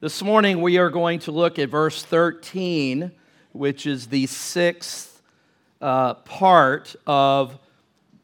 This 0.00 0.22
morning 0.22 0.60
we 0.60 0.78
are 0.78 0.90
going 0.90 1.18
to 1.20 1.32
look 1.32 1.58
at 1.58 1.70
verse 1.70 2.04
13, 2.04 3.10
which 3.50 3.84
is 3.84 4.06
the 4.06 4.26
sixth 4.26 5.20
uh, 5.80 6.14
part 6.14 6.94
of 7.04 7.58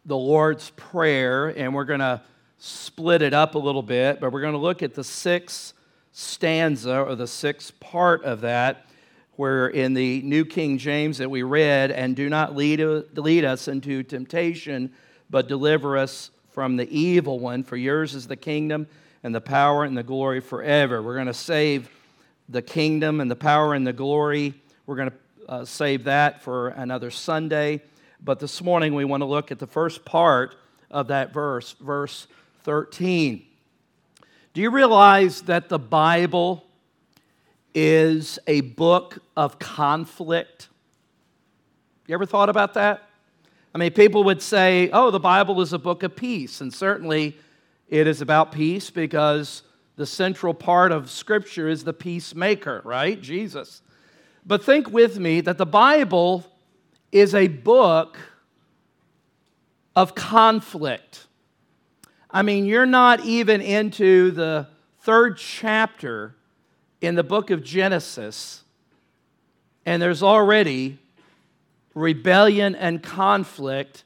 the 0.06 0.16
Lord's 0.16 0.70
Prayer, 0.76 1.48
and 1.48 1.74
we're 1.74 1.84
going 1.84 1.98
to 1.98 2.22
split 2.58 3.22
it 3.22 3.34
up 3.34 3.56
a 3.56 3.58
little 3.58 3.82
bit, 3.82 4.20
but 4.20 4.30
we're 4.30 4.40
going 4.40 4.52
to 4.52 4.58
look 4.58 4.84
at 4.84 4.94
the 4.94 5.02
sixth 5.02 5.72
stanza 6.12 7.00
or 7.00 7.16
the 7.16 7.26
sixth 7.26 7.80
part 7.80 8.22
of 8.22 8.42
that, 8.42 8.86
where 9.34 9.66
in 9.66 9.94
the 9.94 10.22
New 10.22 10.44
King 10.44 10.78
James 10.78 11.18
that 11.18 11.28
we 11.28 11.42
read, 11.42 11.90
and 11.90 12.14
do 12.14 12.28
not 12.28 12.54
lead, 12.54 12.78
lead 13.16 13.44
us 13.44 13.66
into 13.66 14.04
temptation, 14.04 14.92
but 15.28 15.48
deliver 15.48 15.98
us 15.98 16.30
from 16.52 16.76
the 16.76 16.88
evil 16.96 17.40
one, 17.40 17.64
for 17.64 17.76
yours 17.76 18.14
is 18.14 18.28
the 18.28 18.36
kingdom 18.36 18.86
and 19.24 19.34
the 19.34 19.40
power 19.40 19.84
and 19.84 19.96
the 19.96 20.02
glory 20.02 20.38
forever. 20.38 21.02
We're 21.02 21.14
going 21.14 21.26
to 21.26 21.34
save 21.34 21.88
the 22.48 22.60
kingdom 22.60 23.20
and 23.20 23.30
the 23.30 23.36
power 23.36 23.72
and 23.72 23.86
the 23.86 23.92
glory. 23.92 24.54
We're 24.86 24.96
going 24.96 25.10
to 25.10 25.16
uh, 25.48 25.64
save 25.64 26.04
that 26.04 26.42
for 26.42 26.68
another 26.68 27.10
Sunday. 27.10 27.82
But 28.22 28.38
this 28.38 28.62
morning 28.62 28.94
we 28.94 29.06
want 29.06 29.22
to 29.22 29.26
look 29.26 29.50
at 29.50 29.58
the 29.58 29.66
first 29.66 30.04
part 30.04 30.54
of 30.90 31.08
that 31.08 31.32
verse, 31.32 31.72
verse 31.80 32.26
13. 32.64 33.44
Do 34.52 34.60
you 34.60 34.70
realize 34.70 35.42
that 35.42 35.70
the 35.70 35.78
Bible 35.78 36.66
is 37.74 38.38
a 38.46 38.60
book 38.60 39.18
of 39.38 39.58
conflict? 39.58 40.68
You 42.06 42.14
ever 42.14 42.26
thought 42.26 42.50
about 42.50 42.74
that? 42.74 43.08
I 43.74 43.78
mean, 43.78 43.92
people 43.92 44.22
would 44.24 44.42
say, 44.42 44.90
oh, 44.92 45.10
the 45.10 45.18
Bible 45.18 45.62
is 45.62 45.72
a 45.72 45.78
book 45.78 46.02
of 46.02 46.14
peace, 46.14 46.60
and 46.60 46.72
certainly 46.72 47.36
it 47.94 48.08
is 48.08 48.20
about 48.20 48.50
peace 48.50 48.90
because 48.90 49.62
the 49.94 50.04
central 50.04 50.52
part 50.52 50.90
of 50.90 51.08
Scripture 51.08 51.68
is 51.68 51.84
the 51.84 51.92
peacemaker, 51.92 52.82
right? 52.84 53.22
Jesus. 53.22 53.82
But 54.44 54.64
think 54.64 54.90
with 54.90 55.20
me 55.20 55.40
that 55.42 55.58
the 55.58 55.66
Bible 55.66 56.44
is 57.12 57.36
a 57.36 57.46
book 57.46 58.18
of 59.94 60.16
conflict. 60.16 61.28
I 62.28 62.42
mean, 62.42 62.64
you're 62.64 62.84
not 62.84 63.24
even 63.24 63.60
into 63.60 64.32
the 64.32 64.66
third 65.02 65.36
chapter 65.36 66.34
in 67.00 67.14
the 67.14 67.22
book 67.22 67.50
of 67.50 67.62
Genesis, 67.62 68.64
and 69.86 70.02
there's 70.02 70.20
already 70.20 70.98
rebellion 71.94 72.74
and 72.74 73.00
conflict 73.04 74.02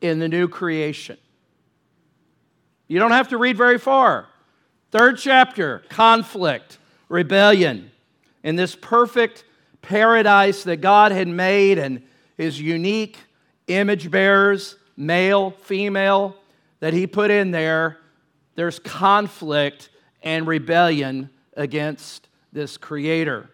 in 0.00 0.20
the 0.20 0.28
new 0.28 0.48
creation. 0.48 1.18
You 2.88 2.98
don't 2.98 3.10
have 3.12 3.28
to 3.28 3.38
read 3.38 3.56
very 3.56 3.78
far. 3.78 4.26
Third 4.90 5.18
chapter 5.18 5.82
conflict, 5.88 6.78
rebellion. 7.08 7.90
In 8.42 8.56
this 8.56 8.76
perfect 8.76 9.44
paradise 9.82 10.62
that 10.64 10.76
God 10.76 11.12
had 11.12 11.28
made 11.28 11.78
and 11.78 12.02
his 12.36 12.60
unique 12.60 13.18
image 13.66 14.10
bearers, 14.10 14.76
male, 14.96 15.50
female, 15.50 16.36
that 16.80 16.92
he 16.92 17.06
put 17.06 17.30
in 17.30 17.50
there, 17.50 17.98
there's 18.54 18.78
conflict 18.78 19.88
and 20.22 20.46
rebellion 20.46 21.30
against 21.56 22.28
this 22.52 22.76
creator. 22.76 23.50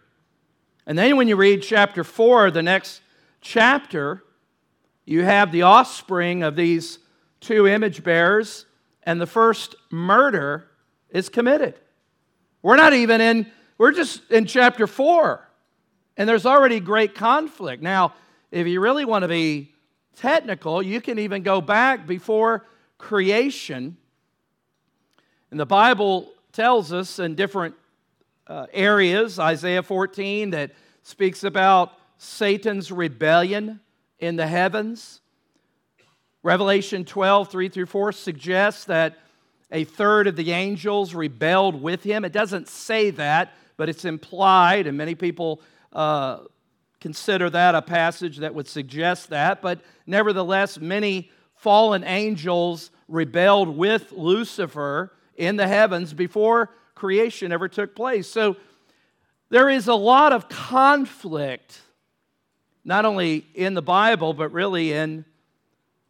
And 0.87 0.99
then 0.99 1.17
when 1.17 1.29
you 1.29 1.37
read 1.37 1.63
chapter 1.63 2.05
4, 2.05 2.51
the 2.51 2.63
next 2.63 3.01
chapter, 3.41 4.23
you 5.05 5.25
have 5.25 5.53
the 5.53 5.63
offspring 5.63 6.43
of 6.43 6.57
these 6.57 6.99
two 7.41 7.67
image 7.67 8.05
bearers 8.05 8.67
and 9.05 9.21
the 9.21 9.27
first 9.27 9.75
murder 9.91 10.69
is 11.11 11.29
committed. 11.29 11.75
We're 12.63 12.77
not 12.77 12.93
even 12.93 13.21
in, 13.21 13.51
we're 13.79 13.93
just 13.93 14.31
in 14.31 14.47
chapter 14.47 14.87
four, 14.87 15.49
and 16.17 16.29
there's 16.29 16.47
already 16.47 16.81
great 16.81 17.15
conflict. 17.15 17.83
Now, 17.83 18.15
if 18.51 18.67
you 18.67 18.81
really 18.81 19.05
want 19.05 19.23
to 19.23 19.29
be 19.29 19.73
technical, 20.17 20.83
you 20.83 21.01
can 21.01 21.19
even 21.19 21.43
go 21.43 21.61
back 21.61 22.07
before 22.07 22.67
creation. 22.99 23.97
And 25.51 25.59
the 25.59 25.67
Bible 25.67 26.33
tells 26.53 26.93
us 26.93 27.19
in 27.19 27.35
different 27.35 27.75
uh, 28.47 28.67
areas, 28.73 29.39
Isaiah 29.39 29.83
14, 29.83 30.51
that 30.51 30.73
speaks 31.03 31.45
about 31.45 31.93
Satan's 32.19 32.93
rebellion 32.93 33.81
in 34.19 34.37
the 34.37 34.47
heavens. 34.47 35.22
Revelation 36.43 37.05
12, 37.05 37.51
3 37.51 37.69
through 37.69 37.87
4 37.87 38.13
suggests 38.13 38.85
that 38.87 39.19
a 39.71 39.85
third 39.85 40.27
of 40.27 40.37
the 40.37 40.53
angels 40.53 41.15
rebelled 41.15 41.81
with 41.81 42.03
him. 42.03 42.25
It 42.25 42.33
doesn't 42.33 42.69
say 42.69 43.11
that, 43.11 43.55
but 43.77 43.89
it's 43.89 44.05
implied, 44.05 44.87
and 44.87 44.99
many 44.99 45.15
people 45.15 45.63
uh, 45.93 46.41
consider 47.01 47.49
that 47.51 47.75
a 47.75 47.83
passage 47.83 48.39
that 48.39 48.55
would 48.55 48.69
suggest 48.69 49.31
that. 49.31 49.63
But 49.63 49.81
nevertheless, 50.07 50.79
many 50.79 51.31
fallen 51.55 52.05
angels 52.05 52.91
rebelled 53.09 53.77
with 53.77 54.13
Lucifer 54.13 55.13
in 55.37 55.57
the 55.57 55.69
heavens 55.69 56.13
before 56.13 56.71
creation 56.95 57.53
ever 57.53 57.69
took 57.69 57.95
place. 57.95 58.29
So 58.29 58.57
there 59.49 59.69
is 59.69 59.87
a 59.87 59.95
lot 59.95 60.33
of 60.33 60.49
conflict, 60.49 61.81
not 62.85 63.05
only 63.05 63.47
in 63.55 63.75
the 63.75 63.83
Bible, 63.83 64.35
but 64.35 64.53
really 64.53 64.93
in 64.93 65.25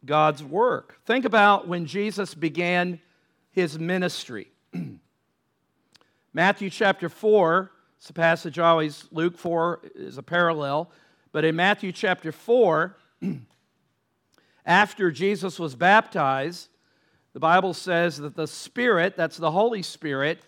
God's 0.05 0.43
work. 0.43 0.99
Think 1.05 1.25
about 1.25 1.67
when 1.67 1.85
Jesus 1.85 2.33
began 2.33 2.99
his 3.51 3.79
ministry. 3.79 4.47
Matthew 6.33 6.69
chapter 6.69 7.09
4, 7.09 7.71
it's 7.97 8.09
a 8.09 8.13
passage 8.13 8.59
always, 8.59 9.05
Luke 9.11 9.37
4 9.37 9.81
is 9.95 10.17
a 10.17 10.23
parallel, 10.23 10.91
but 11.31 11.45
in 11.45 11.55
Matthew 11.55 11.91
chapter 11.91 12.31
4, 12.31 12.97
after 14.65 15.11
Jesus 15.11 15.59
was 15.59 15.75
baptized, 15.75 16.69
the 17.33 17.39
Bible 17.39 17.73
says 17.73 18.17
that 18.17 18.35
the 18.35 18.47
Spirit, 18.47 19.15
that's 19.15 19.37
the 19.37 19.51
Holy 19.51 19.81
Spirit, 19.81 20.41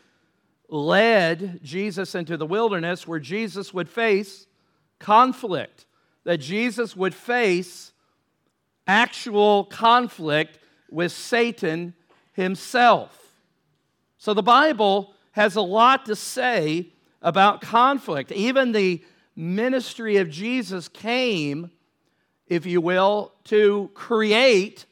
led 0.70 1.60
Jesus 1.64 2.16
into 2.16 2.38
the 2.38 2.46
wilderness 2.46 3.08
where 3.08 3.20
Jesus 3.20 3.74
would 3.74 3.90
face 3.90 4.48
conflict, 5.00 5.86
that 6.24 6.38
Jesus 6.38 6.96
would 6.96 7.14
face 7.14 7.92
actual 8.88 9.66
conflict 9.66 10.60
with 10.90 11.12
Satan 11.12 11.94
himself. 12.34 13.34
So 14.18 14.34
the 14.34 14.44
Bible 14.44 15.14
has 15.32 15.56
a 15.56 15.62
lot 15.62 16.06
to 16.06 16.16
say 16.16 16.88
about 17.22 17.62
conflict. 17.62 18.32
Even 18.32 18.72
the 18.72 19.04
ministry 19.36 20.18
of 20.18 20.30
Jesus 20.30 20.88
came, 20.88 21.72
if 22.48 22.66
you 22.66 22.80
will, 22.80 23.34
to 23.46 23.90
create 23.94 24.86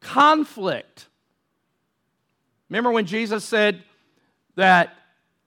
conflict. 0.00 1.06
Remember 2.68 2.90
when 2.90 3.06
Jesus 3.06 3.44
said 3.44 3.82
that 4.56 4.94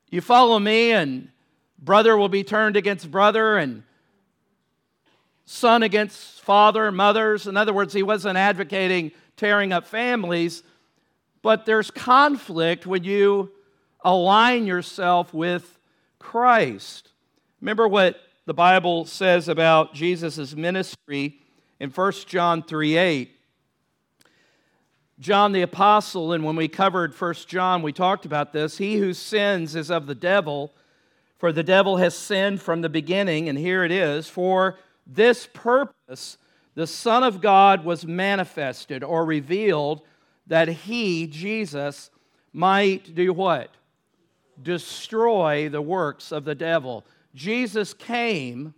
you 0.09 0.22
follow 0.22 0.59
me 0.59 0.91
and 0.91 1.30
brother 1.80 2.18
will 2.18 2.30
be 2.30 2.44
turned 2.44 2.78
against 2.78 3.12
brother 3.12 3.58
and 3.58 3.84
son 5.46 5.84
against 5.84 6.42
father, 6.42 6.92
mothers. 6.92 7.48
In 7.48 7.56
other 7.58 7.74
words, 7.74 7.94
he 7.94 8.04
wasn't 8.04 8.38
advocating 8.38 9.12
tearing 9.38 9.72
up 9.72 9.86
families, 9.86 10.64
but 11.42 11.66
there's 11.66 11.92
conflict 11.92 12.86
when 12.86 13.04
you 13.04 13.52
align 14.04 14.66
yourself 14.66 15.34
with 15.34 15.78
Christ. 16.20 17.12
Remember 17.62 17.88
what 17.88 18.20
the 18.46 18.54
Bible 18.54 19.06
says 19.06 19.48
about 19.48 19.94
Jesus' 19.94 20.56
ministry 20.56 21.40
in 21.80 21.90
1 21.90 22.12
John 22.28 22.64
3 22.64 22.98
8. 22.98 23.32
John 25.18 25.54
the 25.54 25.62
Apostle, 25.62 26.34
and 26.34 26.44
when 26.44 26.58
we 26.58 26.68
covered 26.68 27.20
1 27.20 27.34
John, 27.48 27.82
we 27.82 27.94
talked 27.94 28.26
about 28.26 28.52
this. 28.52 28.78
He 28.78 28.98
who 28.98 29.14
sins 29.14 29.76
is 29.76 29.90
of 29.90 30.08
the 30.08 30.16
devil, 30.16 30.74
for 31.38 31.53
the 31.53 31.64
devil 31.64 31.98
has 31.98 32.16
sinned 32.18 32.62
from 32.62 32.82
the 32.82 32.90
beginning, 32.90 33.48
and 33.48 33.58
here 33.58 33.84
it 33.84 33.91
is. 33.91 34.28
For 34.28 34.78
this 35.05 35.47
purpose, 35.53 36.37
the 36.73 36.87
Son 36.87 37.23
of 37.23 37.41
God 37.41 37.85
was 37.85 38.05
manifested 38.05 39.03
or 39.03 39.25
revealed 39.25 40.02
that 40.47 40.67
he, 40.67 41.28
Jesus, 41.28 42.09
might 42.53 43.16
do 43.16 43.34
what? 43.34 43.72
Destroy 44.61 45.69
the 45.69 45.81
works 45.81 46.31
of 46.31 46.46
the 46.46 46.55
devil. 46.55 47.05
Jesus 47.34 47.93
came 47.93 48.73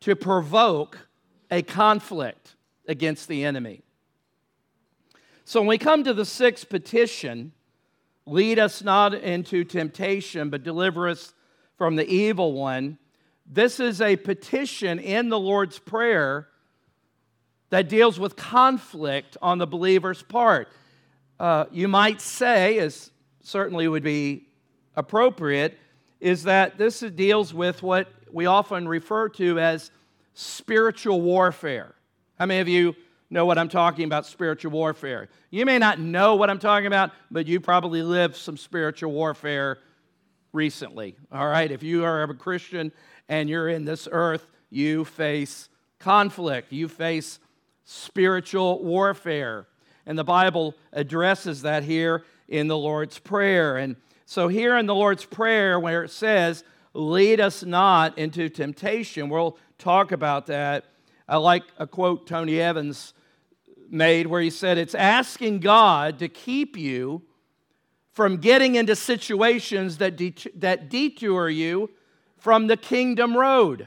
to 0.00 0.14
provoke 0.16 0.98
a 1.50 1.62
conflict 1.62 2.56
against 2.86 3.28
the 3.28 3.44
enemy. 3.44 3.82
So 5.44 5.60
when 5.60 5.68
we 5.68 5.78
come 5.78 6.04
to 6.04 6.14
the 6.14 6.24
sixth 6.24 6.68
petition, 6.68 7.52
lead 8.26 8.58
us 8.58 8.82
not 8.82 9.14
into 9.14 9.64
temptation, 9.64 10.50
but 10.50 10.62
deliver 10.62 11.08
us 11.08 11.34
from 11.76 11.96
the 11.96 12.08
evil 12.08 12.52
one. 12.52 12.98
This 13.46 13.80
is 13.80 14.00
a 14.00 14.16
petition 14.16 14.98
in 14.98 15.28
the 15.28 15.38
Lord's 15.38 15.78
Prayer 15.78 16.48
that 17.70 17.88
deals 17.88 18.18
with 18.18 18.36
conflict 18.36 19.36
on 19.40 19.58
the 19.58 19.66
believer's 19.66 20.22
part. 20.22 20.68
Uh, 21.40 21.64
you 21.72 21.88
might 21.88 22.20
say, 22.20 22.78
as 22.78 23.10
certainly 23.42 23.88
would 23.88 24.02
be 24.02 24.46
appropriate, 24.94 25.78
is 26.20 26.44
that 26.44 26.78
this 26.78 27.00
deals 27.00 27.52
with 27.52 27.82
what 27.82 28.08
we 28.30 28.46
often 28.46 28.86
refer 28.86 29.28
to 29.30 29.58
as 29.58 29.90
spiritual 30.34 31.20
warfare. 31.20 31.94
How 32.38 32.46
many 32.46 32.60
of 32.60 32.68
you 32.68 32.94
know 33.30 33.46
what 33.46 33.58
I'm 33.58 33.68
talking 33.68 34.04
about, 34.04 34.26
spiritual 34.26 34.72
warfare? 34.72 35.28
You 35.50 35.66
may 35.66 35.78
not 35.78 35.98
know 35.98 36.36
what 36.36 36.48
I'm 36.48 36.58
talking 36.58 36.86
about, 36.86 37.10
but 37.30 37.46
you 37.46 37.60
probably 37.60 38.02
lived 38.02 38.36
some 38.36 38.56
spiritual 38.56 39.12
warfare 39.12 39.78
recently. 40.52 41.16
All 41.32 41.48
right, 41.48 41.70
if 41.70 41.82
you 41.82 42.04
are 42.04 42.22
a 42.22 42.34
Christian 42.34 42.92
and 43.28 43.48
you're 43.48 43.68
in 43.68 43.84
this 43.84 44.08
earth, 44.10 44.46
you 44.70 45.04
face 45.04 45.68
conflict, 45.98 46.72
you 46.72 46.88
face 46.88 47.38
spiritual 47.84 48.82
warfare. 48.82 49.66
And 50.06 50.18
the 50.18 50.24
Bible 50.24 50.74
addresses 50.92 51.62
that 51.62 51.84
here 51.84 52.24
in 52.48 52.68
the 52.68 52.76
Lord's 52.76 53.18
Prayer. 53.18 53.76
And 53.76 53.96
so, 54.26 54.48
here 54.48 54.76
in 54.76 54.86
the 54.86 54.94
Lord's 54.94 55.24
Prayer, 55.24 55.78
where 55.78 56.04
it 56.04 56.10
says, 56.10 56.64
Lead 56.94 57.40
us 57.40 57.62
not 57.62 58.18
into 58.18 58.50
temptation, 58.50 59.30
we'll 59.30 59.56
talk 59.78 60.12
about 60.12 60.46
that. 60.46 60.84
I 61.26 61.36
like 61.38 61.62
a 61.78 61.86
quote 61.86 62.26
Tony 62.26 62.60
Evans 62.60 63.14
made 63.88 64.26
where 64.26 64.42
he 64.42 64.50
said, 64.50 64.76
It's 64.76 64.94
asking 64.94 65.60
God 65.60 66.18
to 66.18 66.28
keep 66.28 66.76
you 66.76 67.22
from 68.12 68.36
getting 68.38 68.74
into 68.74 68.94
situations 68.94 69.98
that, 69.98 70.16
det- 70.16 70.60
that 70.60 70.90
detour 70.90 71.48
you 71.48 71.90
from 72.42 72.66
the 72.66 72.76
kingdom 72.76 73.36
road. 73.36 73.86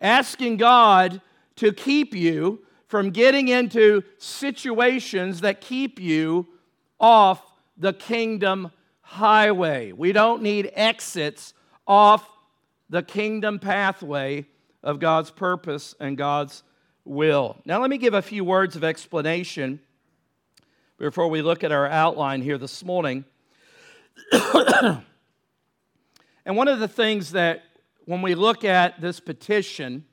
Asking 0.00 0.56
God 0.56 1.20
to 1.56 1.72
keep 1.72 2.14
you 2.14 2.60
from 2.86 3.10
getting 3.10 3.48
into 3.48 4.04
situations 4.18 5.40
that 5.40 5.60
keep 5.60 5.98
you 5.98 6.46
off 7.00 7.42
the 7.76 7.92
kingdom 7.92 8.70
highway. 9.00 9.90
We 9.90 10.12
don't 10.12 10.42
need 10.42 10.70
exits 10.74 11.54
off 11.88 12.30
the 12.88 13.02
kingdom 13.02 13.58
pathway 13.58 14.46
of 14.84 15.00
God's 15.00 15.32
purpose 15.32 15.92
and 15.98 16.16
God's 16.16 16.62
will. 17.04 17.60
Now, 17.64 17.80
let 17.80 17.90
me 17.90 17.98
give 17.98 18.14
a 18.14 18.22
few 18.22 18.44
words 18.44 18.76
of 18.76 18.84
explanation 18.84 19.80
before 20.98 21.26
we 21.26 21.42
look 21.42 21.64
at 21.64 21.72
our 21.72 21.88
outline 21.88 22.42
here 22.42 22.58
this 22.58 22.84
morning. 22.84 23.24
and 26.46 26.56
one 26.56 26.68
of 26.68 26.78
the 26.78 26.86
things 26.86 27.32
that 27.32 27.64
when 28.04 28.22
we 28.22 28.36
look 28.36 28.64
at 28.64 29.00
this 29.00 29.18
petition, 29.18 30.04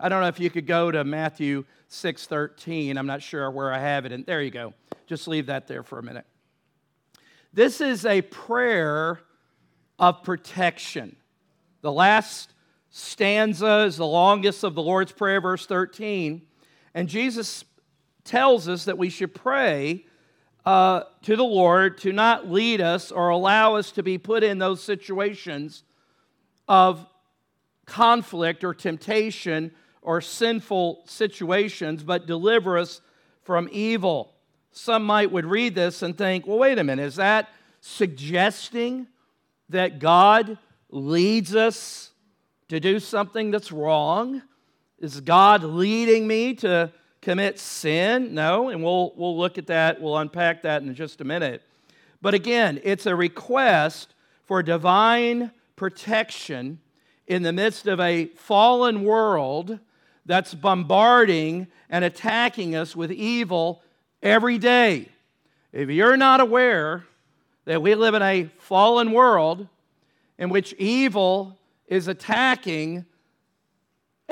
I 0.00 0.08
don't 0.08 0.22
know 0.22 0.28
if 0.28 0.40
you 0.40 0.48
could 0.48 0.66
go 0.66 0.90
to 0.90 1.04
Matthew 1.04 1.66
6:13. 1.90 2.96
I'm 2.96 3.06
not 3.06 3.20
sure 3.20 3.50
where 3.50 3.70
I 3.70 3.78
have 3.78 4.06
it. 4.06 4.12
And 4.12 4.24
there 4.24 4.40
you 4.40 4.50
go. 4.50 4.72
Just 5.06 5.28
leave 5.28 5.46
that 5.46 5.68
there 5.68 5.82
for 5.82 5.98
a 5.98 6.02
minute. 6.02 6.24
This 7.52 7.82
is 7.82 8.06
a 8.06 8.22
prayer 8.22 9.20
of 9.98 10.22
protection. 10.22 11.14
The 11.82 11.92
last 11.92 12.54
stanza 12.88 13.80
is 13.80 13.98
the 13.98 14.06
longest 14.06 14.64
of 14.64 14.74
the 14.74 14.82
Lord's 14.82 15.12
Prayer, 15.12 15.42
verse 15.42 15.66
13. 15.66 16.40
And 16.94 17.06
Jesus 17.06 17.66
tells 18.24 18.66
us 18.66 18.86
that 18.86 18.96
we 18.96 19.10
should 19.10 19.34
pray 19.34 20.06
uh, 20.64 21.02
to 21.22 21.36
the 21.36 21.44
Lord 21.44 21.98
to 21.98 22.12
not 22.12 22.50
lead 22.50 22.80
us 22.80 23.10
or 23.10 23.30
allow 23.30 23.74
us 23.76 23.90
to 23.92 24.02
be 24.02 24.18
put 24.18 24.44
in 24.44 24.58
those 24.58 24.82
situations 24.82 25.82
of 26.68 27.04
conflict 27.86 28.62
or 28.62 28.72
temptation 28.72 29.72
or 30.02 30.20
sinful 30.20 31.02
situations, 31.06 32.02
but 32.02 32.26
deliver 32.26 32.78
us 32.78 33.00
from 33.42 33.68
evil. 33.72 34.34
Some 34.72 35.04
might 35.04 35.30
would 35.30 35.44
read 35.44 35.74
this 35.74 36.02
and 36.02 36.16
think, 36.16 36.46
well, 36.46 36.58
wait 36.58 36.78
a 36.78 36.84
minute, 36.84 37.04
is 37.04 37.16
that 37.16 37.48
suggesting 37.80 39.08
that 39.68 39.98
God 39.98 40.58
leads 40.90 41.54
us 41.54 42.10
to 42.68 42.80
do 42.80 43.00
something 43.00 43.50
that's 43.50 43.72
wrong? 43.72 44.42
Is 44.98 45.20
God 45.20 45.64
leading 45.64 46.26
me 46.26 46.54
to 46.56 46.92
commit 47.22 47.58
sin? 47.58 48.34
No, 48.34 48.68
and 48.68 48.84
we'll, 48.84 49.14
we'll 49.16 49.38
look 49.38 49.56
at 49.56 49.68
that, 49.68 50.00
we'll 50.00 50.18
unpack 50.18 50.62
that 50.62 50.82
in 50.82 50.94
just 50.94 51.22
a 51.22 51.24
minute. 51.24 51.62
But 52.20 52.34
again, 52.34 52.80
it's 52.84 53.06
a 53.06 53.16
request 53.16 54.14
for 54.44 54.62
divine 54.62 55.50
protection 55.76 56.80
in 57.26 57.42
the 57.42 57.52
midst 57.52 57.86
of 57.86 57.98
a 57.98 58.26
fallen 58.26 59.02
world 59.02 59.78
that's 60.26 60.54
bombarding 60.54 61.66
and 61.88 62.04
attacking 62.04 62.76
us 62.76 62.94
with 62.94 63.10
evil 63.10 63.82
every 64.22 64.58
day. 64.58 65.08
If 65.72 65.88
you're 65.88 66.16
not 66.16 66.40
aware 66.40 67.04
that 67.64 67.80
we 67.80 67.94
live 67.94 68.14
in 68.14 68.22
a 68.22 68.50
fallen 68.58 69.12
world 69.12 69.66
in 70.38 70.50
which 70.50 70.72
evil 70.74 71.58
is 71.86 72.08
attacking 72.08 73.06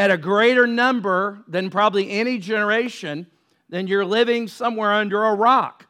at 0.00 0.10
a 0.10 0.16
greater 0.16 0.66
number 0.66 1.40
than 1.46 1.68
probably 1.68 2.10
any 2.10 2.38
generation, 2.38 3.26
then 3.68 3.86
you're 3.86 4.02
living 4.02 4.48
somewhere 4.48 4.94
under 4.94 5.22
a 5.24 5.34
rock. 5.34 5.86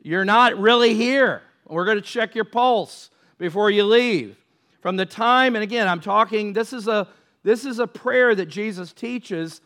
You're 0.00 0.24
not 0.24 0.56
really 0.58 0.94
here. 0.94 1.42
We're 1.66 1.84
going 1.84 1.98
to 1.98 2.02
check 2.02 2.34
your 2.34 2.46
pulse 2.46 3.10
before 3.36 3.70
you 3.70 3.84
leave. 3.84 4.38
From 4.80 4.96
the 4.96 5.04
time, 5.04 5.56
and 5.56 5.62
again, 5.62 5.86
I'm 5.86 6.00
talking, 6.00 6.54
this 6.54 6.72
is 6.72 6.88
a 6.88 7.06
this 7.42 7.66
is 7.66 7.80
a 7.80 7.86
prayer 7.86 8.34
that 8.34 8.46
Jesus 8.46 8.94
teaches 8.94 9.60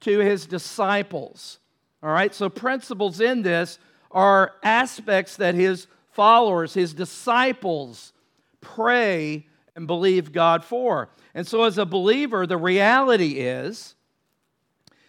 to 0.00 0.20
his 0.20 0.46
disciples. 0.46 1.58
All 2.04 2.12
right, 2.12 2.32
so 2.32 2.48
principles 2.48 3.20
in 3.20 3.42
this 3.42 3.80
are 4.12 4.52
aspects 4.62 5.34
that 5.38 5.56
his 5.56 5.88
followers, 6.12 6.74
his 6.74 6.94
disciples, 6.94 8.12
pray 8.60 9.46
and 9.76 9.86
believe 9.86 10.32
God 10.32 10.64
for. 10.64 11.10
And 11.34 11.46
so 11.46 11.64
as 11.64 11.78
a 11.78 11.86
believer, 11.86 12.46
the 12.46 12.56
reality 12.56 13.38
is 13.40 13.94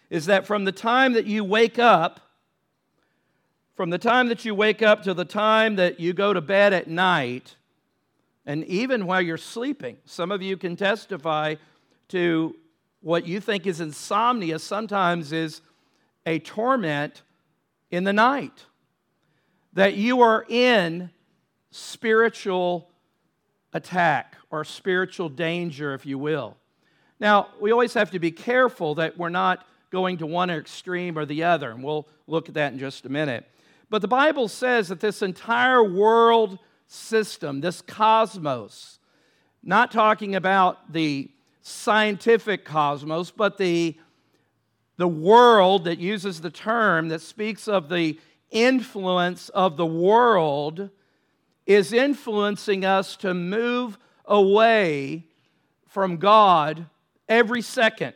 is 0.10 0.28
that 0.28 0.46
from 0.46 0.66
the 0.66 0.72
time 0.72 1.14
that 1.14 1.26
you 1.26 1.44
wake 1.44 1.80
up 1.80 2.20
from 3.76 3.90
the 3.90 3.98
time 3.98 4.30
that 4.30 4.46
you 4.46 4.56
wake 4.56 4.82
up 4.82 5.04
to 5.04 5.14
the 5.14 5.26
time 5.26 5.76
that 5.76 6.00
you 6.00 6.14
go 6.14 6.32
to 6.32 6.40
bed 6.40 6.72
at 6.72 6.88
night 6.88 7.58
and 8.46 8.64
even 8.66 9.06
while 9.06 9.22
you're 9.22 9.38
sleeping, 9.38 9.98
some 10.06 10.32
of 10.32 10.42
you 10.42 10.56
can 10.56 10.76
testify 10.76 11.56
to 12.10 12.56
what 13.02 13.26
you 13.26 13.40
think 13.40 13.66
is 13.66 13.82
insomnia 13.82 14.60
sometimes 14.60 15.32
is 15.32 15.62
a 16.26 16.40
torment 16.40 17.24
in 17.92 18.04
the 18.04 18.14
night. 18.14 18.66
That 19.74 19.96
you 19.96 20.22
are 20.22 20.46
in 20.48 21.10
spiritual 21.72 22.90
attack 23.76 24.38
or 24.50 24.64
spiritual 24.64 25.28
danger, 25.28 25.94
if 25.94 26.06
you 26.06 26.18
will. 26.18 26.56
Now, 27.20 27.50
we 27.60 27.72
always 27.72 27.94
have 27.94 28.10
to 28.12 28.20
be 28.20 28.32
careful 28.32 28.96
that 28.96 29.18
we're 29.18 29.30
not 29.30 29.68
going 29.92 30.18
to 30.18 30.26
one 30.26 30.50
extreme 30.50 31.18
or 31.18 31.26
the 31.26 31.44
other, 31.44 31.72
and 31.72 31.84
we'll 31.84 32.08
look 32.26 32.48
at 32.48 32.56
that 32.56 32.72
in 32.72 32.80
just 32.80 33.06
a 33.06 33.10
minute. 33.10 33.46
But 33.90 34.02
the 34.02 34.08
Bible 34.08 34.48
says 34.48 34.88
that 34.88 35.02
this 35.02 35.22
entire 35.22 35.84
world 35.84 36.58
system, 36.88 37.60
this 37.60 37.82
cosmos, 37.82 39.00
not 39.62 39.92
talking 39.92 40.36
about 40.36 40.94
the 40.94 41.30
scientific 41.62 42.64
cosmos, 42.64 43.30
but 43.30 43.58
the, 43.58 43.98
the 44.96 45.08
world 45.08 45.84
that 45.84 46.00
uses 46.00 46.40
the 46.40 46.50
term 46.50 47.10
that 47.10 47.22
speaks 47.22 47.68
of 47.68 47.90
the 47.90 48.18
influence 48.52 49.50
of 49.50 49.76
the 49.76 49.86
world 49.86 50.90
is 51.66 51.94
influencing 51.94 52.86
us 52.86 53.16
to 53.18 53.34
move 53.34 53.98
away 54.26 55.26
from 55.88 56.18
God 56.18 56.88
every 57.28 57.62
second. 57.62 58.14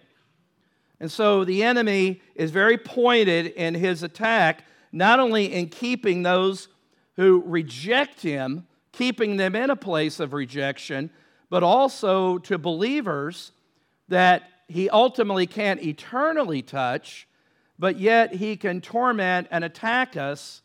And 1.00 1.12
so 1.12 1.46
the 1.46 1.64
enemy 1.64 2.22
is 2.36 2.52
very 2.52 2.78
pointed 2.78 3.48
in 3.48 3.74
his 3.74 4.04
attack, 4.04 4.66
not 4.92 5.20
only 5.20 5.54
in 5.54 5.70
keeping 5.70 6.24
those 6.24 6.68
who 7.16 7.44
reject 7.46 8.22
him, 8.22 8.68
keeping 8.92 9.38
them 9.38 9.56
in 9.56 9.70
a 9.70 9.76
place 9.76 10.20
of 10.20 10.34
rejection, 10.34 11.10
but 11.50 11.64
also 11.64 12.38
to 12.40 12.58
believers 12.58 13.52
that 14.10 14.44
he 14.68 14.90
ultimately 14.90 15.48
can't 15.48 15.82
eternally 15.82 16.62
touch, 16.62 17.28
but 17.78 17.98
yet 17.98 18.36
he 18.36 18.56
can 18.56 18.82
torment 18.82 19.48
and 19.52 19.64
attack 19.64 20.18
us 20.18 20.62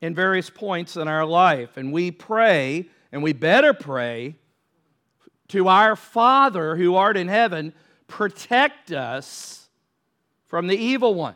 in 0.00 0.14
various 0.14 0.50
points 0.50 0.96
in 0.96 1.08
our 1.08 1.24
life. 1.24 1.76
And 1.76 1.92
we 1.92 2.10
pray, 2.10 2.88
and 3.12 3.22
we 3.22 3.32
better 3.32 3.74
pray, 3.74 4.36
to 5.48 5.68
our 5.68 5.96
Father 5.96 6.76
who 6.76 6.94
art 6.94 7.16
in 7.16 7.28
heaven, 7.28 7.72
protect 8.06 8.92
us 8.92 9.68
from 10.46 10.66
the 10.66 10.76
evil 10.76 11.14
one. 11.14 11.34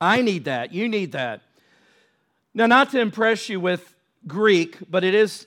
I 0.00 0.22
need 0.22 0.44
that. 0.44 0.72
You 0.72 0.88
need 0.88 1.12
that. 1.12 1.42
Now, 2.54 2.66
not 2.66 2.90
to 2.90 3.00
impress 3.00 3.48
you 3.48 3.60
with 3.60 3.94
Greek, 4.26 4.78
but 4.88 5.04
it 5.04 5.14
is 5.14 5.46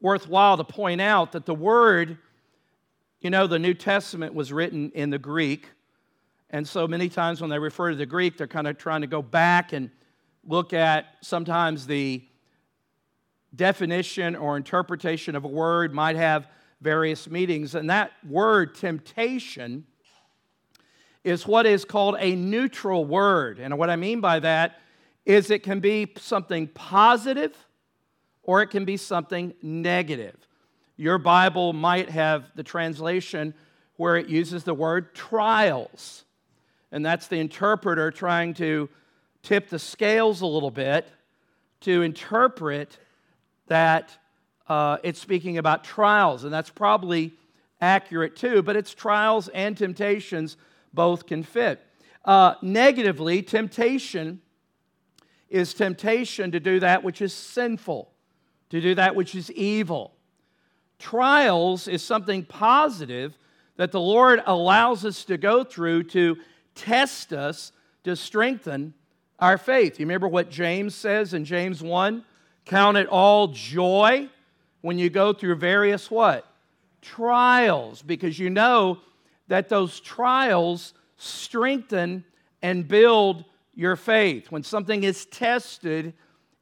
worthwhile 0.00 0.56
to 0.56 0.64
point 0.64 1.00
out 1.00 1.32
that 1.32 1.46
the 1.46 1.54
word, 1.54 2.18
you 3.20 3.30
know, 3.30 3.46
the 3.46 3.58
New 3.58 3.74
Testament 3.74 4.34
was 4.34 4.52
written 4.52 4.92
in 4.94 5.10
the 5.10 5.18
Greek. 5.18 5.70
And 6.50 6.68
so 6.68 6.86
many 6.86 7.08
times 7.08 7.40
when 7.40 7.50
they 7.50 7.58
refer 7.58 7.90
to 7.90 7.96
the 7.96 8.06
Greek, 8.06 8.36
they're 8.36 8.46
kind 8.46 8.68
of 8.68 8.78
trying 8.78 9.00
to 9.00 9.06
go 9.06 9.22
back 9.22 9.72
and 9.72 9.90
look 10.46 10.72
at 10.72 11.06
sometimes 11.20 11.86
the 11.86 12.24
definition 13.54 14.36
or 14.36 14.56
interpretation 14.56 15.34
of 15.34 15.44
a 15.44 15.48
word 15.48 15.92
might 15.92 16.16
have 16.16 16.48
various 16.80 17.28
meanings. 17.28 17.74
And 17.74 17.90
that 17.90 18.12
word, 18.28 18.74
temptation, 18.74 19.86
is 21.24 21.46
what 21.46 21.66
is 21.66 21.84
called 21.84 22.16
a 22.20 22.36
neutral 22.36 23.04
word. 23.04 23.58
And 23.58 23.76
what 23.78 23.90
I 23.90 23.96
mean 23.96 24.20
by 24.20 24.40
that 24.40 24.80
is 25.24 25.50
it 25.50 25.62
can 25.62 25.80
be 25.80 26.12
something 26.18 26.68
positive 26.68 27.56
or 28.42 28.62
it 28.62 28.68
can 28.68 28.84
be 28.84 28.96
something 28.96 29.52
negative. 29.60 30.36
Your 30.96 31.18
Bible 31.18 31.72
might 31.72 32.08
have 32.10 32.52
the 32.54 32.62
translation 32.62 33.54
where 33.96 34.16
it 34.16 34.28
uses 34.28 34.64
the 34.64 34.74
word 34.74 35.14
trials. 35.14 36.24
And 36.92 37.04
that's 37.04 37.26
the 37.26 37.40
interpreter 37.40 38.10
trying 38.10 38.54
to 38.54 38.88
tip 39.46 39.68
the 39.68 39.78
scales 39.78 40.40
a 40.40 40.46
little 40.46 40.72
bit 40.72 41.06
to 41.80 42.02
interpret 42.02 42.98
that 43.68 44.18
uh, 44.68 44.98
it's 45.04 45.20
speaking 45.20 45.56
about 45.56 45.84
trials. 45.84 46.42
And 46.42 46.52
that's 46.52 46.70
probably 46.70 47.32
accurate 47.80 48.34
too, 48.34 48.60
but 48.62 48.74
it's 48.74 48.92
trials 48.92 49.46
and 49.48 49.76
temptations 49.76 50.56
both 50.92 51.26
can 51.26 51.44
fit. 51.44 51.80
Uh, 52.24 52.54
negatively, 52.60 53.40
temptation 53.40 54.40
is 55.48 55.74
temptation 55.74 56.50
to 56.50 56.58
do 56.58 56.80
that 56.80 57.04
which 57.04 57.22
is 57.22 57.32
sinful, 57.32 58.10
to 58.70 58.80
do 58.80 58.96
that 58.96 59.14
which 59.14 59.36
is 59.36 59.52
evil. 59.52 60.12
Trials 60.98 61.86
is 61.86 62.02
something 62.02 62.44
positive 62.44 63.38
that 63.76 63.92
the 63.92 64.00
Lord 64.00 64.42
allows 64.44 65.04
us 65.04 65.24
to 65.26 65.36
go 65.36 65.62
through 65.62 66.02
to 66.04 66.36
test 66.74 67.32
us, 67.32 67.70
to 68.02 68.16
strengthen 68.16 68.92
our 69.38 69.58
faith. 69.58 69.98
You 69.98 70.06
remember 70.06 70.28
what 70.28 70.50
James 70.50 70.94
says 70.94 71.34
in 71.34 71.44
James 71.44 71.82
1? 71.82 72.24
Count 72.64 72.96
it 72.96 73.06
all 73.08 73.48
joy 73.48 74.28
when 74.80 74.98
you 74.98 75.10
go 75.10 75.32
through 75.32 75.56
various 75.56 76.10
what? 76.10 76.46
Trials, 77.02 78.02
because 78.02 78.38
you 78.38 78.50
know 78.50 78.98
that 79.48 79.68
those 79.68 80.00
trials 80.00 80.94
strengthen 81.16 82.24
and 82.62 82.88
build 82.88 83.44
your 83.74 83.96
faith. 83.96 84.50
When 84.50 84.62
something 84.62 85.04
is 85.04 85.26
tested, 85.26 86.14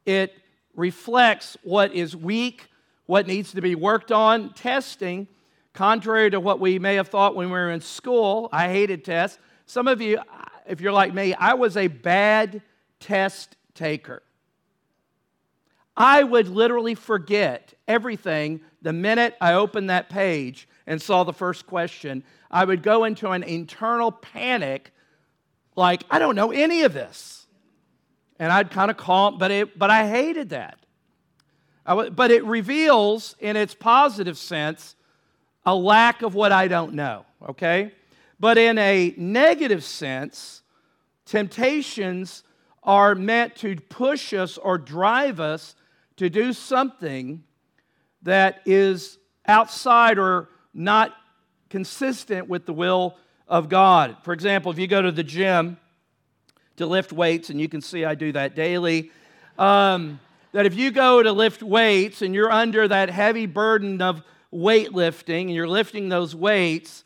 it 0.04 0.35
reflects 0.75 1.57
what 1.62 1.93
is 1.95 2.16
weak, 2.16 2.69
what 3.07 3.26
needs 3.26 3.52
to 3.52 3.61
be 3.61 3.75
worked 3.75 4.12
on. 4.12 4.52
Testing, 4.54 5.28
contrary 5.73 6.31
to 6.31 6.40
what 6.40 6.61
we 6.61 6.78
may 6.78 6.97
have 6.97 7.09
thought 7.09 7.37
when 7.37 7.47
we 7.47 7.52
were 7.52 7.71
in 7.71 7.81
school, 7.81 8.49
I 8.52 8.69
hated 8.69 9.04
tests. 9.04 9.38
Some 9.66 9.88
of 9.88 10.00
you, 10.00 10.19
if 10.66 10.80
you're 10.80 10.92
like 10.92 11.14
me, 11.14 11.35
I 11.35 11.54
was 11.54 11.76
a 11.76 11.88
bad 11.88 12.62
test 13.00 13.56
taker. 13.75 14.23
I 15.97 16.23
would 16.23 16.49
literally 16.49 16.94
forget 16.94 17.75
everything 17.87 18.61
the 18.83 18.92
minute 18.92 19.37
I 19.40 19.54
opened 19.54 19.90
that 19.90 20.09
page 20.09 20.68
and 20.87 21.00
saw 21.00 21.25
the 21.25 21.33
first 21.33 21.66
question. 21.66 22.25
I 22.50 22.64
would 22.64 22.83
go 22.83 23.04
into 23.04 23.30
an 23.30 23.42
internal 23.42 24.11
panic 24.11 24.92
like, 25.76 26.02
I 26.11 26.18
don't 26.18 26.37
know 26.37 26.50
any 26.50 26.83
of 26.83 26.92
this. 26.92 27.47
And 28.38 28.52
I'd 28.52 28.71
kind 28.71 28.90
of 28.90 28.97
calm, 28.97 29.38
but, 29.38 29.50
it, 29.50 29.78
but 29.78 29.90
I 29.90 30.09
hated 30.09 30.50
that. 30.50 30.78
I, 31.87 32.09
but 32.09 32.30
it 32.30 32.44
reveals, 32.44 33.37
in 33.38 33.56
its 33.56 33.75
positive 33.75 34.38
sense, 34.38 34.97
a 35.64 35.75
lack 35.75 36.23
of 36.23 36.35
what 36.35 36.52
I 36.52 36.68
don't 36.68 36.94
know, 36.94 37.25
okay? 37.49 37.92
But 38.45 38.59
in 38.59 38.77
a 38.77 39.15
negative 39.17 39.83
sense, 39.83 40.61
temptations 41.25 42.43
are 42.83 43.15
meant 43.15 43.57
to 43.57 43.75
push 43.77 44.35
us 44.35 44.59
or 44.59 44.77
drive 44.77 45.41
us 45.41 45.75
to 46.19 46.29
do 46.29 46.53
something 46.53 47.43
that 48.21 48.61
is 48.67 49.17
outside 49.49 50.19
or 50.19 50.51
not 50.75 51.15
consistent 51.71 52.47
with 52.47 52.67
the 52.67 52.75
will 52.75 53.17
of 53.49 53.71
God. 53.71 54.19
For 54.25 54.35
example, 54.35 54.71
if 54.71 54.79
you 54.79 54.89
go 54.89 55.01
to 55.01 55.11
the 55.11 55.25
gym 55.25 55.79
to 56.77 56.85
lift 56.85 57.15
weights, 57.15 57.49
and 57.49 57.59
you 57.59 57.71
can 57.71 57.81
see 57.81 58.05
I 58.05 58.15
do 58.15 58.31
that 58.33 58.55
daily, 58.55 59.11
um, 59.59 60.21
that 60.53 60.67
if 60.67 60.75
you 60.75 60.91
go 60.91 61.23
to 61.23 61.33
lift 61.33 61.63
weights 61.63 62.21
and 62.21 62.35
you're 62.35 62.53
under 62.53 62.89
that 62.89 63.09
heavy 63.09 63.47
burden 63.47 64.03
of 64.03 64.23
weightlifting 64.53 65.45
and 65.45 65.55
you're 65.55 65.67
lifting 65.67 66.11
those 66.11 66.37
weights, 66.37 67.05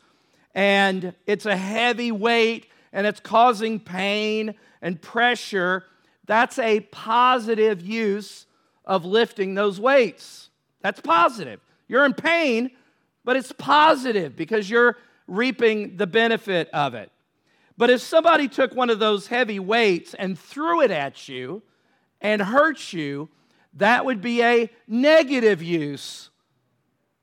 and 0.55 1.13
it's 1.25 1.45
a 1.45 1.55
heavy 1.55 2.11
weight 2.11 2.67
and 2.91 3.05
it's 3.05 3.19
causing 3.19 3.79
pain 3.79 4.55
and 4.81 5.01
pressure, 5.01 5.85
that's 6.25 6.59
a 6.59 6.81
positive 6.81 7.85
use 7.85 8.45
of 8.85 9.05
lifting 9.05 9.53
those 9.53 9.79
weights. 9.79 10.49
That's 10.81 10.99
positive. 11.01 11.59
You're 11.87 12.05
in 12.05 12.13
pain, 12.13 12.71
but 13.23 13.35
it's 13.35 13.51
positive 13.51 14.35
because 14.35 14.69
you're 14.69 14.97
reaping 15.27 15.97
the 15.97 16.07
benefit 16.07 16.69
of 16.73 16.95
it. 16.95 17.11
But 17.77 17.89
if 17.89 18.01
somebody 18.01 18.47
took 18.47 18.75
one 18.75 18.89
of 18.89 18.99
those 18.99 19.27
heavy 19.27 19.59
weights 19.59 20.13
and 20.13 20.37
threw 20.37 20.81
it 20.81 20.91
at 20.91 21.29
you 21.29 21.61
and 22.19 22.41
hurt 22.41 22.91
you, 22.91 23.29
that 23.75 24.05
would 24.05 24.21
be 24.21 24.43
a 24.43 24.69
negative 24.87 25.61
use 25.63 26.29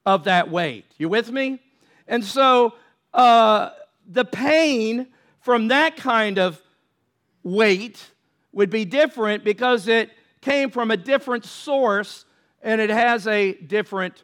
of 0.07 0.25
that 0.25 0.51
weight. 0.51 0.85
You 0.97 1.09
with 1.09 1.31
me? 1.31 1.61
And 2.09 2.25
so 2.25 2.75
uh, 3.17 3.71
the 4.07 4.25
pain 4.25 5.09
from 5.41 5.69
that 5.69 5.97
kind 5.97 6.39
of 6.39 6.61
weight 7.43 8.13
would 8.53 8.71
be 8.71 8.85
different 8.85 9.43
because 9.43 9.89
it 9.89 10.11
came 10.41 10.71
from 10.71 10.91
a 10.91 10.97
different 10.97 11.45
source 11.45 12.25
and 12.63 12.81
it 12.81 12.91
has 12.91 13.27
a 13.27 13.55
different 13.55 14.23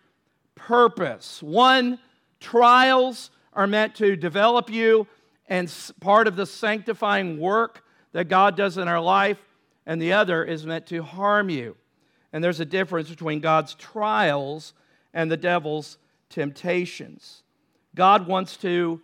purpose. 0.54 1.42
One, 1.42 1.98
trials 2.38 3.30
are 3.52 3.66
meant 3.66 3.94
to 3.96 4.14
develop 4.16 4.70
you 4.70 5.06
and 5.48 5.72
part 6.00 6.28
of 6.28 6.36
the 6.36 6.46
sanctifying 6.46 7.38
work 7.38 7.84
that 8.12 8.28
God 8.28 8.56
does 8.56 8.78
in 8.78 8.88
our 8.88 9.00
life, 9.00 9.38
and 9.86 10.00
the 10.00 10.12
other 10.12 10.44
is 10.44 10.64
meant 10.66 10.86
to 10.86 11.02
harm 11.02 11.50
you. 11.50 11.76
And 12.32 12.42
there's 12.42 12.60
a 12.60 12.64
difference 12.64 13.08
between 13.08 13.40
God's 13.40 13.74
trials 13.74 14.72
and 15.12 15.30
the 15.30 15.36
devil's 15.36 15.98
temptations. 16.30 17.42
God 17.94 18.26
wants 18.26 18.56
to 18.58 19.00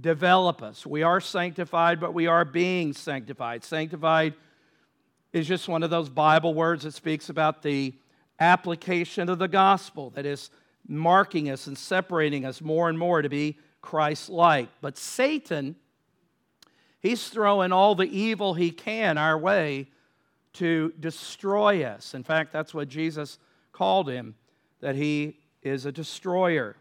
develop 0.00 0.62
us. 0.62 0.86
We 0.86 1.02
are 1.02 1.20
sanctified, 1.20 2.00
but 2.00 2.14
we 2.14 2.26
are 2.26 2.44
being 2.44 2.92
sanctified. 2.92 3.64
Sanctified 3.64 4.34
is 5.32 5.46
just 5.46 5.68
one 5.68 5.82
of 5.82 5.90
those 5.90 6.08
Bible 6.08 6.54
words 6.54 6.84
that 6.84 6.94
speaks 6.94 7.28
about 7.28 7.62
the 7.62 7.94
application 8.38 9.28
of 9.28 9.38
the 9.38 9.48
gospel 9.48 10.10
that 10.10 10.26
is 10.26 10.50
marking 10.88 11.50
us 11.50 11.66
and 11.66 11.76
separating 11.76 12.44
us 12.44 12.60
more 12.60 12.88
and 12.88 12.98
more 12.98 13.22
to 13.22 13.28
be 13.28 13.58
Christ 13.82 14.28
like. 14.28 14.68
But 14.80 14.96
Satan, 14.96 15.76
he's 17.00 17.28
throwing 17.28 17.72
all 17.72 17.94
the 17.94 18.08
evil 18.08 18.54
he 18.54 18.70
can 18.70 19.18
our 19.18 19.38
way 19.38 19.88
to 20.54 20.92
destroy 20.98 21.84
us. 21.84 22.14
In 22.14 22.24
fact, 22.24 22.52
that's 22.52 22.74
what 22.74 22.88
Jesus 22.88 23.38
called 23.72 24.08
him, 24.08 24.34
that 24.80 24.96
he 24.96 25.36
is 25.62 25.86
a 25.86 25.92
destroyer. 25.92 26.76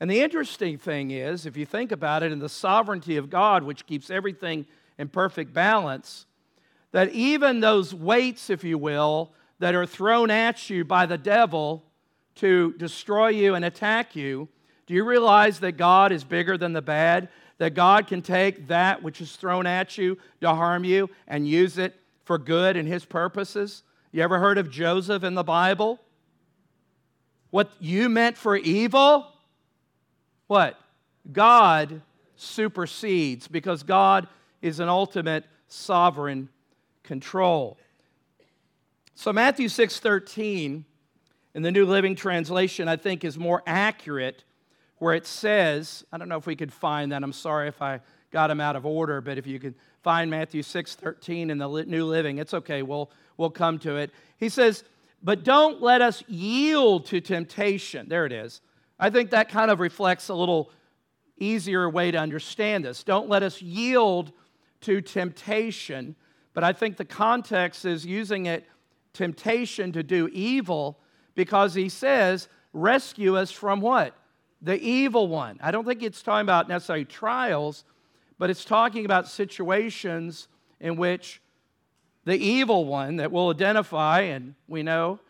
And 0.00 0.10
the 0.10 0.20
interesting 0.20 0.76
thing 0.76 1.10
is, 1.10 1.46
if 1.46 1.56
you 1.56 1.64
think 1.64 1.90
about 1.90 2.22
it, 2.22 2.32
in 2.32 2.38
the 2.38 2.48
sovereignty 2.48 3.16
of 3.16 3.30
God, 3.30 3.62
which 3.62 3.86
keeps 3.86 4.10
everything 4.10 4.66
in 4.98 5.08
perfect 5.08 5.54
balance, 5.54 6.26
that 6.92 7.12
even 7.12 7.60
those 7.60 7.94
weights, 7.94 8.50
if 8.50 8.62
you 8.62 8.78
will, 8.78 9.32
that 9.58 9.74
are 9.74 9.86
thrown 9.86 10.30
at 10.30 10.68
you 10.68 10.84
by 10.84 11.06
the 11.06 11.18
devil 11.18 11.82
to 12.36 12.74
destroy 12.74 13.28
you 13.28 13.54
and 13.54 13.64
attack 13.64 14.14
you, 14.14 14.48
do 14.86 14.94
you 14.94 15.04
realize 15.04 15.60
that 15.60 15.72
God 15.72 16.12
is 16.12 16.24
bigger 16.24 16.56
than 16.58 16.72
the 16.72 16.82
bad? 16.82 17.28
That 17.58 17.74
God 17.74 18.06
can 18.06 18.20
take 18.20 18.68
that 18.68 19.02
which 19.02 19.20
is 19.20 19.34
thrown 19.34 19.66
at 19.66 19.96
you 19.96 20.18
to 20.42 20.54
harm 20.54 20.84
you 20.84 21.10
and 21.26 21.48
use 21.48 21.78
it 21.78 21.98
for 22.24 22.38
good 22.38 22.76
and 22.76 22.86
His 22.86 23.04
purposes? 23.04 23.82
You 24.12 24.22
ever 24.22 24.38
heard 24.38 24.58
of 24.58 24.70
Joseph 24.70 25.24
in 25.24 25.34
the 25.34 25.42
Bible? 25.42 25.98
What 27.50 27.70
you 27.80 28.08
meant 28.08 28.36
for 28.36 28.56
evil? 28.56 29.26
What? 30.46 30.78
God 31.32 32.02
supersedes 32.36 33.48
because 33.48 33.82
God 33.82 34.28
is 34.62 34.80
an 34.80 34.88
ultimate 34.88 35.44
sovereign 35.68 36.48
control. 37.02 37.78
So 39.14 39.32
Matthew 39.32 39.68
6:13 39.68 40.84
in 41.54 41.62
the 41.62 41.72
New 41.72 41.86
Living 41.86 42.14
Translation 42.14 42.86
I 42.86 42.96
think 42.96 43.24
is 43.24 43.38
more 43.38 43.62
accurate 43.66 44.44
where 44.98 45.14
it 45.14 45.26
says, 45.26 46.04
I 46.12 46.18
don't 46.18 46.28
know 46.28 46.38
if 46.38 46.46
we 46.46 46.56
could 46.56 46.72
find 46.72 47.12
that. 47.12 47.22
I'm 47.22 47.32
sorry 47.32 47.68
if 47.68 47.82
I 47.82 48.00
got 48.30 48.48
them 48.48 48.60
out 48.60 48.76
of 48.76 48.86
order, 48.86 49.20
but 49.20 49.38
if 49.38 49.46
you 49.46 49.58
could 49.58 49.74
find 50.02 50.30
Matthew 50.30 50.62
6:13 50.62 51.50
in 51.50 51.58
the 51.58 51.68
New 51.84 52.04
Living, 52.04 52.38
it's 52.38 52.54
okay. 52.54 52.82
We'll 52.82 53.10
we'll 53.36 53.50
come 53.50 53.78
to 53.80 53.96
it. 53.96 54.10
He 54.38 54.48
says, 54.48 54.84
"But 55.22 55.44
don't 55.44 55.82
let 55.82 56.02
us 56.02 56.22
yield 56.28 57.06
to 57.06 57.20
temptation." 57.20 58.08
There 58.08 58.26
it 58.26 58.32
is. 58.32 58.60
I 58.98 59.10
think 59.10 59.30
that 59.30 59.48
kind 59.48 59.70
of 59.70 59.80
reflects 59.80 60.28
a 60.28 60.34
little 60.34 60.70
easier 61.38 61.88
way 61.88 62.10
to 62.10 62.18
understand 62.18 62.84
this. 62.84 63.04
Don't 63.04 63.28
let 63.28 63.42
us 63.42 63.60
yield 63.60 64.32
to 64.82 65.00
temptation, 65.00 66.16
but 66.54 66.64
I 66.64 66.72
think 66.72 66.96
the 66.96 67.04
context 67.04 67.84
is 67.84 68.06
using 68.06 68.46
it 68.46 68.66
temptation 69.12 69.92
to 69.92 70.02
do 70.02 70.28
evil, 70.28 70.98
because 71.34 71.74
he 71.74 71.88
says, 71.88 72.48
rescue 72.72 73.36
us 73.36 73.50
from 73.50 73.80
what? 73.80 74.14
The 74.62 74.78
evil 74.78 75.28
one. 75.28 75.58
I 75.62 75.70
don't 75.70 75.86
think 75.86 76.02
it's 76.02 76.22
talking 76.22 76.42
about 76.42 76.68
necessarily 76.68 77.04
trials, 77.04 77.84
but 78.38 78.50
it's 78.50 78.64
talking 78.64 79.04
about 79.04 79.28
situations 79.28 80.48
in 80.80 80.96
which 80.96 81.40
the 82.24 82.36
evil 82.36 82.86
one 82.86 83.16
that 83.16 83.30
we'll 83.30 83.50
identify, 83.50 84.20
and 84.20 84.54
we 84.68 84.82
know, 84.82 85.20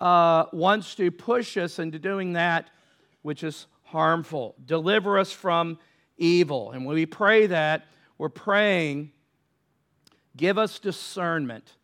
uh, 0.00 0.46
wants 0.52 0.94
to 0.96 1.10
push 1.10 1.56
us 1.56 1.78
into 1.78 1.98
doing 1.98 2.32
that 2.34 2.70
which 3.22 3.42
is 3.42 3.66
harmful. 3.84 4.54
Deliver 4.64 5.18
us 5.18 5.32
from 5.32 5.78
evil. 6.16 6.72
And 6.72 6.84
when 6.84 6.94
we 6.94 7.06
pray 7.06 7.46
that, 7.46 7.86
we're 8.18 8.28
praying, 8.28 9.12
give 10.36 10.58
us 10.58 10.78
discernment, 10.78 11.76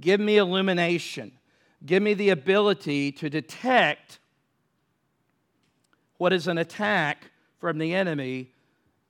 give 0.00 0.20
me 0.20 0.36
illumination, 0.36 1.32
give 1.84 2.02
me 2.02 2.14
the 2.14 2.30
ability 2.30 3.12
to 3.12 3.30
detect 3.30 4.18
what 6.18 6.32
is 6.32 6.46
an 6.46 6.58
attack 6.58 7.30
from 7.58 7.78
the 7.78 7.94
enemy 7.94 8.52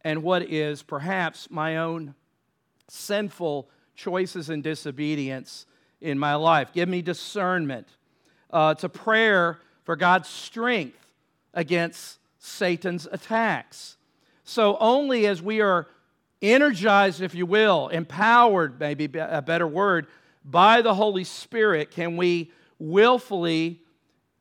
and 0.03 0.23
what 0.23 0.43
is 0.43 0.83
perhaps 0.83 1.51
my 1.51 1.79
own 1.79 2.15
sinful 2.89 3.69
choices 3.95 4.49
and 4.49 4.63
disobedience 4.63 5.67
in 6.01 6.19
my 6.19 6.35
life. 6.35 6.73
Give 6.73 6.89
me 6.89 7.03
discernment. 7.03 7.89
Uh, 8.51 8.73
it's 8.77 8.85
a 8.85 8.89
prayer 8.89 9.59
for 9.85 9.97
God's 9.97 10.29
strength 10.29 11.08
against 11.59 12.21
Satan's 12.39 13.09
attacks. 13.11 13.97
So, 14.45 14.77
only 14.79 15.27
as 15.27 15.43
we 15.43 15.61
are 15.61 15.89
energized, 16.41 17.21
if 17.21 17.35
you 17.35 17.47
will, 17.47 17.89
empowered, 17.89 18.79
maybe 18.79 19.11
a 19.19 19.43
better 19.43 19.67
word, 19.67 20.07
by 20.45 20.83
the 20.83 20.95
Holy 20.95 21.25
Spirit, 21.25 21.91
can 21.91 22.17
we 22.17 22.53
willfully 22.79 23.83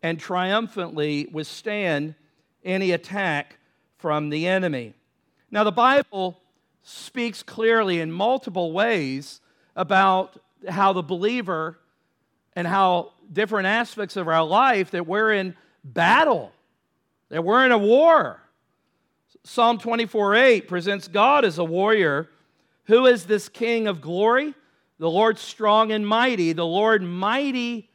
and 0.04 0.20
triumphantly 0.20 1.28
withstand 1.32 2.14
any 2.64 2.92
attack 2.92 3.58
from 3.98 4.30
the 4.30 4.48
enemy. 4.48 4.94
Now, 5.50 5.64
the 5.64 5.72
Bible 5.72 6.40
speaks 6.84 7.42
clearly 7.42 8.00
in 8.00 8.12
multiple 8.12 8.72
ways 8.74 9.42
about 9.76 10.40
how 10.70 10.94
the 10.94 11.02
believer 11.02 11.80
and 12.56 12.68
how 12.68 13.14
different 13.34 13.66
aspects 13.66 14.16
of 14.18 14.28
our 14.28 14.44
life 14.44 14.92
that 14.92 15.08
we're 15.08 15.34
in 15.34 15.56
battle, 15.84 16.52
that 17.30 17.44
we're 17.44 17.66
in 17.66 17.72
a 17.72 17.78
war. 17.78 18.42
Psalm 19.44 19.78
24 19.78 20.36
8 20.36 20.68
presents 20.68 21.08
God 21.08 21.46
as 21.46 21.58
a 21.58 21.64
warrior. 21.64 22.30
Who 22.86 23.06
is 23.06 23.26
this 23.26 23.50
King 23.50 23.88
of 23.88 24.02
glory? 24.02 24.54
The 25.00 25.10
Lord 25.10 25.38
strong 25.38 25.92
and 25.92 26.08
mighty, 26.08 26.54
the 26.54 26.66
Lord 26.66 27.04
mighty 27.04 27.90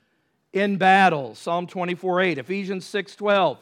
in 0.53 0.77
battle. 0.77 1.35
Psalm 1.35 1.67
24 1.67 2.21
8. 2.21 2.39
Ephesians 2.39 2.85
6 2.87 3.17
12. 3.17 3.59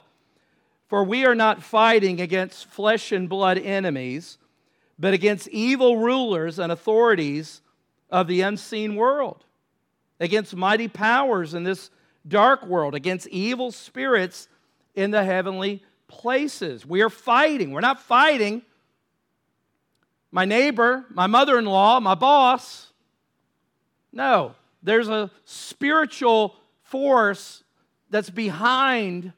For 0.89 1.05
we 1.05 1.25
are 1.25 1.37
not 1.37 1.63
fighting 1.63 2.21
against 2.21 2.67
flesh 2.67 3.13
and 3.13 3.29
blood 3.29 3.59
enemies, 3.59 4.39
but 4.99 5.15
against 5.15 5.49
evil 5.49 5.99
rulers 5.99 6.59
and 6.59 6.73
authorities 6.73 7.63
of 8.11 8.27
the 8.27 8.41
unseen 8.41 8.97
world, 8.97 9.45
against 10.19 10.57
mighty 10.57 10.89
powers 10.89 11.55
in 11.55 11.63
this 11.63 11.91
dark 12.27 12.67
world, 12.67 12.95
against 12.97 13.29
evil 13.29 13.71
spirits 13.71 14.49
in 15.01 15.11
the 15.11 15.25
heavenly 15.25 15.83
places. 16.09 16.85
We 16.85 17.01
are 17.03 17.11
fighting. 17.11 17.71
We're 17.71 17.81
not 17.81 18.03
fighting 18.03 18.63
my 20.31 20.45
neighbor, 20.45 21.07
my 21.11 21.27
mother 21.27 21.59
in 21.59 21.65
law, 21.65 21.99
my 22.01 22.15
boss. 22.15 22.93
No, 24.13 24.55
there's 24.83 25.09
a 25.09 25.31
spiritual 25.45 26.57
force 26.83 27.65
that's 28.11 28.31
behind 28.31 29.33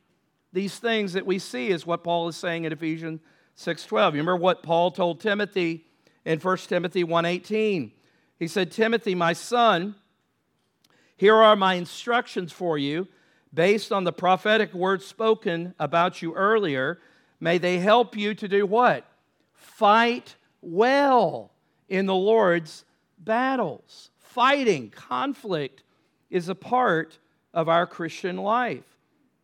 these 0.53 0.79
things 0.79 1.13
that 1.13 1.25
we 1.25 1.39
see 1.39 1.69
is 1.69 1.87
what 1.87 2.05
Paul 2.05 2.29
is 2.29 2.37
saying 2.37 2.65
in 2.65 2.73
Ephesians 2.73 3.21
6:12. 3.55 4.15
You 4.15 4.21
remember 4.21 4.37
what 4.37 4.63
Paul 4.63 4.91
told 4.91 5.21
Timothy 5.21 5.87
in 6.25 6.41
1 6.41 6.69
Timothy 6.69 7.05
1:18. 7.05 7.93
He 8.39 8.49
said, 8.49 8.73
"Timothy, 8.73 9.15
my 9.15 9.33
son, 9.33 9.95
here 11.17 11.37
are 11.37 11.55
my 11.55 11.75
instructions 11.75 12.53
for 12.53 12.77
you 12.77 13.09
based 13.53 13.93
on 13.93 14.05
the 14.05 14.13
prophetic 14.13 14.73
words 14.73 15.05
spoken 15.05 15.75
about 15.79 16.23
you 16.23 16.35
earlier. 16.35 16.99
May 17.41 17.59
they 17.59 17.79
help 17.79 18.17
you 18.17 18.35
to 18.35 18.49
do 18.49 18.67
what? 18.67 19.07
Fight 19.55 20.37
well 20.61 21.51
in 21.89 22.07
the 22.07 22.15
Lord's 22.15 22.85
battles. 23.19 24.11
Fighting, 24.19 24.91
conflict 24.91 25.83
is 26.31 26.49
a 26.49 26.55
part 26.55 27.19
of 27.53 27.69
our 27.69 27.87
Christian 27.87 28.39
life. 28.39 28.85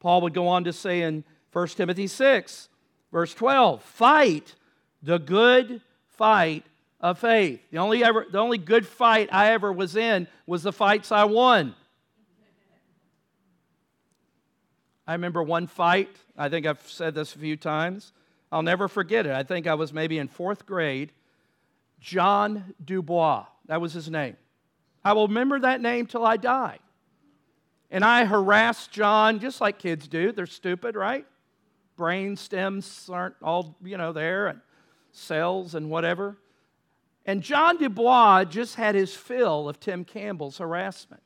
Paul 0.00 0.22
would 0.22 0.34
go 0.34 0.48
on 0.48 0.64
to 0.64 0.72
say 0.72 1.02
in 1.02 1.24
1 1.52 1.68
Timothy 1.68 2.06
6, 2.06 2.68
verse 3.12 3.34
12, 3.34 3.82
fight 3.82 4.54
the 5.02 5.18
good 5.18 5.82
fight 6.06 6.64
of 7.00 7.18
faith. 7.18 7.60
The 7.70 7.78
only, 7.78 8.02
ever, 8.02 8.26
the 8.30 8.38
only 8.38 8.58
good 8.58 8.86
fight 8.86 9.28
I 9.32 9.52
ever 9.52 9.72
was 9.72 9.96
in 9.96 10.26
was 10.46 10.62
the 10.62 10.72
fights 10.72 11.12
I 11.12 11.24
won. 11.24 11.74
I 15.08 15.12
remember 15.12 15.42
one 15.42 15.66
fight, 15.66 16.14
I 16.36 16.50
think 16.50 16.66
I've 16.66 16.82
said 16.86 17.14
this 17.14 17.34
a 17.34 17.38
few 17.38 17.56
times. 17.56 18.12
I'll 18.52 18.62
never 18.62 18.88
forget 18.88 19.24
it. 19.24 19.32
I 19.32 19.42
think 19.42 19.66
I 19.66 19.72
was 19.72 19.90
maybe 19.90 20.18
in 20.18 20.28
fourth 20.28 20.66
grade. 20.66 21.12
John 21.98 22.74
Dubois, 22.84 23.46
that 23.66 23.80
was 23.80 23.94
his 23.94 24.10
name. 24.10 24.36
I 25.02 25.14
will 25.14 25.26
remember 25.26 25.60
that 25.60 25.80
name 25.80 26.04
till 26.04 26.26
I 26.26 26.36
die. 26.36 26.78
And 27.90 28.04
I 28.04 28.26
harassed 28.26 28.90
John 28.90 29.40
just 29.40 29.62
like 29.62 29.78
kids 29.78 30.06
do. 30.08 30.30
They're 30.30 30.46
stupid, 30.46 30.94
right? 30.94 31.24
Brain 31.96 32.36
stems 32.36 33.08
aren't 33.10 33.34
all, 33.42 33.78
you 33.82 33.96
know, 33.96 34.12
there, 34.12 34.48
and 34.48 34.60
cells 35.12 35.74
and 35.74 35.88
whatever. 35.88 36.36
And 37.24 37.42
John 37.42 37.78
Dubois 37.78 38.44
just 38.44 38.74
had 38.74 38.94
his 38.94 39.14
fill 39.14 39.70
of 39.70 39.80
Tim 39.80 40.04
Campbell's 40.04 40.58
harassment. 40.58 41.22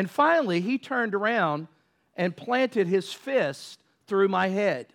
And 0.00 0.08
finally, 0.08 0.62
he 0.62 0.78
turned 0.78 1.14
around 1.14 1.68
and 2.16 2.34
planted 2.34 2.86
his 2.86 3.12
fist 3.12 3.82
through 4.06 4.28
my 4.28 4.48
head. 4.48 4.86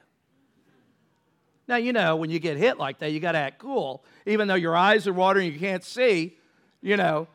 Now, 1.68 1.76
you 1.76 1.94
know, 1.94 2.16
when 2.16 2.32
you 2.32 2.40
get 2.40 2.58
hit 2.58 2.80
like 2.80 2.98
that, 2.98 3.12
you 3.12 3.20
got 3.20 3.34
to 3.34 3.38
act 3.38 3.60
cool. 3.60 4.04
Even 4.26 4.48
though 4.48 4.56
your 4.56 4.76
eyes 4.76 5.06
are 5.08 5.14
watering, 5.14 5.54
you 5.54 5.60
can't 5.60 5.84
see, 5.84 6.36
you 6.82 6.98
know, 6.98 7.28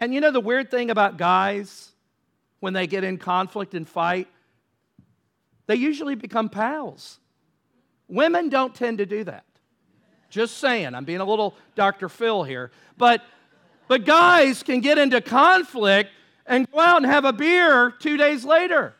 and 0.00 0.12
you 0.12 0.20
know 0.20 0.32
the 0.32 0.40
weird 0.40 0.68
thing 0.68 0.90
about 0.90 1.16
guys 1.16 1.92
when 2.58 2.72
they 2.72 2.88
get 2.88 3.04
in 3.04 3.18
conflict 3.18 3.74
and 3.74 3.88
fight? 3.88 4.26
They 5.68 5.76
usually 5.76 6.16
become 6.16 6.48
pals. 6.48 7.20
Women 8.08 8.48
don't 8.48 8.74
tend 8.74 8.98
to 8.98 9.06
do 9.06 9.22
that. 9.22 9.44
Just 10.28 10.58
saying, 10.58 10.92
I'm 10.96 11.04
being 11.04 11.20
a 11.20 11.24
little 11.24 11.54
Dr. 11.76 12.08
Phil 12.08 12.42
here. 12.42 12.72
But, 12.98 13.22
but 13.86 14.04
guys 14.04 14.64
can 14.64 14.80
get 14.80 14.98
into 14.98 15.20
conflict 15.20 16.10
and 16.46 16.70
go 16.70 16.80
out 16.80 16.98
and 16.98 17.06
have 17.06 17.24
a 17.24 17.32
beer 17.32 17.90
two 17.98 18.16
days 18.16 18.44
later 18.44 18.94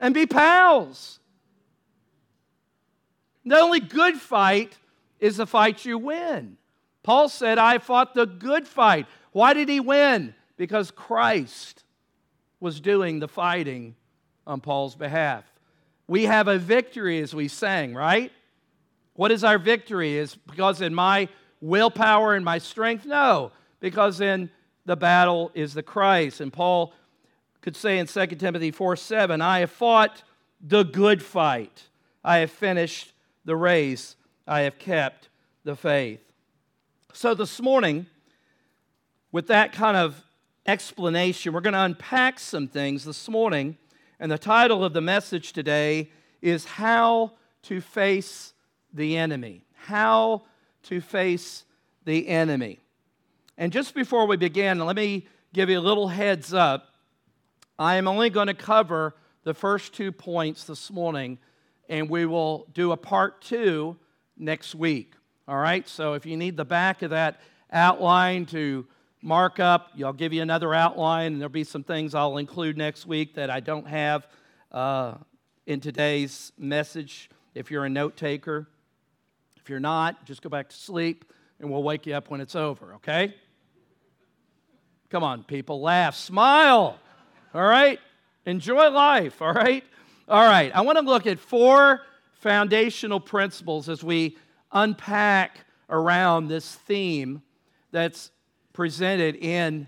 and 0.00 0.14
be 0.14 0.26
pals. 0.26 1.18
The 3.44 3.58
only 3.58 3.80
good 3.80 4.16
fight 4.16 4.76
is 5.18 5.36
the 5.36 5.46
fight 5.46 5.84
you 5.84 5.98
win. 5.98 6.56
Paul 7.02 7.28
said, 7.28 7.58
I 7.58 7.78
fought 7.78 8.14
the 8.14 8.26
good 8.26 8.68
fight. 8.68 9.06
Why 9.32 9.54
did 9.54 9.68
he 9.68 9.80
win? 9.80 10.34
Because 10.56 10.90
Christ 10.90 11.84
was 12.60 12.80
doing 12.80 13.18
the 13.18 13.28
fighting 13.28 13.96
on 14.46 14.60
Paul's 14.60 14.94
behalf. 14.94 15.44
We 16.06 16.24
have 16.24 16.48
a 16.48 16.58
victory 16.58 17.20
as 17.20 17.34
we 17.34 17.48
sang, 17.48 17.94
right? 17.94 18.30
What 19.14 19.32
is 19.32 19.44
our 19.44 19.58
victory? 19.58 20.16
Is 20.16 20.34
because 20.34 20.80
in 20.80 20.94
my 20.94 21.28
willpower 21.60 22.34
and 22.34 22.44
my 22.44 22.58
strength? 22.58 23.06
No, 23.06 23.52
because 23.80 24.20
in 24.20 24.50
the 24.84 24.96
battle 24.96 25.50
is 25.54 25.74
the 25.74 25.82
Christ. 25.82 26.40
And 26.40 26.52
Paul 26.52 26.92
could 27.60 27.76
say 27.76 27.98
in 27.98 28.06
2 28.06 28.26
Timothy 28.26 28.70
4 28.70 28.96
7, 28.96 29.40
I 29.40 29.60
have 29.60 29.70
fought 29.70 30.22
the 30.60 30.82
good 30.82 31.22
fight. 31.22 31.88
I 32.24 32.38
have 32.38 32.50
finished 32.50 33.12
the 33.44 33.56
race. 33.56 34.16
I 34.46 34.60
have 34.60 34.78
kept 34.78 35.28
the 35.64 35.76
faith. 35.76 36.20
So 37.12 37.34
this 37.34 37.60
morning, 37.60 38.06
with 39.30 39.46
that 39.48 39.72
kind 39.72 39.96
of 39.96 40.22
explanation, 40.66 41.52
we're 41.52 41.60
going 41.60 41.74
to 41.74 41.80
unpack 41.80 42.38
some 42.38 42.68
things 42.68 43.04
this 43.04 43.28
morning. 43.28 43.76
And 44.18 44.30
the 44.30 44.38
title 44.38 44.84
of 44.84 44.92
the 44.92 45.00
message 45.00 45.52
today 45.52 46.10
is 46.40 46.64
How 46.64 47.32
to 47.62 47.80
Face 47.80 48.52
the 48.92 49.16
Enemy. 49.16 49.64
How 49.74 50.42
to 50.84 51.00
Face 51.00 51.64
the 52.04 52.28
Enemy. 52.28 52.81
And 53.58 53.72
just 53.72 53.94
before 53.94 54.26
we 54.26 54.36
begin, 54.36 54.78
let 54.78 54.96
me 54.96 55.26
give 55.52 55.68
you 55.68 55.78
a 55.78 55.80
little 55.80 56.08
heads 56.08 56.54
up. 56.54 56.88
I 57.78 57.96
am 57.96 58.08
only 58.08 58.30
going 58.30 58.46
to 58.46 58.54
cover 58.54 59.14
the 59.44 59.54
first 59.54 59.92
two 59.92 60.12
points 60.12 60.64
this 60.64 60.90
morning, 60.90 61.38
and 61.88 62.08
we 62.08 62.26
will 62.26 62.66
do 62.72 62.92
a 62.92 62.96
part 62.96 63.42
two 63.42 63.96
next 64.36 64.74
week. 64.74 65.14
All 65.46 65.56
right? 65.56 65.88
So 65.88 66.14
if 66.14 66.24
you 66.24 66.36
need 66.36 66.56
the 66.56 66.64
back 66.64 67.02
of 67.02 67.10
that 67.10 67.40
outline 67.72 68.46
to 68.46 68.86
markup. 69.22 69.92
I'll 70.02 70.12
give 70.12 70.32
you 70.32 70.42
another 70.42 70.74
outline, 70.74 71.32
and 71.32 71.40
there'll 71.40 71.48
be 71.48 71.64
some 71.64 71.84
things 71.84 72.14
I'll 72.14 72.38
include 72.38 72.76
next 72.76 73.06
week 73.06 73.34
that 73.36 73.50
I 73.50 73.60
don't 73.60 73.86
have 73.86 74.26
uh, 74.72 75.14
in 75.66 75.80
today's 75.80 76.52
message 76.58 77.30
if 77.54 77.70
you're 77.70 77.84
a 77.84 77.90
note 77.90 78.16
taker. 78.16 78.68
If 79.56 79.70
you're 79.70 79.80
not, 79.80 80.26
just 80.26 80.42
go 80.42 80.48
back 80.48 80.68
to 80.70 80.76
sleep, 80.76 81.24
and 81.62 81.70
we'll 81.70 81.82
wake 81.82 82.06
you 82.06 82.14
up 82.14 82.28
when 82.28 82.40
it's 82.40 82.56
over, 82.56 82.94
okay? 82.94 83.34
Come 85.08 85.22
on, 85.22 85.44
people, 85.44 85.80
laugh, 85.80 86.16
smile, 86.16 86.98
all 87.54 87.62
right? 87.62 88.00
Enjoy 88.44 88.90
life, 88.90 89.40
all 89.40 89.52
right? 89.52 89.84
All 90.28 90.42
right, 90.42 90.74
I 90.74 90.80
want 90.80 90.98
to 90.98 91.04
look 91.04 91.26
at 91.26 91.38
four 91.38 92.02
foundational 92.40 93.20
principles 93.20 93.88
as 93.88 94.02
we 94.02 94.36
unpack 94.72 95.64
around 95.88 96.48
this 96.48 96.74
theme 96.74 97.42
that's 97.92 98.32
presented 98.72 99.36
in 99.36 99.86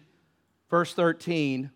verse 0.70 0.94
13 0.94 1.70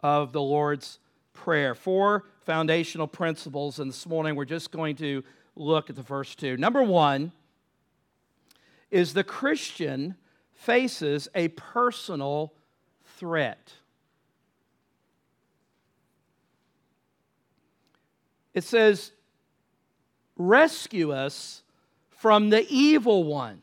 of 0.00 0.32
the 0.32 0.40
Lord's 0.40 0.98
Prayer. 1.34 1.74
Four 1.74 2.24
foundational 2.40 3.06
principles, 3.06 3.78
and 3.78 3.90
this 3.90 4.06
morning 4.06 4.36
we're 4.36 4.44
just 4.44 4.70
going 4.70 4.96
to 4.96 5.22
look 5.56 5.90
at 5.90 5.96
the 5.96 6.04
first 6.04 6.38
two. 6.38 6.56
Number 6.56 6.82
one 6.82 7.32
is 8.92 9.14
the 9.14 9.24
Christian 9.24 10.14
faces 10.52 11.26
a 11.34 11.48
personal 11.48 12.52
threat. 13.16 13.72
It 18.54 18.62
says, 18.62 19.10
Rescue 20.36 21.12
us 21.12 21.62
from 22.10 22.50
the 22.50 22.66
evil 22.68 23.24
one. 23.24 23.62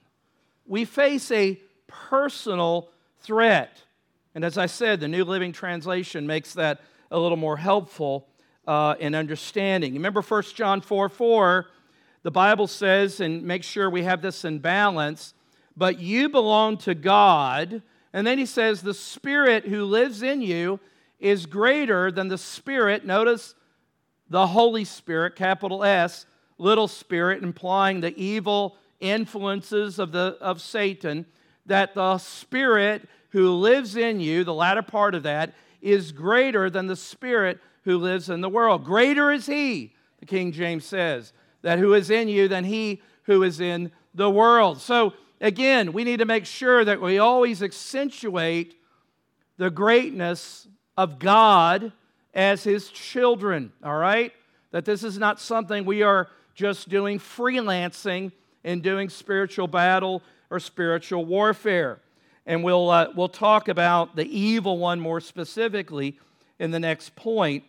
We 0.65 0.85
face 0.85 1.31
a 1.31 1.59
personal 1.87 2.89
threat. 3.21 3.83
And 4.35 4.43
as 4.43 4.57
I 4.57 4.65
said, 4.65 4.99
the 4.99 5.07
New 5.07 5.25
Living 5.25 5.51
Translation 5.51 6.27
makes 6.27 6.53
that 6.53 6.81
a 7.11 7.19
little 7.19 7.37
more 7.37 7.57
helpful 7.57 8.27
uh, 8.67 8.95
in 8.99 9.15
understanding. 9.15 9.93
Remember 9.93 10.21
1 10.21 10.43
John 10.55 10.81
4 10.81 11.09
4, 11.09 11.67
the 12.23 12.32
Bible 12.32 12.67
says, 12.67 13.19
and 13.19 13.43
make 13.43 13.63
sure 13.63 13.89
we 13.89 14.03
have 14.03 14.21
this 14.21 14.43
in 14.43 14.60
balance, 14.60 15.34
but 15.77 15.99
you 15.99 16.29
belong 16.29 16.77
to 16.79 16.93
God. 16.93 17.82
And 18.12 18.27
then 18.27 18.38
he 18.38 18.45
says, 18.45 18.82
the 18.82 18.93
Spirit 18.93 19.65
who 19.65 19.86
lives 19.86 20.21
in 20.21 20.41
you 20.41 20.79
is 21.19 21.45
greater 21.45 22.12
than 22.12 22.27
the 22.27 22.38
Spirit, 22.38 23.05
notice 23.05 23.55
the 24.29 24.47
Holy 24.47 24.86
Spirit, 24.86 25.36
capital 25.36 25.84
S, 25.84 26.25
little 26.58 26.88
spirit, 26.88 27.41
implying 27.41 28.01
the 28.01 28.15
evil 28.17 28.75
influences 28.99 29.97
of, 29.97 30.12
the, 30.12 30.38
of 30.41 30.62
Satan, 30.62 31.25
that 31.65 31.95
the 31.95 32.17
Spirit 32.17 33.08
who 33.29 33.51
lives 33.53 33.95
in 33.95 34.19
you, 34.19 34.43
the 34.43 34.53
latter 34.53 34.82
part 34.82 35.15
of 35.15 35.23
that, 35.23 35.53
is 35.82 36.12
greater 36.12 36.69
than 36.69 36.88
the 36.88 36.95
Spirit 36.95 37.60
who 37.86 37.97
lives 37.97 38.29
in 38.29 38.41
the 38.41 38.49
world. 38.49 38.84
Greater 38.84 39.32
is 39.32 39.45
He, 39.45 39.93
the 40.19 40.25
King 40.25 40.51
James 40.51 40.86
says, 40.86 41.32
that 41.61 41.79
who 41.79 41.93
is 41.93 42.09
in 42.09 42.27
you 42.27 42.47
than 42.47 42.63
He 42.63 43.01
who 43.23 43.43
is 43.43 43.59
in 43.59 43.91
the 44.13 44.29
world. 44.29 44.79
So, 44.79 45.13
again, 45.39 45.93
we 45.93 46.03
need 46.03 46.19
to 46.19 46.25
make 46.25 46.45
sure 46.45 46.83
that 46.83 47.01
we 47.01 47.19
always 47.19 47.61
accentuate 47.61 48.75
the 49.57 49.69
greatness 49.69 50.67
of 50.97 51.19
God 51.19 51.91
as 52.33 52.63
His 52.63 52.89
children, 52.89 53.71
all 53.83 53.97
right? 53.97 54.33
That 54.71 54.85
this 54.85 55.03
is 55.03 55.17
not 55.17 55.39
something 55.39 55.85
we 55.85 56.01
are 56.01 56.27
just 56.55 56.89
doing 56.89 57.19
freelancing 57.19 58.31
and 58.63 58.81
doing 58.81 59.09
spiritual 59.09 59.67
battle 59.67 60.21
or 60.49 60.59
spiritual 60.59 61.25
warfare. 61.25 61.99
And 62.45 62.63
we'll, 62.63 62.89
uh, 62.89 63.07
we'll 63.15 63.29
talk 63.29 63.67
about 63.67 64.15
the 64.15 64.25
evil 64.25 64.77
one 64.77 64.99
more 64.99 65.21
specifically 65.21 66.17
in 66.57 66.71
the 66.71 66.79
next 66.79 67.15
point. 67.15 67.63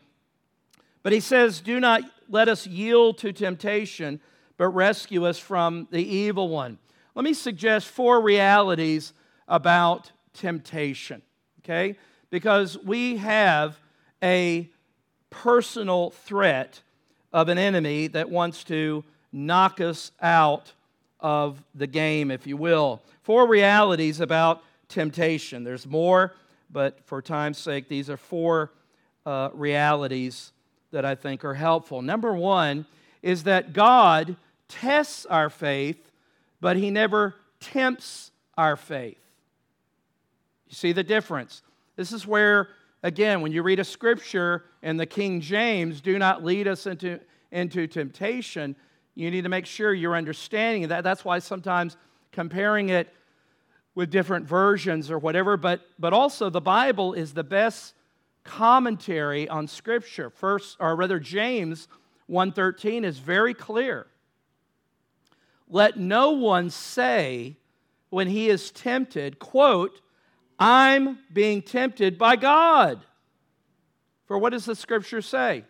But 1.02 1.12
he 1.12 1.20
says, 1.20 1.60
Do 1.60 1.80
not 1.80 2.02
let 2.28 2.48
us 2.48 2.66
yield 2.66 3.18
to 3.18 3.32
temptation, 3.32 4.20
but 4.56 4.68
rescue 4.68 5.26
us 5.26 5.38
from 5.38 5.88
the 5.90 6.02
evil 6.02 6.48
one. 6.48 6.78
Let 7.14 7.24
me 7.24 7.34
suggest 7.34 7.88
four 7.88 8.20
realities 8.20 9.12
about 9.48 10.12
temptation, 10.34 11.22
okay? 11.60 11.96
Because 12.30 12.78
we 12.78 13.16
have 13.16 13.78
a 14.22 14.70
personal 15.30 16.10
threat 16.10 16.82
of 17.32 17.48
an 17.48 17.58
enemy 17.58 18.06
that 18.08 18.30
wants 18.30 18.64
to 18.64 19.04
knock 19.32 19.80
us 19.80 20.12
out 20.20 20.72
of 21.20 21.62
the 21.74 21.86
game, 21.86 22.30
if 22.30 22.46
you 22.46 22.56
will. 22.56 23.02
Four 23.22 23.46
realities 23.46 24.20
about 24.20 24.62
temptation. 24.88 25.64
There's 25.64 25.86
more, 25.86 26.34
but 26.70 27.04
for 27.06 27.22
time's 27.22 27.58
sake, 27.58 27.88
these 27.88 28.10
are 28.10 28.16
four 28.16 28.72
uh, 29.26 29.50
realities 29.52 30.52
that 30.92 31.04
I 31.04 31.14
think 31.14 31.44
are 31.44 31.54
helpful. 31.54 32.02
Number 32.02 32.34
one 32.34 32.86
is 33.22 33.44
that 33.44 33.72
God 33.72 34.36
tests 34.68 35.26
our 35.26 35.50
faith, 35.50 36.10
but 36.60 36.76
He 36.76 36.90
never 36.90 37.34
tempts 37.60 38.30
our 38.56 38.76
faith. 38.76 39.18
You 40.68 40.74
see 40.74 40.92
the 40.92 41.02
difference? 41.02 41.62
This 41.96 42.12
is 42.12 42.26
where, 42.26 42.68
again, 43.02 43.40
when 43.40 43.52
you 43.52 43.62
read 43.62 43.80
a 43.80 43.84
scripture 43.84 44.64
in 44.82 44.96
the 44.96 45.06
King 45.06 45.40
James, 45.40 46.00
do 46.00 46.18
not 46.18 46.44
lead 46.44 46.68
us 46.68 46.86
into, 46.86 47.20
into 47.50 47.86
temptation, 47.86 48.76
you 49.14 49.30
need 49.30 49.42
to 49.42 49.48
make 49.48 49.66
sure 49.66 49.92
you're 49.92 50.16
understanding 50.16 50.88
that. 50.88 51.04
That's 51.04 51.24
why 51.24 51.40
sometimes 51.40 51.96
comparing 52.32 52.88
it 52.88 53.12
with 53.94 54.10
different 54.10 54.46
versions 54.46 55.10
or 55.10 55.18
whatever, 55.18 55.56
but, 55.56 55.80
but 55.98 56.12
also 56.12 56.48
the 56.48 56.60
Bible 56.60 57.12
is 57.12 57.34
the 57.34 57.44
best 57.44 57.94
commentary 58.50 59.48
on 59.48 59.68
Scripture. 59.68 60.28
First, 60.28 60.76
or 60.80 60.96
rather, 60.96 61.20
James 61.20 61.86
1.13 62.28 63.04
is 63.04 63.20
very 63.20 63.54
clear. 63.54 64.08
Let 65.68 65.96
no 65.96 66.32
one 66.32 66.68
say 66.70 67.56
when 68.08 68.26
he 68.26 68.48
is 68.48 68.72
tempted, 68.72 69.38
quote, 69.38 70.00
I'm 70.58 71.20
being 71.32 71.62
tempted 71.62 72.18
by 72.18 72.34
God. 72.34 73.06
For 74.26 74.36
what 74.36 74.50
does 74.50 74.64
the 74.64 74.74
Scripture 74.74 75.22
say? 75.22 75.64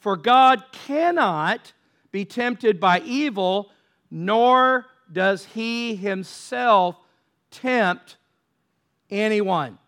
For 0.00 0.16
God 0.16 0.64
cannot 0.72 1.72
be 2.10 2.24
tempted 2.24 2.80
by 2.80 2.98
evil, 3.00 3.70
nor 4.10 4.86
does 5.10 5.44
he 5.44 5.94
himself 5.94 6.96
tempt 7.52 8.16
anyone. 9.08 9.78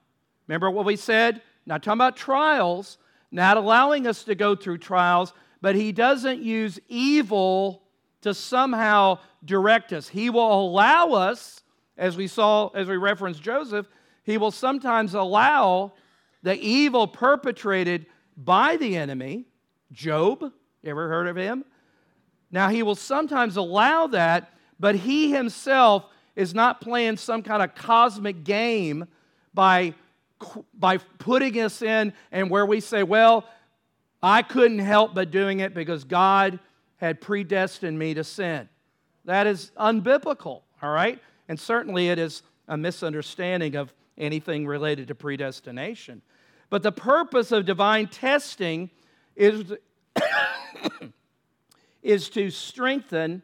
Remember 0.47 0.71
what 0.71 0.87
we 0.87 0.95
said? 0.95 1.43
Not 1.67 1.83
talking 1.83 1.99
about 1.99 2.17
trials, 2.17 2.99
not 3.31 3.57
allowing 3.57 4.07
us 4.07 4.25
to 4.25 4.35
go 4.35 4.55
through 4.55 4.79
trials, 4.79 5.33
but 5.61 5.75
he 5.75 5.93
doesn't 5.93 6.41
use 6.41 6.79
evil 6.89 7.83
to 8.23 8.33
somehow 8.33 9.19
direct 9.45 9.93
us. 9.93 10.09
He 10.09 10.31
will 10.31 10.61
allow 10.69 11.11
us, 11.11 11.63
as 11.99 12.17
we 12.17 12.29
saw, 12.29 12.69
as 12.69 12.89
we 12.89 12.97
referenced 12.97 13.43
Joseph, 13.43 13.87
he 14.23 14.39
will 14.39 14.51
sometimes 14.51 15.15
allow 15.15 15.93
the 16.43 16.57
evil 16.59 17.07
perpetrated 17.07 18.07
by 18.37 18.77
the 18.77 18.97
enemy. 18.97 19.47
Job, 19.93 20.53
ever 20.85 21.09
heard 21.09 21.27
of 21.27 21.37
him? 21.37 21.65
Now, 22.51 22.69
he 22.69 22.83
will 22.83 22.95
sometimes 22.95 23.57
allow 23.57 24.07
that, 24.09 24.53
but 24.79 24.95
he 24.95 25.31
himself 25.31 26.07
is 26.35 26.55
not 26.55 26.81
playing 26.81 27.17
some 27.17 27.43
kind 27.43 27.63
of 27.63 27.75
cosmic 27.75 28.45
game 28.45 29.07
by, 29.55 29.95
by 30.75 30.99
putting 30.99 31.61
us 31.61 31.83
in 31.83 32.12
and 32.31 32.51
where 32.51 32.66
we 32.66 32.81
say, 32.81 33.03
well, 33.03 33.44
I 34.22 34.42
couldn't 34.42 34.79
help 34.79 35.14
but 35.14 35.31
doing 35.31 35.61
it 35.61 35.75
because 35.75 36.05
God 36.05 36.59
had 36.96 37.20
predestined 37.20 37.99
me 37.99 38.14
to 38.14 38.25
sin. 38.25 38.68
That 39.25 39.46
is 39.46 39.72
unbiblical, 39.79 40.62
all 40.83 40.90
right? 40.90 41.20
And 41.49 41.59
certainly 41.59 42.09
it 42.09 42.18
is 42.18 42.42
a 42.68 42.77
misunderstanding 42.77 43.77
of 43.77 43.92
anything 44.18 44.66
related 44.66 45.09
to 45.09 45.14
predestination. 45.14 46.22
But 46.70 46.83
the 46.83 46.92
purpose 46.92 47.53
of 47.53 47.64
divine 47.64 48.09
testing 48.09 48.90
is 49.37 49.72
is 52.03 52.29
to 52.31 52.51
strengthen 52.51 53.42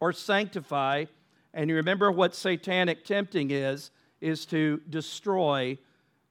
or 0.00 0.12
sanctify. 0.12 1.06
And 1.54 1.70
you 1.70 1.76
remember 1.76 2.10
what 2.10 2.34
satanic 2.34 3.04
tempting 3.04 3.50
is, 3.50 3.90
is 4.20 4.46
to 4.46 4.80
destroy 4.88 5.78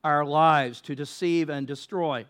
our 0.03 0.25
lives, 0.25 0.81
to 0.81 0.95
deceive 0.95 1.49
and 1.49 1.67
destroy. 1.67 2.25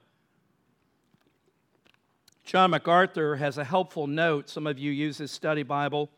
John 2.43 2.71
MacArthur 2.71 3.35
has 3.35 3.57
a 3.57 3.63
helpful 3.63 4.07
note. 4.07 4.49
Some 4.49 4.65
of 4.65 4.79
you 4.79 4.91
use 4.91 5.19
his 5.19 5.31
study 5.31 5.61
Bible. 5.61 6.09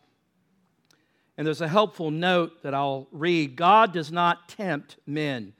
And 1.37 1.45
there's 1.45 1.61
a 1.61 1.67
helpful 1.67 2.11
note 2.11 2.61
that 2.63 2.73
I'll 2.73 3.07
read. 3.11 3.55
God 3.55 3.91
does 3.91 4.11
not 4.11 4.47
tempt 4.47 4.97
men. 5.05 5.53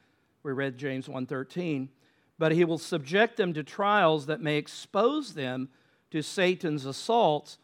We 0.43 0.51
read 0.51 0.77
James 0.77 1.07
1:13, 1.07 1.89
but 2.37 2.51
he 2.51 2.63
will 2.63 2.77
subject 2.77 3.37
them 3.37 3.53
to 3.53 3.63
trials 3.63 4.27
that 4.27 4.41
may 4.41 4.57
expose 4.57 5.33
them 5.33 5.69
to 6.11 6.21
Satan's 6.21 6.85
assaults, 6.85 7.57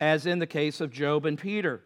as 0.00 0.26
in 0.26 0.38
the 0.38 0.46
case 0.46 0.80
of 0.80 0.90
Job 0.90 1.24
and 1.24 1.38
Peter. 1.38 1.82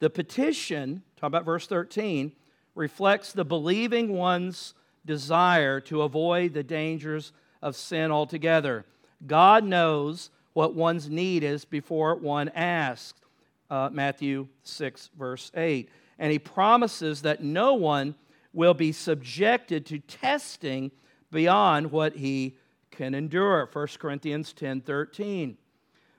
The 0.00 0.10
petition, 0.10 1.02
talk 1.16 1.28
about 1.28 1.44
verse 1.44 1.66
13, 1.66 2.32
reflects 2.78 3.32
the 3.32 3.44
believing 3.44 4.12
one's 4.12 4.72
desire 5.04 5.80
to 5.80 6.02
avoid 6.02 6.54
the 6.54 6.62
dangers 6.62 7.32
of 7.60 7.74
sin 7.74 8.12
altogether. 8.12 8.84
God 9.26 9.64
knows 9.64 10.30
what 10.52 10.74
one's 10.74 11.10
need 11.10 11.42
is 11.42 11.64
before 11.64 12.14
one 12.14 12.48
asks. 12.50 13.20
Uh, 13.68 13.90
Matthew 13.92 14.46
6, 14.62 15.10
verse 15.18 15.50
8. 15.54 15.90
And 16.20 16.32
he 16.32 16.38
promises 16.38 17.22
that 17.22 17.42
no 17.42 17.74
one 17.74 18.14
will 18.54 18.74
be 18.74 18.92
subjected 18.92 19.84
to 19.86 19.98
testing 19.98 20.90
beyond 21.30 21.90
what 21.90 22.16
he 22.16 22.56
can 22.90 23.14
endure. 23.14 23.68
1 23.72 23.86
Corinthians 23.98 24.52
10 24.52 24.82
13. 24.82 25.58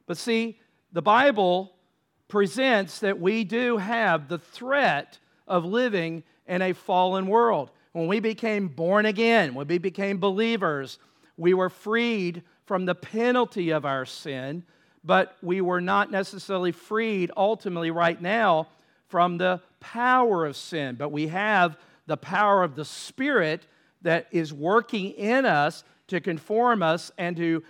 But 0.06 0.18
see, 0.18 0.60
the 0.92 1.02
Bible 1.02 1.74
presents 2.28 3.00
that 3.00 3.20
we 3.20 3.44
do 3.44 3.78
have 3.78 4.28
the 4.28 4.38
threat 4.38 5.20
of 5.50 5.66
living 5.66 6.24
in 6.48 6.62
a 6.62 6.74
fallen 6.74 7.28
world. 7.28 7.72
When 7.92 8.08
we 8.08 8.20
became 8.20 8.68
born 8.68 9.06
again, 9.06 9.56
when 9.56 9.68
we 9.68 9.80
became 9.80 10.20
believers, 10.20 11.00
we 11.38 11.54
were 11.54 11.70
freed 11.70 12.44
from 12.66 12.86
the 12.86 12.96
penalty 12.96 13.72
of 13.72 13.84
our 13.86 14.06
sin, 14.06 14.64
but 15.04 15.36
we 15.42 15.60
were 15.60 15.82
not 15.82 16.12
necessarily 16.12 16.72
freed 16.72 17.32
ultimately 17.36 17.90
right 17.90 18.22
now 18.22 18.68
from 19.08 19.38
the 19.38 19.60
power 19.80 20.46
of 20.46 20.56
sin. 20.56 20.96
But 20.96 21.12
we 21.12 21.28
have 21.28 21.78
the 22.06 22.18
power 22.18 22.64
of 22.64 22.76
the 22.76 22.86
Spirit 22.86 23.66
that 24.02 24.28
is 24.32 24.54
working 24.54 25.12
in 25.12 25.46
us 25.46 25.84
to 26.08 26.20
conform 26.20 26.84
us 26.84 27.12
and 27.18 27.36
to 27.38 27.64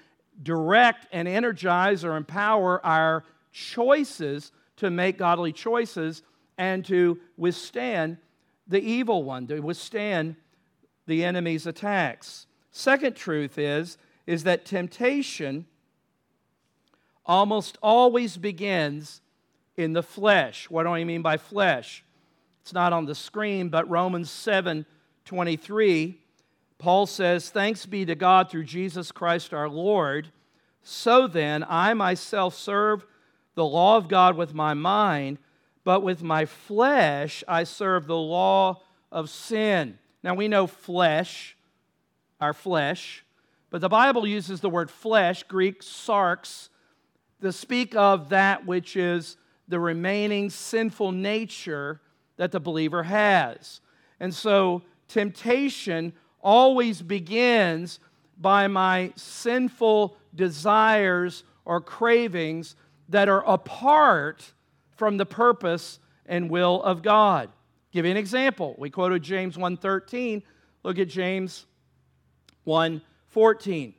direct 0.44 1.08
and 1.12 1.28
energize 1.28 2.04
or 2.04 2.16
empower 2.16 2.86
our 2.86 3.24
choices 3.52 4.52
to 4.78 4.90
make 4.90 5.18
godly 5.18 5.52
choices 5.52 6.24
and 6.60 6.84
to 6.86 7.18
withstand 7.38 8.18
the 8.68 8.82
evil 8.82 9.24
one, 9.24 9.48
to 9.48 9.62
withstand 9.62 10.36
the 11.08 11.24
enemy's 11.24 11.66
attacks. 11.66 12.46
Second 12.72 13.16
truth 13.16 13.58
is, 13.58 13.98
is 14.28 14.44
that 14.44 14.66
temptation 14.66 15.66
almost 17.26 17.78
always 17.82 18.36
begins 18.36 19.22
in 19.78 19.94
the 19.94 20.04
flesh. 20.04 20.70
What 20.70 20.84
do 20.84 20.90
I 20.90 21.06
mean 21.06 21.22
by 21.22 21.38
flesh? 21.38 22.04
It's 22.62 22.74
not 22.74 22.92
on 22.92 23.06
the 23.06 23.16
screen, 23.16 23.70
but 23.70 23.90
Romans 23.90 24.30
7 24.30 24.86
23, 25.26 26.20
Paul 26.78 27.06
says, 27.06 27.52
Thanks 27.52 27.86
be 27.86 28.04
to 28.06 28.16
God 28.16 28.50
through 28.50 28.64
Jesus 28.64 29.12
Christ 29.12 29.54
our 29.54 29.70
Lord. 29.70 30.32
So 30.82 31.28
then, 31.28 31.64
I 31.70 31.94
myself 31.94 32.56
serve 32.56 33.06
the 33.54 33.66
law 33.66 33.96
of 33.96 34.08
God 34.08 34.36
with 34.36 34.54
my 34.54 34.74
mind, 34.74 35.38
but 35.84 36.02
with 36.02 36.22
my 36.22 36.46
flesh 36.46 37.44
I 37.48 37.64
serve 37.64 38.08
the 38.08 38.18
law 38.18 38.82
of 39.12 39.30
sin. 39.30 39.98
Now 40.24 40.36
we 40.36 40.48
know 40.48 40.68
flesh, 40.68 41.56
our 42.42 42.54
flesh, 42.54 43.24
but 43.70 43.82
the 43.82 43.90
Bible 43.90 44.26
uses 44.26 44.62
the 44.62 44.70
word 44.70 44.90
flesh, 44.90 45.44
Greek 45.44 45.82
sarx, 45.82 46.70
to 47.42 47.52
speak 47.52 47.96
of 47.96 48.30
that 48.30 48.66
which 48.66 48.96
is 48.96 49.38
the 49.68 49.80
remaining 49.80 50.50
sinful 50.50 51.12
nature 51.12 52.02
that 52.38 52.52
the 52.52 52.60
believer 52.60 53.04
has. 53.04 53.82
And 54.20 54.34
so 54.34 54.82
temptation 55.08 56.14
always 56.42 57.02
begins 57.02 58.00
by 58.38 58.68
my 58.68 59.14
sinful 59.16 60.18
desires 60.34 61.44
or 61.66 61.82
cravings 61.82 62.76
that 63.10 63.30
are 63.30 63.48
apart 63.48 64.54
from 65.00 65.18
the 65.18 65.26
purpose 65.26 66.00
and 66.28 66.50
will 66.50 66.84
of 66.84 67.02
God. 67.02 67.50
Give 67.92 68.06
you 68.06 68.12
an 68.12 68.18
example. 68.18 68.76
We 68.78 68.92
quoted 68.92 69.24
James 69.24 69.58
1:13. 69.58 70.44
Look 70.84 71.00
at 71.00 71.08
James 71.08 71.66
1:14. 72.68 73.96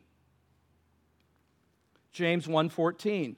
James 2.12 2.46
1:14. 2.46 3.36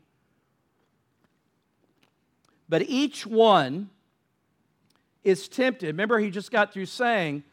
But 2.69 2.83
each 2.83 3.27
one 3.27 3.91
is 5.25 5.49
tempted. 5.49 5.87
Remember 5.87 6.19
he 6.19 6.31
just 6.31 6.51
got 6.51 6.73
through 6.73 6.87
saying, 6.87 7.45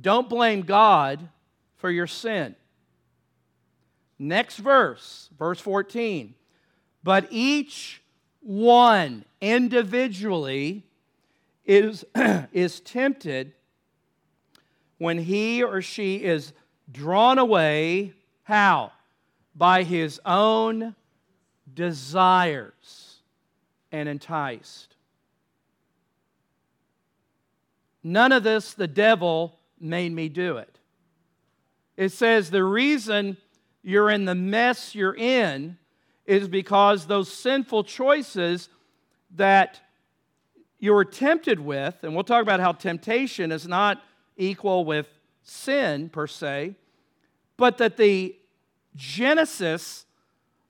don't 0.00 0.28
blame 0.28 0.62
God 0.62 1.28
for 1.76 1.90
your 1.90 2.06
sin. 2.06 2.56
Next 4.18 4.56
verse, 4.56 5.30
verse 5.38 5.60
14. 5.60 6.34
But 7.02 7.28
each 7.30 8.02
one 8.44 9.24
individually 9.40 10.84
is, 11.64 12.04
is 12.52 12.80
tempted 12.80 13.54
when 14.98 15.18
he 15.18 15.62
or 15.62 15.80
she 15.80 16.16
is 16.16 16.52
drawn 16.92 17.38
away. 17.38 18.12
How? 18.42 18.92
By 19.54 19.82
his 19.82 20.20
own 20.26 20.94
desires 21.72 23.20
and 23.90 24.08
enticed. 24.08 24.94
None 28.02 28.32
of 28.32 28.42
this 28.42 28.74
the 28.74 28.86
devil 28.86 29.58
made 29.80 30.12
me 30.12 30.28
do 30.28 30.58
it. 30.58 30.78
It 31.96 32.12
says 32.12 32.50
the 32.50 32.64
reason 32.64 33.38
you're 33.82 34.10
in 34.10 34.26
the 34.26 34.34
mess 34.34 34.94
you're 34.94 35.16
in 35.16 35.78
is 36.26 36.48
because 36.48 37.06
those 37.06 37.32
sinful 37.32 37.84
choices 37.84 38.68
that 39.34 39.80
you 40.78 40.92
were 40.92 41.04
tempted 41.04 41.60
with, 41.60 41.96
and 42.02 42.14
we'll 42.14 42.24
talk 42.24 42.42
about 42.42 42.60
how 42.60 42.72
temptation 42.72 43.52
is 43.52 43.66
not 43.66 44.02
equal 44.36 44.84
with 44.84 45.06
sin 45.42 46.08
per 46.08 46.26
se, 46.26 46.74
but 47.56 47.78
that 47.78 47.96
the 47.96 48.36
genesis 48.96 50.06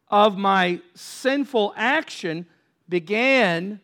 of 0.09 0.37
my 0.37 0.81
sinful 0.95 1.73
action 1.77 2.47
began 2.89 3.81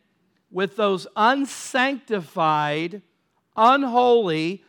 with 0.50 0.76
those 0.76 1.06
unsanctified, 1.16 3.02
unholy 3.56 4.62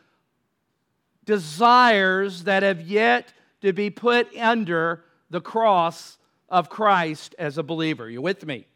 desires 1.26 2.44
that 2.44 2.64
have 2.64 2.82
yet 2.82 3.34
to 3.62 3.74
be 3.74 3.90
put 3.90 4.36
under 4.36 5.04
the 5.30 5.42
cross 5.42 6.18
of 6.52 6.70
Christ 6.70 7.34
as 7.40 7.58
a 7.58 7.64
believer. 7.64 8.08
You 8.10 8.22
with 8.22 8.46
me? 8.46 8.68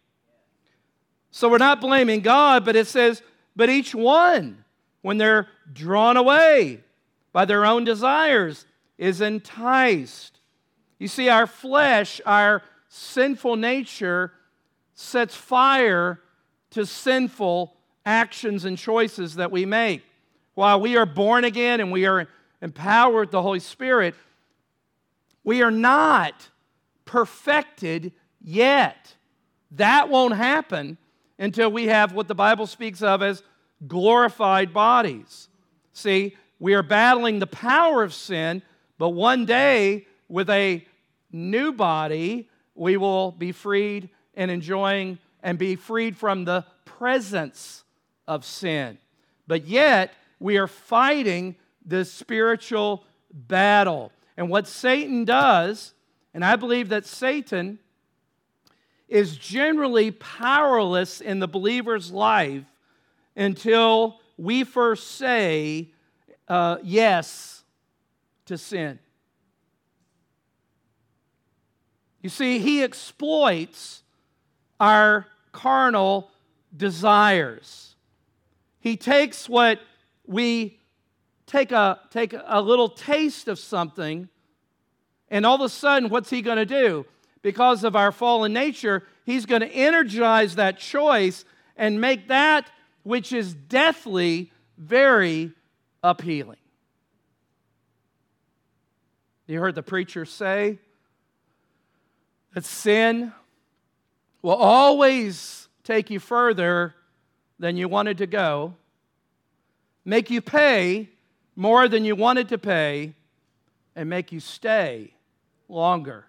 So 1.29 1.49
we're 1.49 1.57
not 1.57 1.81
blaming 1.81 2.21
God, 2.21 2.63
but 2.63 2.77
it 2.77 2.87
says, 2.87 3.21
but 3.55 3.69
each 3.69 3.93
one, 3.93 4.63
when 5.01 5.17
they're 5.17 5.49
drawn 5.71 6.15
away 6.15 6.81
by 7.33 7.43
their 7.43 7.65
own 7.65 7.83
desires, 7.83 8.65
is 8.97 9.19
enticed. 9.19 10.39
You 10.97 11.09
see, 11.09 11.27
our 11.27 11.45
flesh, 11.45 12.21
our 12.25 12.63
sinful 12.87 13.57
nature, 13.57 14.31
sets 14.93 15.35
fire 15.35 16.21
to 16.71 16.85
sinful 16.85 17.75
actions 18.05 18.63
and 18.63 18.77
choices 18.77 19.35
that 19.35 19.51
we 19.51 19.65
make. 19.65 20.01
While 20.53 20.79
we 20.79 20.95
are 20.95 21.05
born 21.05 21.43
again 21.43 21.81
and 21.81 21.91
we 21.91 22.05
are 22.05 22.29
empowered 22.61 23.27
with 23.27 23.31
the 23.31 23.41
Holy 23.41 23.59
Spirit, 23.59 24.15
we 25.43 25.61
are 25.61 25.71
not 25.71 26.49
perfected 27.05 28.11
yet. 28.41 29.15
That 29.71 30.09
won't 30.09 30.35
happen 30.35 30.97
until 31.39 31.71
we 31.71 31.87
have 31.87 32.13
what 32.13 32.27
the 32.27 32.35
Bible 32.35 32.67
speaks 32.67 33.01
of 33.01 33.21
as 33.21 33.43
glorified 33.87 34.73
bodies. 34.73 35.49
See, 35.93 36.35
we 36.59 36.73
are 36.73 36.83
battling 36.83 37.39
the 37.39 37.47
power 37.47 38.03
of 38.03 38.13
sin, 38.13 38.61
but 38.97 39.09
one 39.09 39.45
day 39.45 40.07
with 40.27 40.49
a 40.49 40.85
new 41.31 41.71
body, 41.71 42.49
we 42.73 42.97
will 42.97 43.31
be 43.31 43.51
freed 43.51 44.09
and 44.33 44.49
enjoying 44.49 45.17
and 45.43 45.57
be 45.57 45.75
freed 45.75 46.17
from 46.17 46.45
the 46.45 46.65
presence 46.85 47.83
of 48.27 48.45
sin. 48.45 48.97
But 49.47 49.67
yet, 49.67 50.13
we 50.39 50.57
are 50.57 50.67
fighting 50.67 51.55
this 51.85 52.11
spiritual 52.11 53.03
battle. 53.31 54.11
And 54.37 54.49
what 54.49 54.67
Satan 54.67 55.25
does, 55.25 55.93
and 56.35 56.43
I 56.43 56.57
believe 56.57 56.89
that 56.89 57.05
Satan 57.05 57.79
is 59.07 59.37
generally 59.37 60.11
powerless 60.11 61.21
in 61.21 61.39
the 61.39 61.47
believer's 61.47 62.11
life 62.11 62.65
until 63.37 64.19
we 64.37 64.65
first 64.65 65.11
say 65.11 65.91
uh, 66.49 66.75
yes 66.83 67.63
to 68.47 68.57
sin. 68.57 68.99
You 72.21 72.27
see, 72.27 72.59
he 72.59 72.83
exploits 72.83 74.03
our 74.77 75.27
carnal 75.53 76.29
desires. 76.75 77.95
He 78.81 78.97
takes 78.97 79.47
what 79.47 79.79
we 80.27 80.81
take 81.45 81.71
a, 81.71 82.01
take 82.09 82.35
a 82.45 82.59
little 82.59 82.89
taste 82.89 83.47
of 83.47 83.57
something, 83.57 84.27
and 85.29 85.45
all 85.45 85.55
of 85.55 85.61
a 85.61 85.69
sudden, 85.69 86.09
what's 86.09 86.29
he 86.29 86.41
going 86.41 86.57
to 86.57 86.65
do? 86.65 87.05
Because 87.41 87.83
of 87.83 87.95
our 87.95 88.11
fallen 88.11 88.53
nature, 88.53 89.03
he's 89.25 89.45
going 89.45 89.61
to 89.61 89.69
energize 89.69 90.55
that 90.55 90.79
choice 90.79 91.45
and 91.77 91.99
make 91.99 92.27
that 92.27 92.69
which 93.03 93.33
is 93.33 93.53
deathly 93.53 94.51
very 94.77 95.51
appealing. 96.03 96.57
You 99.47 99.59
heard 99.59 99.75
the 99.75 99.83
preacher 99.83 100.25
say 100.25 100.79
that 102.53 102.65
sin 102.65 103.31
will 104.41 104.55
always 104.55 105.67
take 105.83 106.09
you 106.09 106.19
further 106.19 106.95
than 107.59 107.77
you 107.77 107.87
wanted 107.87 108.17
to 108.19 108.27
go, 108.27 108.75
make 110.03 110.29
you 110.29 110.41
pay 110.41 111.09
more 111.55 111.87
than 111.87 112.05
you 112.05 112.15
wanted 112.15 112.49
to 112.49 112.57
pay, 112.57 113.13
and 113.95 114.09
make 114.09 114.31
you 114.31 114.39
stay 114.39 115.14
longer 115.67 116.25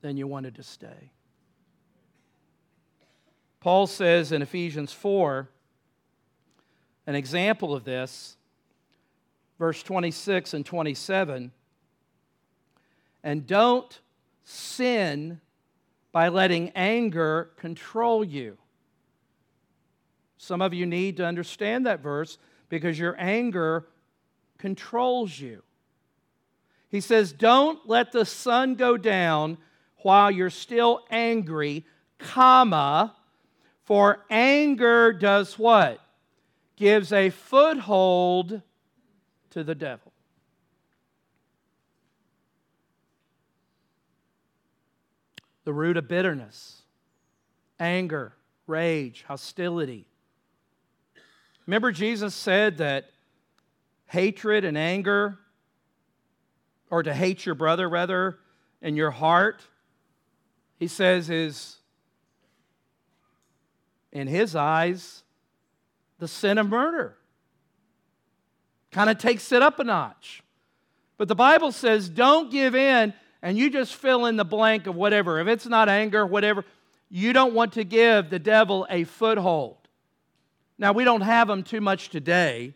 than 0.00 0.16
you 0.16 0.26
wanted 0.26 0.54
to 0.56 0.62
stay. 0.62 1.10
Paul 3.60 3.86
says 3.86 4.32
in 4.32 4.40
Ephesians 4.40 4.92
4, 4.92 5.48
an 7.06 7.14
example 7.14 7.74
of 7.74 7.84
this, 7.84 8.36
verse 9.58 9.82
26 9.82 10.54
and 10.54 10.64
27 10.64 11.52
and 13.22 13.46
don't 13.46 14.00
sin 14.44 15.40
by 16.12 16.28
letting 16.28 16.70
anger 16.70 17.50
control 17.56 18.24
you. 18.24 18.56
Some 20.38 20.62
of 20.62 20.72
you 20.72 20.86
need 20.86 21.18
to 21.18 21.26
understand 21.26 21.86
that 21.86 22.00
verse 22.00 22.38
because 22.68 22.98
your 22.98 23.14
anger 23.18 23.86
controls 24.58 25.38
you. 25.38 25.62
He 26.90 27.00
says, 27.00 27.32
Don't 27.32 27.88
let 27.88 28.12
the 28.12 28.24
sun 28.24 28.74
go 28.74 28.96
down 28.96 29.58
while 29.98 30.30
you're 30.30 30.50
still 30.50 31.04
angry, 31.10 31.86
comma, 32.18 33.14
for 33.84 34.24
anger 34.28 35.12
does 35.12 35.58
what? 35.58 36.00
Gives 36.76 37.12
a 37.12 37.30
foothold 37.30 38.62
to 39.50 39.64
the 39.64 39.74
devil. 39.74 40.12
The 45.64 45.72
root 45.72 45.96
of 45.96 46.08
bitterness, 46.08 46.82
anger, 47.78 48.32
rage, 48.66 49.24
hostility. 49.28 50.06
Remember, 51.66 51.92
Jesus 51.92 52.34
said 52.34 52.78
that 52.78 53.10
hatred 54.06 54.64
and 54.64 54.76
anger, 54.76 55.38
or 56.90 57.02
to 57.02 57.14
hate 57.14 57.46
your 57.46 57.54
brother 57.54 57.88
rather, 57.88 58.38
in 58.82 58.96
your 58.96 59.10
heart, 59.10 59.62
he 60.78 60.86
says, 60.86 61.30
is 61.30 61.76
in 64.12 64.26
his 64.26 64.56
eyes 64.56 65.22
the 66.18 66.28
sin 66.28 66.58
of 66.58 66.68
murder. 66.68 67.16
Kind 68.90 69.08
of 69.08 69.18
takes 69.18 69.52
it 69.52 69.62
up 69.62 69.78
a 69.78 69.84
notch. 69.84 70.42
But 71.16 71.28
the 71.28 71.34
Bible 71.34 71.70
says, 71.70 72.08
don't 72.08 72.50
give 72.50 72.74
in 72.74 73.14
and 73.42 73.56
you 73.56 73.70
just 73.70 73.94
fill 73.94 74.26
in 74.26 74.36
the 74.36 74.44
blank 74.44 74.86
of 74.86 74.96
whatever. 74.96 75.38
If 75.38 75.48
it's 75.48 75.66
not 75.66 75.88
anger, 75.88 76.26
whatever, 76.26 76.64
you 77.08 77.32
don't 77.32 77.54
want 77.54 77.74
to 77.74 77.84
give 77.84 78.30
the 78.30 78.38
devil 78.38 78.86
a 78.90 79.04
foothold. 79.04 79.76
Now, 80.78 80.92
we 80.92 81.04
don't 81.04 81.20
have 81.20 81.46
them 81.46 81.62
too 81.62 81.80
much 81.80 82.08
today, 82.08 82.74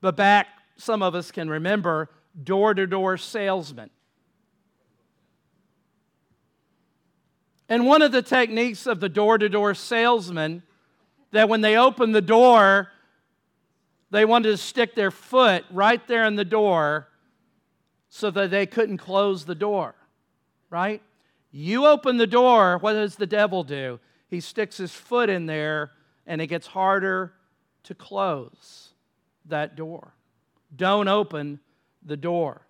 but 0.00 0.16
back, 0.16 0.46
some 0.76 1.02
of 1.02 1.14
us 1.14 1.32
can 1.32 1.50
remember 1.50 2.08
door 2.42 2.74
to 2.74 2.86
door 2.86 3.16
salesman. 3.16 3.90
And 7.68 7.86
one 7.86 8.02
of 8.02 8.10
the 8.10 8.22
techniques 8.22 8.86
of 8.86 8.98
the 8.98 9.08
door 9.08 9.38
to 9.38 9.48
door 9.48 9.74
salesman 9.74 10.64
that 11.30 11.48
when 11.48 11.60
they 11.60 11.76
opened 11.76 12.14
the 12.14 12.20
door, 12.20 12.88
they 14.10 14.24
wanted 14.24 14.48
to 14.48 14.56
stick 14.56 14.96
their 14.96 15.12
foot 15.12 15.64
right 15.70 16.04
there 16.08 16.24
in 16.24 16.34
the 16.34 16.44
door 16.44 17.06
so 18.08 18.30
that 18.32 18.50
they 18.50 18.66
couldn't 18.66 18.98
close 18.98 19.44
the 19.44 19.54
door, 19.54 19.94
right? 20.68 21.00
You 21.52 21.86
open 21.86 22.16
the 22.16 22.26
door, 22.26 22.78
what 22.78 22.94
does 22.94 23.14
the 23.14 23.26
devil 23.26 23.62
do? 23.62 24.00
He 24.28 24.40
sticks 24.40 24.76
his 24.76 24.92
foot 24.92 25.28
in 25.28 25.46
there 25.46 25.92
and 26.26 26.40
it 26.40 26.48
gets 26.48 26.66
harder 26.66 27.34
to 27.84 27.94
close 27.94 28.90
that 29.46 29.76
door. 29.76 30.14
Don't 30.74 31.08
open 31.08 31.60
the 32.04 32.16
door 32.16 32.62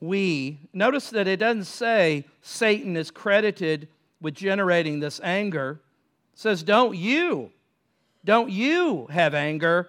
we, 0.00 0.58
notice 0.72 1.10
that 1.10 1.26
it 1.26 1.38
doesn't 1.38 1.64
say 1.64 2.24
Satan 2.42 2.96
is 2.96 3.10
credited 3.10 3.88
with 4.20 4.34
generating 4.34 5.00
this 5.00 5.20
anger. 5.22 5.80
It 6.32 6.38
says, 6.38 6.62
don't 6.62 6.96
you, 6.96 7.50
don't 8.24 8.50
you 8.50 9.06
have 9.06 9.34
anger, 9.34 9.88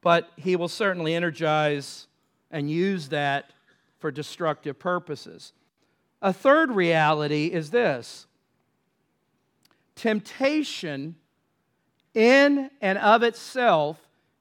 but 0.00 0.30
he 0.36 0.56
will 0.56 0.68
certainly 0.68 1.14
energize 1.14 2.06
and 2.50 2.70
use 2.70 3.08
that 3.10 3.52
for 3.98 4.10
destructive 4.10 4.78
purposes. 4.78 5.52
A 6.20 6.32
third 6.32 6.72
reality 6.72 7.46
is 7.46 7.70
this 7.70 8.26
temptation 9.94 11.16
in 12.14 12.70
and 12.80 12.98
of 12.98 13.22
itself 13.22 13.98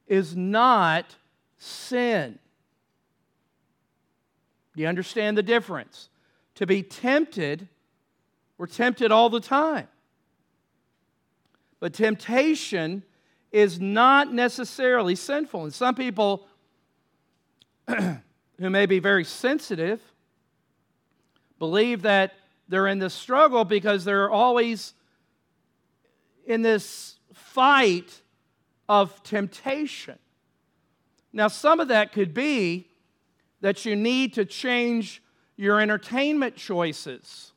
is 0.07 0.35
not 0.35 1.15
sin. 1.61 2.39
Do 4.75 4.81
you 4.81 4.87
understand 4.87 5.37
the 5.37 5.43
difference? 5.43 6.09
To 6.55 6.65
be 6.65 6.81
tempted, 6.81 7.67
we're 8.57 8.67
tempted 8.67 9.11
all 9.11 9.29
the 9.29 9.39
time. 9.39 9.87
But 11.79 11.93
temptation 11.93 13.03
is 13.51 13.79
not 13.79 14.33
necessarily 14.33 15.15
sinful. 15.15 15.65
And 15.65 15.73
some 15.73 15.93
people 15.93 16.47
who 17.87 18.69
may 18.69 18.85
be 18.85 18.99
very 18.99 19.23
sensitive 19.23 20.01
believe 21.59 22.01
that 22.03 22.33
they're 22.69 22.87
in 22.87 22.99
this 22.99 23.13
struggle 23.13 23.65
because 23.65 24.03
they're 24.03 24.31
always 24.31 24.93
in 26.45 26.63
this 26.63 27.19
fight 27.33 28.21
of 28.89 29.21
temptation. 29.23 30.17
Now, 31.33 31.47
some 31.47 31.79
of 31.79 31.87
that 31.87 32.11
could 32.11 32.33
be 32.33 32.89
that 33.61 33.85
you 33.85 33.95
need 33.95 34.33
to 34.33 34.45
change 34.45 35.23
your 35.55 35.79
entertainment 35.79 36.55
choices. 36.55 37.53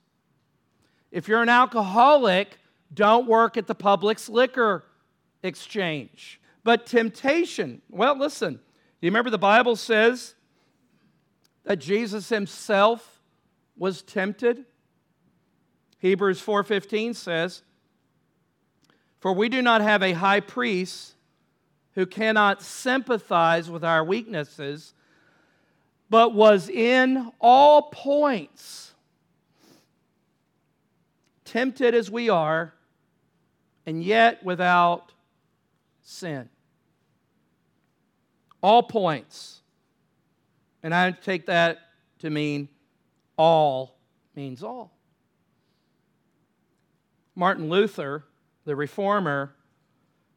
If 1.10 1.28
you're 1.28 1.42
an 1.42 1.48
alcoholic, 1.48 2.58
don't 2.92 3.26
work 3.26 3.56
at 3.56 3.66
the 3.66 3.74
Publix 3.74 4.28
liquor 4.28 4.84
exchange. 5.42 6.40
But 6.62 6.87
temptation, 6.87 7.82
well, 7.90 8.16
listen, 8.16 8.54
do 8.54 8.60
you 9.00 9.10
remember 9.10 9.30
the 9.30 9.38
Bible 9.38 9.76
says 9.76 10.34
that 11.64 11.76
Jesus 11.76 12.28
himself 12.28 13.22
was 13.76 14.02
tempted? 14.02 14.64
Hebrews 15.98 16.40
4:15 16.40 17.14
says, 17.14 17.62
"For 19.18 19.32
we 19.32 19.48
do 19.48 19.62
not 19.62 19.80
have 19.80 20.02
a 20.02 20.12
high 20.12 20.40
priest 20.40 21.13
who 21.94 22.07
cannot 22.07 22.62
sympathize 22.62 23.70
with 23.70 23.85
our 23.85 24.04
weaknesses, 24.04 24.94
but 26.11 26.35
was 26.35 26.68
in 26.68 27.33
all 27.40 27.83
points 27.83 28.94
tempted 31.54 31.94
as 31.94 32.11
we 32.11 32.28
are, 32.28 32.74
and 33.87 34.02
yet 34.02 34.42
without 34.42 35.12
sin. 36.02 36.48
All 38.61 38.83
points. 38.83 39.61
And 40.83 40.92
I 40.92 41.12
take 41.12 41.46
that 41.46 41.78
to 42.18 42.30
mean 42.30 42.68
all 43.37 43.96
means 44.35 44.64
all. 44.64 44.92
Martin 47.37 47.68
Luther, 47.68 48.24
the 48.64 48.74
reformer, 48.74 49.54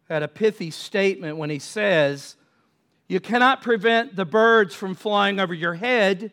had 0.10 0.24
a 0.24 0.28
pithy 0.28 0.72
statement 0.72 1.38
when 1.38 1.49
he 1.49 1.60
says, 1.60 2.36
you 3.08 3.20
cannot 3.20 3.62
prevent 3.62 4.16
the 4.16 4.26
birds 4.26 4.76
from 4.76 4.95
flying 4.95 5.39
over 5.39 5.53
your 5.53 5.74
head, 5.74 6.32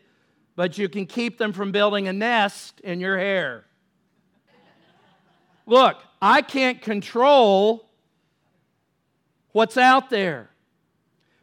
but 0.55 0.77
you 0.77 0.89
can 0.89 1.05
keep 1.05 1.37
them 1.37 1.53
from 1.53 1.71
building 1.71 2.07
a 2.07 2.13
nest 2.13 2.79
in 2.81 2.99
your 2.99 3.17
hair. 3.17 3.65
Look, 5.65 5.97
I 6.21 6.41
can't 6.41 6.81
control 6.81 7.89
what's 9.51 9.77
out 9.77 10.09
there, 10.09 10.49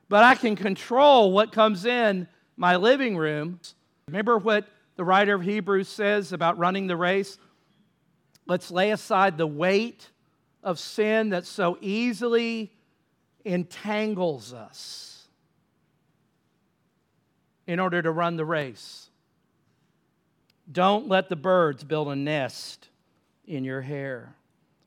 but 0.09 0.22
I 0.22 0.35
can 0.35 0.55
control 0.55 1.33
what 1.33 1.51
comes 1.53 1.85
in 1.87 2.28
my 2.57 2.76
living 2.76 3.16
room. 3.16 3.59
Remember 4.07 4.39
what 4.39 4.68
the 4.97 5.05
writer 5.05 5.35
of 5.35 5.43
Hebrews 5.43 5.89
says 5.89 6.33
about 6.33 6.59
running 6.59 6.87
the 6.87 6.97
race? 6.97 7.39
Let's 8.47 8.70
lay 8.70 8.91
aside 8.91 9.39
the 9.39 9.47
weight 9.47 10.09
of 10.62 10.78
sin 10.78 11.30
that 11.30 11.46
so 11.46 11.78
easily 11.80 12.72
entangles 13.44 14.52
us 14.52 15.28
in 17.66 17.80
order 17.80 18.02
to 18.02 18.10
run 18.10 18.36
the 18.36 18.44
race. 18.44 19.10
Don't 20.70 21.08
let 21.08 21.28
the 21.28 21.36
birds 21.36 21.84
build 21.84 22.08
a 22.08 22.16
nest 22.16 22.88
in 23.46 23.64
your 23.64 23.80
hair. 23.80 24.34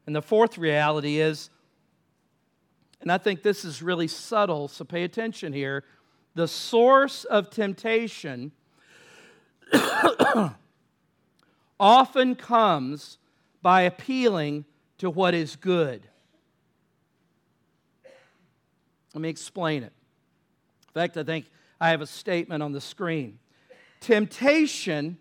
And 0.07 0.15
the 0.15 0.21
fourth 0.21 0.57
reality 0.57 1.19
is 1.19 1.49
and 3.05 3.11
I 3.11 3.19
think 3.19 3.43
this 3.43 3.63
is 3.63 3.83
really 3.83 4.07
subtle, 4.07 4.67
so 4.67 4.83
pay 4.83 5.03
attention 5.03 5.53
here. 5.53 5.83
The 6.33 6.47
source 6.47 7.23
of 7.23 7.51
temptation 7.51 8.51
often 11.79 12.35
comes 12.35 13.19
by 13.61 13.83
appealing 13.83 14.65
to 14.97 15.09
what 15.09 15.33
is 15.33 15.55
good. 15.55 16.07
Let 19.13 19.21
me 19.21 19.29
explain 19.29 19.83
it. 19.83 19.93
In 20.87 20.93
fact, 20.93 21.17
I 21.17 21.23
think 21.23 21.45
I 21.79 21.89
have 21.89 22.01
a 22.01 22.07
statement 22.07 22.61
on 22.61 22.71
the 22.71 22.81
screen. 22.81 23.39
Temptation 23.99 25.17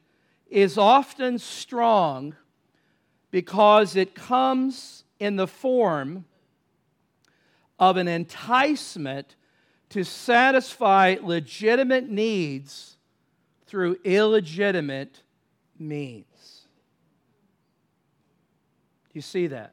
is 0.49 0.77
often 0.77 1.39
strong 1.39 2.35
because 3.31 3.97
it 3.97 4.15
comes 4.15 5.05
in 5.19 5.37
the 5.37 5.47
form 5.47 6.25
of 7.79 7.97
an 7.97 8.09
enticement 8.09 9.37
to 9.91 10.05
satisfy 10.05 11.17
legitimate 11.23 12.09
needs 12.09 12.97
through 13.67 13.97
illegitimate 14.05 15.23
means. 15.79 16.27
You 19.15 19.23
see 19.23 19.47
that? 19.47 19.73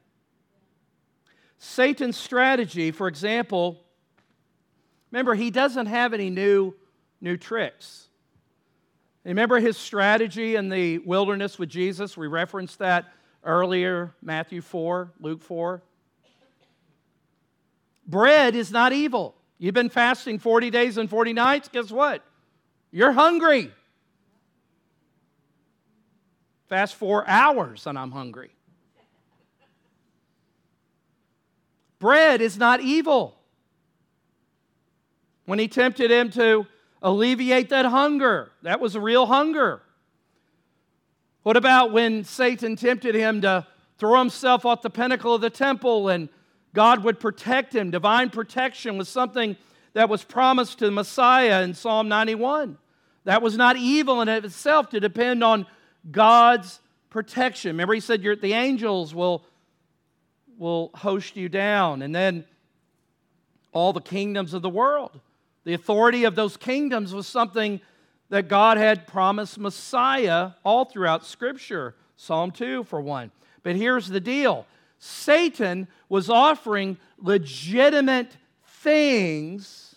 Satan's 1.58 2.16
strategy, 2.16 2.90
for 2.90 3.08
example, 3.08 3.84
remember, 5.10 5.34
he 5.34 5.50
doesn't 5.50 5.86
have 5.86 6.14
any 6.14 6.30
new, 6.30 6.74
new 7.20 7.36
tricks. 7.36 8.08
Remember 9.24 9.60
his 9.60 9.76
strategy 9.76 10.56
in 10.56 10.68
the 10.68 10.98
wilderness 10.98 11.58
with 11.58 11.68
Jesus? 11.68 12.16
We 12.16 12.26
referenced 12.26 12.78
that 12.78 13.12
earlier, 13.44 14.14
Matthew 14.22 14.60
4, 14.60 15.12
Luke 15.20 15.42
4. 15.42 15.82
Bread 18.06 18.56
is 18.56 18.72
not 18.72 18.92
evil. 18.92 19.36
You've 19.58 19.74
been 19.74 19.90
fasting 19.90 20.40
40 20.40 20.70
days 20.70 20.98
and 20.98 21.08
40 21.08 21.32
nights. 21.32 21.68
Guess 21.68 21.92
what? 21.92 22.24
You're 22.90 23.12
hungry. 23.12 23.70
Fast 26.68 26.96
four 26.96 27.28
hours 27.28 27.86
and 27.86 27.96
I'm 27.98 28.10
hungry. 28.10 28.50
Bread 32.02 32.40
is 32.40 32.58
not 32.58 32.80
evil. 32.80 33.36
When 35.44 35.60
he 35.60 35.68
tempted 35.68 36.10
him 36.10 36.30
to 36.30 36.66
alleviate 37.00 37.68
that 37.68 37.86
hunger, 37.86 38.50
that 38.62 38.80
was 38.80 38.96
a 38.96 39.00
real 39.00 39.26
hunger. 39.26 39.82
What 41.44 41.56
about 41.56 41.92
when 41.92 42.24
Satan 42.24 42.74
tempted 42.74 43.14
him 43.14 43.42
to 43.42 43.68
throw 43.98 44.18
himself 44.18 44.66
off 44.66 44.82
the 44.82 44.90
pinnacle 44.90 45.32
of 45.32 45.42
the 45.42 45.48
temple 45.48 46.08
and 46.08 46.28
God 46.74 47.04
would 47.04 47.20
protect 47.20 47.72
him. 47.72 47.92
Divine 47.92 48.30
protection 48.30 48.98
was 48.98 49.08
something 49.08 49.56
that 49.92 50.08
was 50.08 50.24
promised 50.24 50.80
to 50.80 50.86
the 50.86 50.90
Messiah 50.90 51.62
in 51.62 51.72
Psalm 51.72 52.08
91. 52.08 52.78
That 53.26 53.42
was 53.42 53.56
not 53.56 53.76
evil 53.76 54.20
in 54.20 54.28
itself 54.28 54.88
to 54.88 54.98
depend 54.98 55.44
on 55.44 55.66
God's 56.10 56.80
protection. 57.10 57.68
Remember, 57.68 57.94
he 57.94 58.00
said 58.00 58.22
the 58.22 58.54
angels 58.54 59.14
will, 59.14 59.44
will 60.62 60.92
host 60.94 61.36
you 61.36 61.48
down, 61.48 62.02
and 62.02 62.14
then 62.14 62.44
all 63.72 63.92
the 63.92 64.00
kingdoms 64.00 64.54
of 64.54 64.62
the 64.62 64.70
world. 64.70 65.20
The 65.64 65.74
authority 65.74 66.22
of 66.22 66.36
those 66.36 66.56
kingdoms 66.56 67.12
was 67.12 67.26
something 67.26 67.80
that 68.28 68.48
God 68.48 68.78
had 68.78 69.06
promised 69.08 69.58
Messiah 69.58 70.52
all 70.64 70.84
throughout 70.84 71.26
Scripture. 71.26 71.96
Psalm 72.16 72.52
2, 72.52 72.84
for 72.84 73.00
one. 73.00 73.32
But 73.64 73.74
here's 73.74 74.08
the 74.08 74.20
deal 74.20 74.64
Satan 75.00 75.88
was 76.08 76.30
offering 76.30 76.96
legitimate 77.18 78.36
things, 78.64 79.96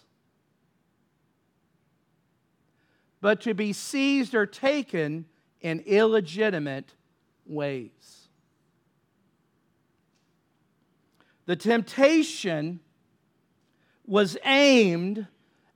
but 3.21 3.39
to 3.41 3.53
be 3.53 3.71
seized 3.71 4.33
or 4.33 4.47
taken 4.47 5.25
in 5.61 5.81
illegitimate 5.81 6.93
ways. 7.45 8.14
The 11.45 11.55
temptation 11.55 12.79
was 14.05 14.37
aimed 14.43 15.27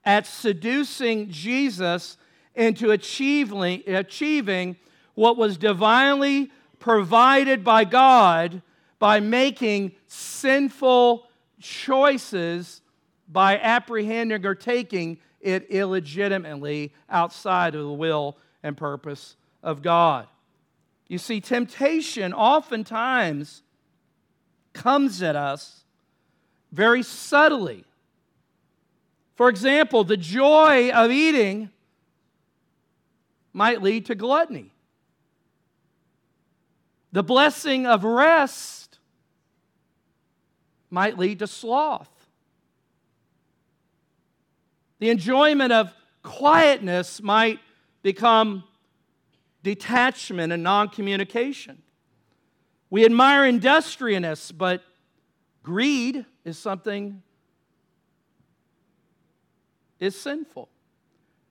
at 0.03 0.25
seducing 0.25 1.29
Jesus 1.29 2.17
into 2.55 2.91
achieving, 2.91 4.77
what 5.15 5.37
was 5.37 5.57
divinely 5.57 6.51
provided 6.79 7.63
by 7.63 7.83
God 7.83 8.61
by 8.97 9.19
making 9.19 9.93
sinful 10.07 11.27
choices 11.59 12.81
by 13.27 13.59
apprehending 13.59 14.45
or 14.45 14.55
taking 14.55 15.19
it 15.39 15.67
illegitimately 15.69 16.93
outside 17.09 17.75
of 17.75 17.83
the 17.83 17.93
will 17.93 18.37
and 18.63 18.75
purpose 18.75 19.35
of 19.61 19.81
God. 19.81 20.27
You 21.07 21.17
see, 21.17 21.39
temptation 21.39 22.33
oftentimes 22.33 23.63
comes 24.79 25.21
at 25.21 25.35
us 25.35 25.83
very 26.71 27.03
subtly. 27.03 27.83
For 29.35 29.49
example, 29.49 30.05
the 30.05 30.15
joy 30.15 30.89
of 30.91 31.11
eating 31.11 31.69
might 33.51 33.81
lead 33.81 34.05
to 34.05 34.15
gluttony. 34.15 34.71
The 37.11 37.23
blessing 37.23 37.85
of 37.85 38.05
rest 38.05 38.99
might 40.89 41.17
lead 41.17 41.39
to 41.39 41.47
sloth. 41.47 42.09
The 44.99 45.09
enjoyment 45.09 45.73
of 45.73 45.93
quietness 46.23 47.21
might 47.21 47.59
become 48.01 48.63
detachment 49.61 50.53
and 50.53 50.63
non 50.63 50.87
communication. 50.87 51.81
We 52.89 53.05
admire 53.05 53.45
industriousness, 53.45 54.51
but 54.51 54.83
greed 55.63 56.25
is 56.43 56.57
something 56.57 57.21
is 59.99 60.19
sinful. 60.19 60.69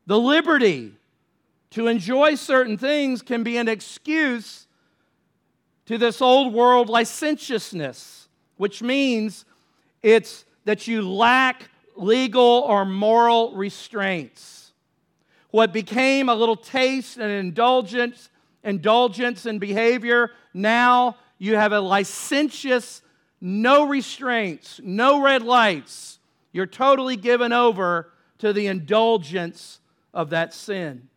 The 0.07 0.19
liberty 0.19 0.95
to 1.71 1.87
enjoy 1.87 2.35
certain 2.35 2.79
things 2.79 3.23
can 3.23 3.43
be 3.43 3.59
an 3.59 3.69
excuse 3.69 4.67
to 5.87 5.99
this 5.99 6.21
old 6.23 6.55
world 6.55 6.89
licentiousness 6.89 8.29
which 8.59 8.83
means 8.83 9.47
it's 10.03 10.45
that 10.67 10.87
you 10.87 11.09
lack 11.09 11.71
legal 11.97 12.43
or 12.67 12.85
moral 12.85 13.55
restraints. 13.55 14.73
What 15.51 15.73
became 15.73 16.29
a 16.29 16.35
little 16.35 16.57
taste 16.57 17.17
and 17.17 17.31
indulgence, 17.31 18.29
indulgence 18.63 19.47
in 19.47 19.59
behavior, 19.59 20.33
now 20.53 21.17
you 21.39 21.57
have 21.57 21.73
a 21.73 21.81
licentious, 21.81 23.03
no 23.41 23.87
restraints, 23.87 24.81
no 24.83 25.23
red 25.23 25.43
lights. 25.43 26.19
You're 26.53 26.67
totally 26.67 27.17
given 27.17 27.53
over 27.53 28.13
to 28.39 28.53
the 28.53 28.67
indulgence 28.67 29.81
of 30.13 30.31
that 30.31 30.53
sin. 30.53 31.09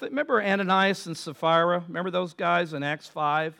Remember 0.00 0.42
Ananias 0.42 1.06
and 1.06 1.16
Sapphira? 1.16 1.84
Remember 1.86 2.10
those 2.10 2.32
guys 2.32 2.72
in 2.72 2.82
Acts 2.82 3.06
5? 3.08 3.54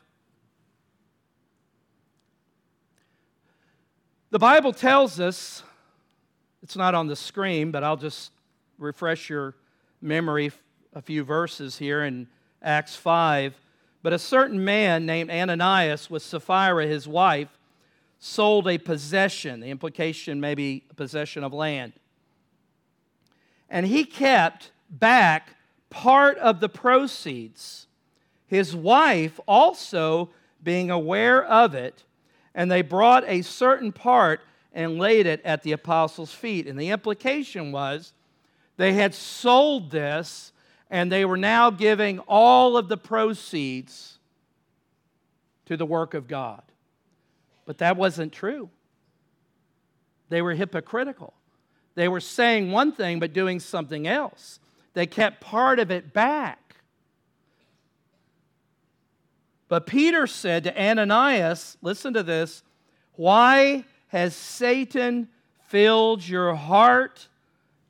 The 4.30 4.38
Bible 4.38 4.72
tells 4.72 5.20
us, 5.20 5.62
it's 6.62 6.74
not 6.74 6.94
on 6.94 7.06
the 7.06 7.16
screen, 7.16 7.70
but 7.70 7.84
I'll 7.84 7.96
just 7.98 8.32
refresh 8.78 9.28
your 9.28 9.54
memory 10.00 10.50
a 10.94 11.02
few 11.02 11.22
verses 11.22 11.76
here 11.76 12.02
in 12.02 12.26
Acts 12.62 12.96
5. 12.96 13.54
But 14.02 14.12
a 14.12 14.18
certain 14.18 14.64
man 14.64 15.06
named 15.06 15.30
Ananias 15.30 16.10
with 16.10 16.22
Sapphira, 16.22 16.86
his 16.86 17.06
wife, 17.06 17.58
sold 18.18 18.68
a 18.68 18.78
possession. 18.78 19.60
The 19.60 19.70
implication 19.70 20.40
may 20.40 20.54
be 20.54 20.84
a 20.90 20.94
possession 20.94 21.44
of 21.44 21.52
land. 21.52 21.92
And 23.70 23.86
he 23.86 24.04
kept 24.04 24.70
back 24.90 25.56
part 25.88 26.36
of 26.38 26.60
the 26.60 26.68
proceeds. 26.68 27.86
His 28.46 28.76
wife, 28.76 29.40
also 29.46 30.30
being 30.62 30.90
aware 30.90 31.44
of 31.44 31.74
it, 31.74 32.04
and 32.54 32.70
they 32.70 32.82
brought 32.82 33.24
a 33.26 33.42
certain 33.42 33.92
part 33.92 34.40
and 34.74 34.98
laid 34.98 35.26
it 35.26 35.40
at 35.44 35.62
the 35.62 35.72
apostles' 35.72 36.32
feet. 36.32 36.66
And 36.66 36.78
the 36.78 36.90
implication 36.90 37.72
was 37.72 38.12
they 38.76 38.92
had 38.94 39.14
sold 39.14 39.90
this 39.90 40.51
and 40.92 41.10
they 41.10 41.24
were 41.24 41.38
now 41.38 41.70
giving 41.70 42.18
all 42.28 42.76
of 42.76 42.88
the 42.88 42.98
proceeds 42.98 44.18
to 45.64 45.74
the 45.74 45.86
work 45.86 46.12
of 46.12 46.28
God. 46.28 46.62
But 47.64 47.78
that 47.78 47.96
wasn't 47.96 48.30
true. 48.30 48.68
They 50.28 50.42
were 50.42 50.52
hypocritical. 50.52 51.32
They 51.94 52.08
were 52.08 52.20
saying 52.20 52.70
one 52.70 52.92
thing 52.92 53.20
but 53.20 53.32
doing 53.32 53.58
something 53.58 54.06
else. 54.06 54.60
They 54.92 55.06
kept 55.06 55.40
part 55.40 55.78
of 55.78 55.90
it 55.90 56.12
back. 56.12 56.76
But 59.68 59.86
Peter 59.86 60.26
said 60.26 60.64
to 60.64 60.78
Ananias, 60.78 61.78
listen 61.80 62.12
to 62.12 62.22
this, 62.22 62.62
why 63.14 63.84
has 64.08 64.36
Satan 64.36 65.28
filled 65.68 66.28
your 66.28 66.54
heart 66.54 67.28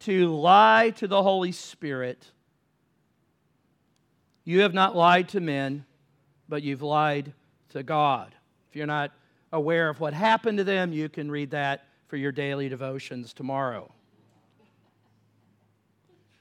to 0.01 0.29
lie 0.29 0.91
to 0.99 1.09
the 1.09 1.25
Holy 1.25 1.51
Spirit? 1.51 2.29
You 4.45 4.61
have 4.61 4.75
not 4.75 4.97
lied 4.97 5.29
to 5.31 5.41
men, 5.41 5.85
but 6.49 6.63
you've 6.63 6.83
lied 6.83 7.33
to 7.71 7.83
God. 7.83 8.35
If 8.71 8.77
you're 8.77 8.87
not 8.87 9.13
aware 9.53 9.89
of 9.89 10.01
what 10.01 10.15
happened 10.15 10.59
to 10.59 10.65
them, 10.65 10.93
you 10.93 11.09
can 11.09 11.31
read 11.31 11.51
that 11.51 11.87
for 12.09 12.17
your 12.17 12.33
daily 12.33 12.69
devotions 12.69 13.33
tomorrow. 13.33 13.93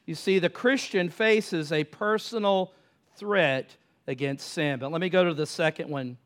You 0.05 0.15
see, 0.15 0.39
the 0.39 0.49
Christian 0.49 1.09
faces 1.09 1.71
a 1.71 1.83
personal 1.83 2.73
threat 3.15 3.75
against 4.07 4.49
sin. 4.49 4.79
But 4.79 4.91
let 4.91 4.99
me 4.99 5.09
go 5.09 5.23
to 5.23 5.33
the 5.33 5.45
second 5.45 5.89
one. 5.89 6.17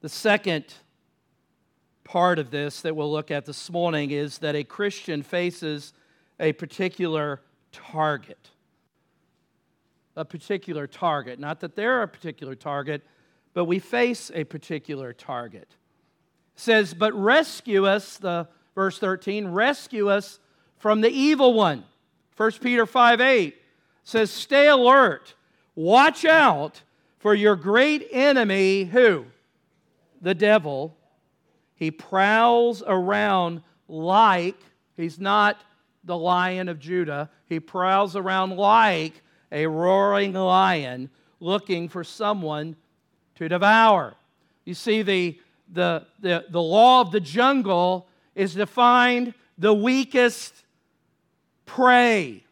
The 0.00 0.08
second 0.08 0.72
part 2.04 2.38
of 2.38 2.50
this 2.50 2.82
that 2.82 2.94
we'll 2.94 3.10
look 3.10 3.30
at 3.30 3.44
this 3.44 3.70
morning 3.70 4.12
is 4.12 4.38
that 4.38 4.54
a 4.54 4.62
Christian 4.62 5.22
faces 5.22 5.92
a 6.38 6.52
particular 6.52 7.40
target. 7.72 8.50
A 10.16 10.24
particular 10.24 10.86
target. 10.86 11.38
Not 11.38 11.60
that 11.60 11.76
they're 11.76 12.02
a 12.02 12.08
particular 12.08 12.54
target, 12.54 13.02
but 13.54 13.66
we 13.66 13.78
face 13.78 14.30
a 14.34 14.44
particular 14.44 15.12
target. 15.12 15.68
It 16.54 16.60
says, 16.60 16.94
But 16.94 17.12
rescue 17.14 17.86
us, 17.86 18.16
the 18.16 18.48
verse 18.74 18.98
13, 18.98 19.48
rescue 19.48 20.08
us 20.08 20.38
from 20.78 21.00
the 21.00 21.10
evil 21.10 21.54
one. 21.54 21.84
1 22.36 22.52
Peter 22.60 22.86
5 22.86 23.20
8 23.20 23.56
says, 24.04 24.30
Stay 24.30 24.68
alert, 24.68 25.34
watch 25.74 26.24
out 26.24 26.82
for 27.18 27.34
your 27.34 27.56
great 27.56 28.06
enemy, 28.12 28.84
who? 28.84 29.26
The 30.20 30.34
devil. 30.34 30.96
He 31.74 31.90
prowls 31.90 32.82
around 32.86 33.62
like, 33.88 34.58
he's 34.96 35.18
not 35.18 35.60
the 36.04 36.16
lion 36.16 36.68
of 36.68 36.78
Judah, 36.78 37.30
he 37.46 37.60
prowls 37.60 38.16
around 38.16 38.56
like 38.56 39.22
a 39.52 39.66
roaring 39.66 40.32
lion 40.32 41.10
looking 41.40 41.88
for 41.88 42.04
someone 42.04 42.76
to 43.36 43.48
devour. 43.48 44.14
You 44.64 44.74
see, 44.74 45.02
the, 45.02 45.38
the, 45.72 46.06
the, 46.20 46.46
the 46.50 46.62
law 46.62 47.00
of 47.00 47.12
the 47.12 47.20
jungle 47.20 48.08
is 48.34 48.54
to 48.54 48.66
find 48.66 49.34
the 49.58 49.72
weakest 49.72 50.54
prey 51.64 52.44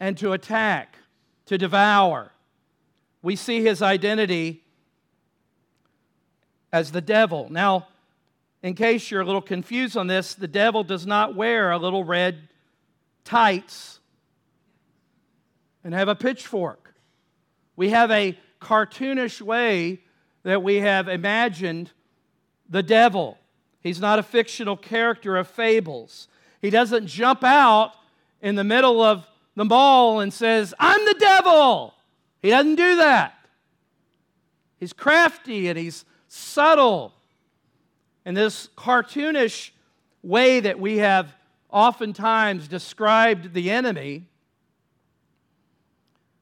and 0.00 0.16
to 0.18 0.32
attack, 0.32 0.96
to 1.46 1.58
devour. 1.58 2.32
We 3.22 3.36
see 3.36 3.62
his 3.62 3.82
identity 3.82 4.62
as 6.72 6.92
the 6.92 7.00
devil. 7.00 7.48
Now, 7.50 7.88
in 8.62 8.74
case 8.74 9.10
you're 9.10 9.20
a 9.20 9.24
little 9.24 9.42
confused 9.42 9.96
on 9.96 10.06
this, 10.06 10.34
the 10.34 10.48
devil 10.48 10.84
does 10.84 11.06
not 11.06 11.34
wear 11.34 11.70
a 11.70 11.78
little 11.78 12.04
red 12.04 12.48
tights 13.24 14.00
and 15.88 15.94
have 15.94 16.08
a 16.08 16.14
pitchfork. 16.14 16.92
We 17.74 17.88
have 17.88 18.10
a 18.10 18.38
cartoonish 18.60 19.40
way 19.40 20.02
that 20.42 20.62
we 20.62 20.80
have 20.80 21.08
imagined 21.08 21.92
the 22.68 22.82
devil. 22.82 23.38
He's 23.80 23.98
not 23.98 24.18
a 24.18 24.22
fictional 24.22 24.76
character 24.76 25.38
of 25.38 25.48
fables. 25.48 26.28
He 26.60 26.68
doesn't 26.68 27.06
jump 27.06 27.42
out 27.42 27.94
in 28.42 28.54
the 28.54 28.64
middle 28.64 29.00
of 29.00 29.26
the 29.54 29.64
mall 29.64 30.20
and 30.20 30.30
says, 30.30 30.74
I'm 30.78 31.02
the 31.06 31.16
devil. 31.18 31.94
He 32.42 32.50
doesn't 32.50 32.74
do 32.74 32.96
that. 32.96 33.32
He's 34.76 34.92
crafty 34.92 35.68
and 35.68 35.78
he's 35.78 36.04
subtle. 36.28 37.14
And 38.26 38.36
this 38.36 38.68
cartoonish 38.76 39.70
way 40.22 40.60
that 40.60 40.78
we 40.78 40.98
have 40.98 41.34
oftentimes 41.70 42.68
described 42.68 43.54
the 43.54 43.70
enemy, 43.70 44.26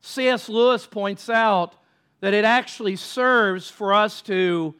C.S. 0.06 0.48
Lewis 0.48 0.86
points 0.86 1.28
out 1.28 1.74
that 2.20 2.32
it 2.32 2.44
actually 2.44 2.94
serves 2.94 3.68
for 3.68 3.92
us 3.92 4.22
to, 4.22 4.74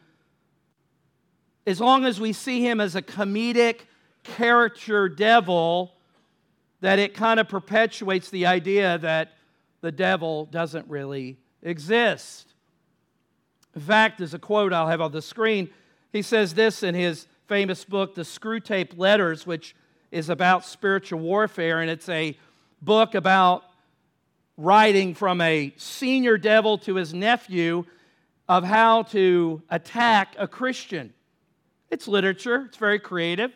as 1.67 1.81
long 1.81 2.05
as 2.05 2.21
we 2.21 2.33
see 2.33 2.65
him 2.65 2.81
as 2.81 2.95
a 2.95 3.03
comedic 3.03 3.81
character 4.23 5.09
devil, 5.09 5.95
that 6.81 7.01
it 7.01 7.13
kind 7.13 7.41
of 7.41 7.49
perpetuates 7.49 8.31
the 8.31 8.47
idea 8.47 8.99
that 8.99 9.33
the 9.81 9.91
devil 9.91 10.47
doesn't 10.47 10.89
really 10.89 11.39
exist. 11.61 12.55
In 13.75 13.81
fact, 13.81 14.19
there's 14.19 14.33
a 14.33 14.39
quote 14.39 14.73
I'll 14.73 14.87
have 14.87 15.01
on 15.01 15.11
the 15.11 15.21
screen. 15.21 15.71
He 16.13 16.23
says 16.23 16.55
this 16.55 16.85
in 16.85 16.95
his 16.95 17.27
famous 17.49 17.85
book, 17.85 18.15
The 18.15 18.23
Screwtape 18.23 18.97
Letters, 18.97 19.45
which 19.45 19.75
is 20.13 20.31
about 20.31 20.65
spiritual 20.65 21.19
warfare, 21.19 21.81
and 21.81 21.91
it's 21.91 22.09
a 22.09 22.39
book 22.81 23.17
about 23.17 23.65
writing 24.57 25.15
from 25.15 25.41
a 25.41 25.73
senior 25.77 26.39
devil 26.39 26.79
to 26.79 26.95
his 26.95 27.13
nephew 27.13 27.85
of 28.49 28.65
how 28.65 29.03
to 29.03 29.63
attack 29.69 30.35
a 30.39 30.49
Christian. 30.49 31.13
It's 31.91 32.09
literature, 32.09 32.67
it's 32.69 32.79
very 32.79 32.99
creative. 32.99 33.53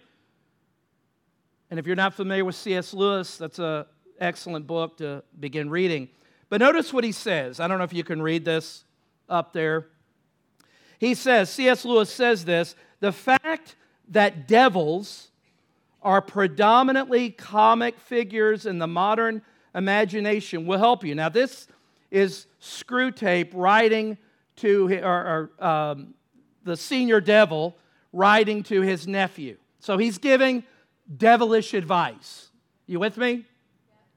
And 1.70 1.78
if 1.78 1.86
you're 1.86 1.96
not 1.96 2.14
familiar 2.14 2.44
with 2.44 2.56
C.S. 2.56 2.92
Lewis, 2.92 3.36
that's 3.36 3.60
an 3.60 3.84
excellent 4.18 4.66
book 4.66 4.98
to 4.98 5.22
begin 5.38 5.70
reading. 5.70 6.08
But 6.48 6.60
notice 6.60 6.92
what 6.92 7.04
he 7.04 7.12
says. 7.12 7.60
I 7.60 7.68
don't 7.68 7.78
know 7.78 7.84
if 7.84 7.92
you 7.92 8.02
can 8.02 8.20
read 8.20 8.44
this 8.44 8.84
up 9.28 9.52
there. 9.52 9.86
He 10.98 11.14
says, 11.14 11.48
C.S. 11.48 11.84
Lewis 11.84 12.10
says 12.10 12.44
this 12.44 12.74
the 12.98 13.12
fact 13.12 13.76
that 14.08 14.48
devils 14.48 15.28
are 16.02 16.20
predominantly 16.20 17.30
comic 17.30 17.98
figures 17.98 18.66
in 18.66 18.78
the 18.78 18.86
modern 18.86 19.42
imagination 19.74 20.66
will 20.66 20.78
help 20.78 21.04
you. 21.04 21.14
Now, 21.14 21.28
this 21.28 21.68
is 22.10 22.46
Screwtape 22.60 23.50
writing 23.54 24.18
to, 24.56 25.00
or, 25.02 25.50
or 25.60 25.64
um, 25.64 26.14
the 26.64 26.76
senior 26.76 27.20
devil 27.20 27.76
writing 28.12 28.62
to 28.64 28.80
his 28.82 29.06
nephew. 29.06 29.56
So 29.78 29.96
he's 29.96 30.18
giving 30.18 30.64
devilish 31.16 31.74
advice. 31.74 32.50
You 32.86 32.98
with 32.98 33.16
me? 33.16 33.44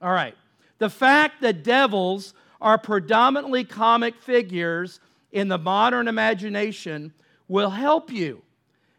All 0.02 0.12
right. 0.12 0.36
The 0.80 0.90
fact 0.90 1.42
that 1.42 1.64
devils 1.64 2.34
are 2.60 2.78
predominantly 2.78 3.64
comic 3.64 4.22
figures 4.22 5.00
in 5.32 5.48
the 5.48 5.58
modern 5.58 6.08
imagination 6.08 7.14
will 7.48 7.70
help 7.70 8.12
you. 8.12 8.42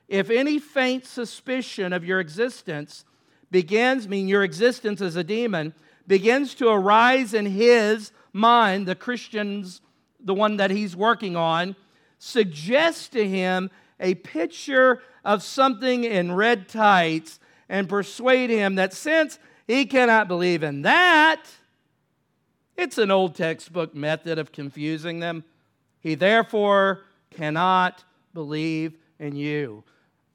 If 0.09 0.30
any 0.30 0.59
faint 0.59 1.07
suspicion 1.07 1.92
of 1.92 2.05
your 2.05 2.20
existence 2.20 3.05
begins, 3.50 4.09
mean 4.09 4.28
your 4.28 4.44
existence 4.44 5.00
as 5.00 5.16
a 5.16 5.24
demon, 5.24 5.74
begins 6.07 6.55
to 6.57 6.68
arise 6.68 7.34
in 7.34 7.46
his 7.46 8.12
mind, 8.32 8.86
the 8.86 8.94
Christian's, 8.94 9.80
the 10.20 10.34
one 10.34 10.57
that 10.59 10.70
he's 10.70 10.96
working 10.96 11.36
on, 11.36 11.76
suggests 12.18 13.09
to 13.09 13.28
him 13.28 13.70
a 14.00 14.14
picture 14.14 15.02
of 15.24 15.42
something 15.42 16.05
in 16.05 16.32
red 16.32 16.68
tights 16.68 17.38
and 17.68 17.88
persuade 17.88 18.50
him 18.50 18.74
that 18.74 18.92
since 18.92 19.38
he 19.66 19.86
cannot 19.86 20.28
believe 20.28 20.62
in 20.62 20.82
that, 20.82 21.44
it's 22.76 22.98
an 22.98 23.11
old 23.11 23.34
textbook 23.34 23.94
method 23.94 24.38
of 24.38 24.52
confusing 24.52 25.20
them. 25.20 25.44
He 26.00 26.14
therefore 26.14 27.05
cannot 27.30 28.05
believe 28.34 28.98
in 29.18 29.36
you. 29.36 29.84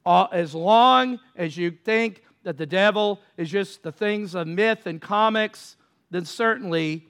As 0.05 0.55
long 0.55 1.19
as 1.35 1.57
you 1.57 1.71
think 1.71 2.23
that 2.43 2.57
the 2.57 2.65
devil 2.65 3.19
is 3.37 3.49
just 3.49 3.83
the 3.83 3.91
things 3.91 4.35
of 4.35 4.47
myth 4.47 4.85
and 4.85 5.01
comics, 5.01 5.75
then 6.09 6.23
certainly 6.25 7.07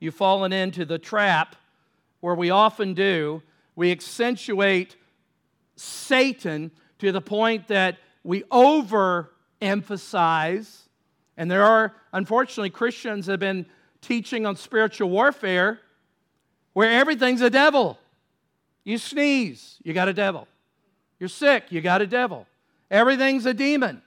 you've 0.00 0.14
fallen 0.14 0.52
into 0.52 0.84
the 0.84 0.98
trap 0.98 1.56
where 2.20 2.34
we 2.34 2.50
often 2.50 2.94
do. 2.94 3.42
We 3.76 3.92
accentuate 3.92 4.96
Satan 5.76 6.72
to 6.98 7.12
the 7.12 7.20
point 7.20 7.68
that 7.68 7.98
we 8.24 8.42
overemphasize, 8.44 10.80
and 11.36 11.50
there 11.50 11.64
are, 11.64 11.94
unfortunately, 12.12 12.70
Christians 12.70 13.26
have 13.26 13.40
been 13.40 13.66
teaching 14.00 14.46
on 14.46 14.56
spiritual 14.56 15.10
warfare 15.10 15.80
where 16.72 16.90
everything's 16.90 17.40
a 17.40 17.50
devil. 17.50 17.98
You 18.84 18.98
sneeze, 18.98 19.78
you 19.82 19.92
got 19.92 20.08
a 20.08 20.12
devil. 20.12 20.46
You're 21.18 21.28
sick, 21.28 21.64
you 21.70 21.80
got 21.80 22.02
a 22.02 22.06
devil. 22.06 22.46
Everything's 22.90 23.46
a 23.46 23.54
demon. 23.54 24.02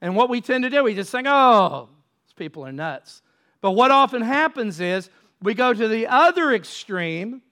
And 0.00 0.16
what 0.16 0.30
we 0.30 0.40
tend 0.40 0.64
to 0.64 0.70
do, 0.70 0.84
we 0.84 0.94
just 0.94 1.12
think, 1.12 1.26
oh, 1.28 1.88
these 2.24 2.32
people 2.34 2.66
are 2.66 2.72
nuts. 2.72 3.22
But 3.60 3.72
what 3.72 3.90
often 3.90 4.22
happens 4.22 4.80
is 4.80 5.10
we 5.40 5.54
go 5.54 5.72
to 5.72 5.88
the 5.88 6.06
other 6.08 6.52
extreme 6.52 7.42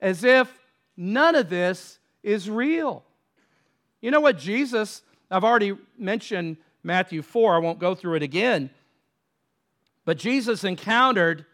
as 0.00 0.24
if 0.24 0.50
none 0.96 1.34
of 1.34 1.50
this 1.50 1.98
is 2.22 2.48
real. 2.48 3.04
You 4.00 4.10
know 4.10 4.20
what 4.20 4.38
Jesus 4.38 5.02
I've 5.30 5.44
already 5.44 5.76
mentioned 5.98 6.56
Matthew 6.82 7.22
4, 7.22 7.56
I 7.56 7.58
won't 7.58 7.78
go 7.78 7.94
through 7.94 8.14
it 8.14 8.22
again. 8.22 8.70
But 10.04 10.18
Jesus 10.18 10.62
encountered 10.62 11.44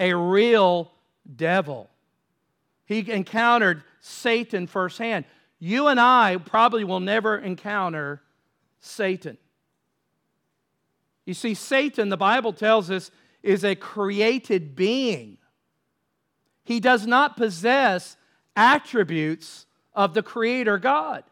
a 0.00 0.14
real 0.14 0.90
devil. 1.36 1.90
He 2.86 3.10
encountered 3.10 3.82
Satan 4.00 4.66
firsthand. 4.66 5.26
You 5.58 5.88
and 5.88 5.98
I 5.98 6.36
probably 6.36 6.84
will 6.84 7.00
never 7.00 7.36
encounter 7.36 8.22
Satan. 8.80 9.38
You 11.24 11.34
see, 11.34 11.54
Satan, 11.54 12.08
the 12.08 12.16
Bible 12.16 12.52
tells 12.52 12.90
us, 12.90 13.10
is 13.42 13.64
a 13.64 13.74
created 13.74 14.74
being. 14.74 15.38
He 16.64 16.80
does 16.80 17.06
not 17.06 17.36
possess 17.36 18.16
attributes 18.56 19.66
of 19.94 20.14
the 20.14 20.22
Creator 20.22 20.78
God, 20.78 21.24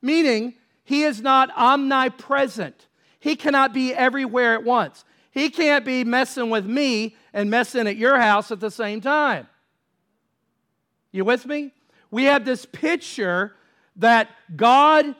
meaning 0.00 0.54
he 0.84 1.02
is 1.02 1.20
not 1.20 1.50
omnipresent. 1.56 2.86
He 3.18 3.36
cannot 3.36 3.72
be 3.72 3.92
everywhere 3.92 4.54
at 4.54 4.64
once. 4.64 5.04
He 5.30 5.50
can't 5.50 5.84
be 5.84 6.04
messing 6.04 6.48
with 6.48 6.64
me 6.64 7.16
and 7.32 7.50
messing 7.50 7.86
at 7.86 7.96
your 7.96 8.18
house 8.18 8.50
at 8.50 8.60
the 8.60 8.70
same 8.70 9.00
time. 9.00 9.48
You 11.12 11.24
with 11.24 11.44
me? 11.44 11.72
We 12.10 12.24
have 12.24 12.44
this 12.44 12.64
picture 12.66 13.54
that 13.96 14.30
God 14.54 15.14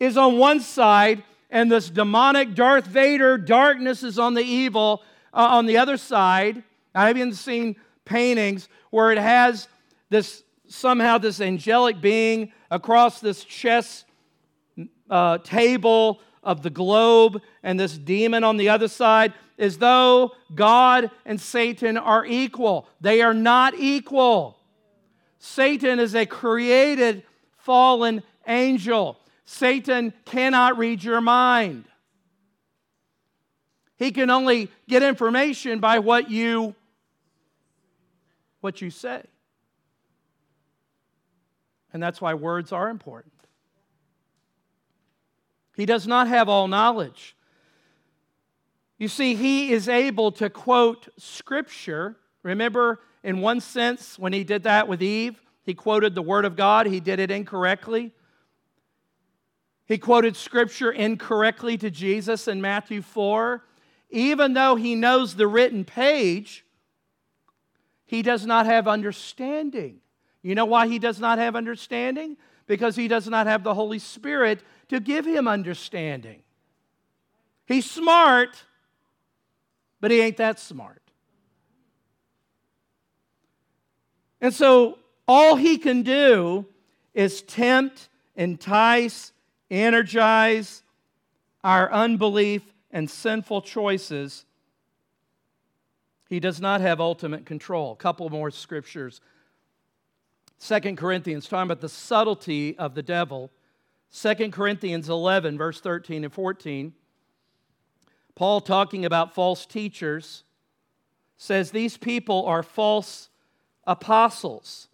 is 0.00 0.16
on 0.16 0.38
one 0.38 0.60
side 0.60 1.22
and 1.50 1.70
this 1.70 1.88
demonic 1.88 2.54
Darth 2.54 2.86
Vader 2.86 3.38
darkness 3.38 4.02
is 4.02 4.18
on 4.18 4.34
the 4.34 4.42
evil 4.42 5.02
uh, 5.32 5.48
on 5.50 5.66
the 5.66 5.78
other 5.78 5.96
side. 5.96 6.62
I've 6.94 7.16
even 7.16 7.32
seen 7.32 7.76
paintings 8.04 8.68
where 8.90 9.12
it 9.12 9.18
has 9.18 9.68
this 10.10 10.42
somehow 10.66 11.18
this 11.18 11.40
angelic 11.40 12.00
being 12.00 12.52
across 12.70 13.20
this 13.20 13.44
chess 13.44 14.04
uh, 15.10 15.38
table 15.38 16.20
of 16.42 16.62
the 16.62 16.70
globe 16.70 17.40
and 17.62 17.78
this 17.78 17.96
demon 17.96 18.44
on 18.44 18.56
the 18.56 18.68
other 18.68 18.88
side 18.88 19.32
as 19.58 19.78
though 19.78 20.32
God 20.54 21.10
and 21.24 21.40
Satan 21.40 21.96
are 21.96 22.26
equal. 22.26 22.88
They 23.00 23.22
are 23.22 23.34
not 23.34 23.74
equal. 23.78 24.58
Satan 25.44 26.00
is 26.00 26.14
a 26.14 26.24
created 26.24 27.22
fallen 27.58 28.22
angel. 28.46 29.18
Satan 29.44 30.14
cannot 30.24 30.78
read 30.78 31.04
your 31.04 31.20
mind. 31.20 31.84
He 33.96 34.10
can 34.10 34.30
only 34.30 34.70
get 34.88 35.02
information 35.02 35.80
by 35.80 35.98
what 35.98 36.30
you 36.30 36.74
what 38.62 38.80
you 38.80 38.88
say. 38.88 39.22
And 41.92 42.02
that's 42.02 42.22
why 42.22 42.32
words 42.32 42.72
are 42.72 42.88
important. 42.88 43.34
He 45.76 45.84
does 45.84 46.06
not 46.06 46.26
have 46.26 46.48
all 46.48 46.68
knowledge. 46.68 47.36
You 48.96 49.08
see, 49.08 49.34
he 49.34 49.72
is 49.72 49.90
able 49.90 50.32
to 50.32 50.48
quote 50.48 51.08
scripture. 51.18 52.16
Remember, 52.42 53.00
in 53.24 53.40
one 53.40 53.60
sense, 53.60 54.18
when 54.18 54.34
he 54.34 54.44
did 54.44 54.64
that 54.64 54.86
with 54.86 55.02
Eve, 55.02 55.40
he 55.64 55.72
quoted 55.72 56.14
the 56.14 56.22
word 56.22 56.44
of 56.44 56.56
God, 56.56 56.86
he 56.86 57.00
did 57.00 57.18
it 57.18 57.30
incorrectly. 57.30 58.12
He 59.86 59.96
quoted 59.96 60.36
scripture 60.36 60.92
incorrectly 60.92 61.78
to 61.78 61.90
Jesus 61.90 62.46
in 62.46 62.60
Matthew 62.60 63.00
4. 63.00 63.64
Even 64.10 64.52
though 64.52 64.76
he 64.76 64.94
knows 64.94 65.34
the 65.34 65.46
written 65.46 65.84
page, 65.86 66.66
he 68.04 68.20
does 68.20 68.44
not 68.44 68.66
have 68.66 68.86
understanding. 68.86 70.00
You 70.42 70.54
know 70.54 70.66
why 70.66 70.86
he 70.86 70.98
does 70.98 71.18
not 71.18 71.38
have 71.38 71.56
understanding? 71.56 72.36
Because 72.66 72.94
he 72.94 73.08
does 73.08 73.26
not 73.26 73.46
have 73.46 73.64
the 73.64 73.74
Holy 73.74 73.98
Spirit 73.98 74.62
to 74.88 75.00
give 75.00 75.24
him 75.24 75.48
understanding. 75.48 76.42
He's 77.66 77.90
smart, 77.90 78.64
but 80.00 80.10
he 80.10 80.20
ain't 80.20 80.36
that 80.36 80.60
smart. 80.60 81.03
And 84.44 84.52
so 84.52 84.98
all 85.26 85.56
he 85.56 85.78
can 85.78 86.02
do 86.02 86.66
is 87.14 87.40
tempt, 87.40 88.10
entice, 88.36 89.32
energize 89.70 90.82
our 91.64 91.90
unbelief 91.90 92.60
and 92.90 93.08
sinful 93.08 93.62
choices. 93.62 94.44
He 96.28 96.40
does 96.40 96.60
not 96.60 96.82
have 96.82 97.00
ultimate 97.00 97.46
control. 97.46 97.92
A 97.92 97.96
couple 97.96 98.28
more 98.28 98.50
scriptures. 98.50 99.22
Second 100.58 100.98
Corinthians, 100.98 101.48
talking 101.48 101.70
about 101.70 101.80
the 101.80 101.88
subtlety 101.88 102.76
of 102.76 102.94
the 102.94 103.02
devil. 103.02 103.50
2 104.12 104.50
Corinthians 104.50 105.08
11, 105.08 105.56
verse 105.56 105.80
13 105.80 106.22
and 106.22 106.30
14, 106.34 106.92
Paul 108.34 108.60
talking 108.60 109.06
about 109.06 109.34
false 109.34 109.64
teachers 109.64 110.44
says 111.38 111.70
these 111.70 111.96
people 111.96 112.44
are 112.44 112.62
false 112.62 113.30
apostles. 113.86 114.88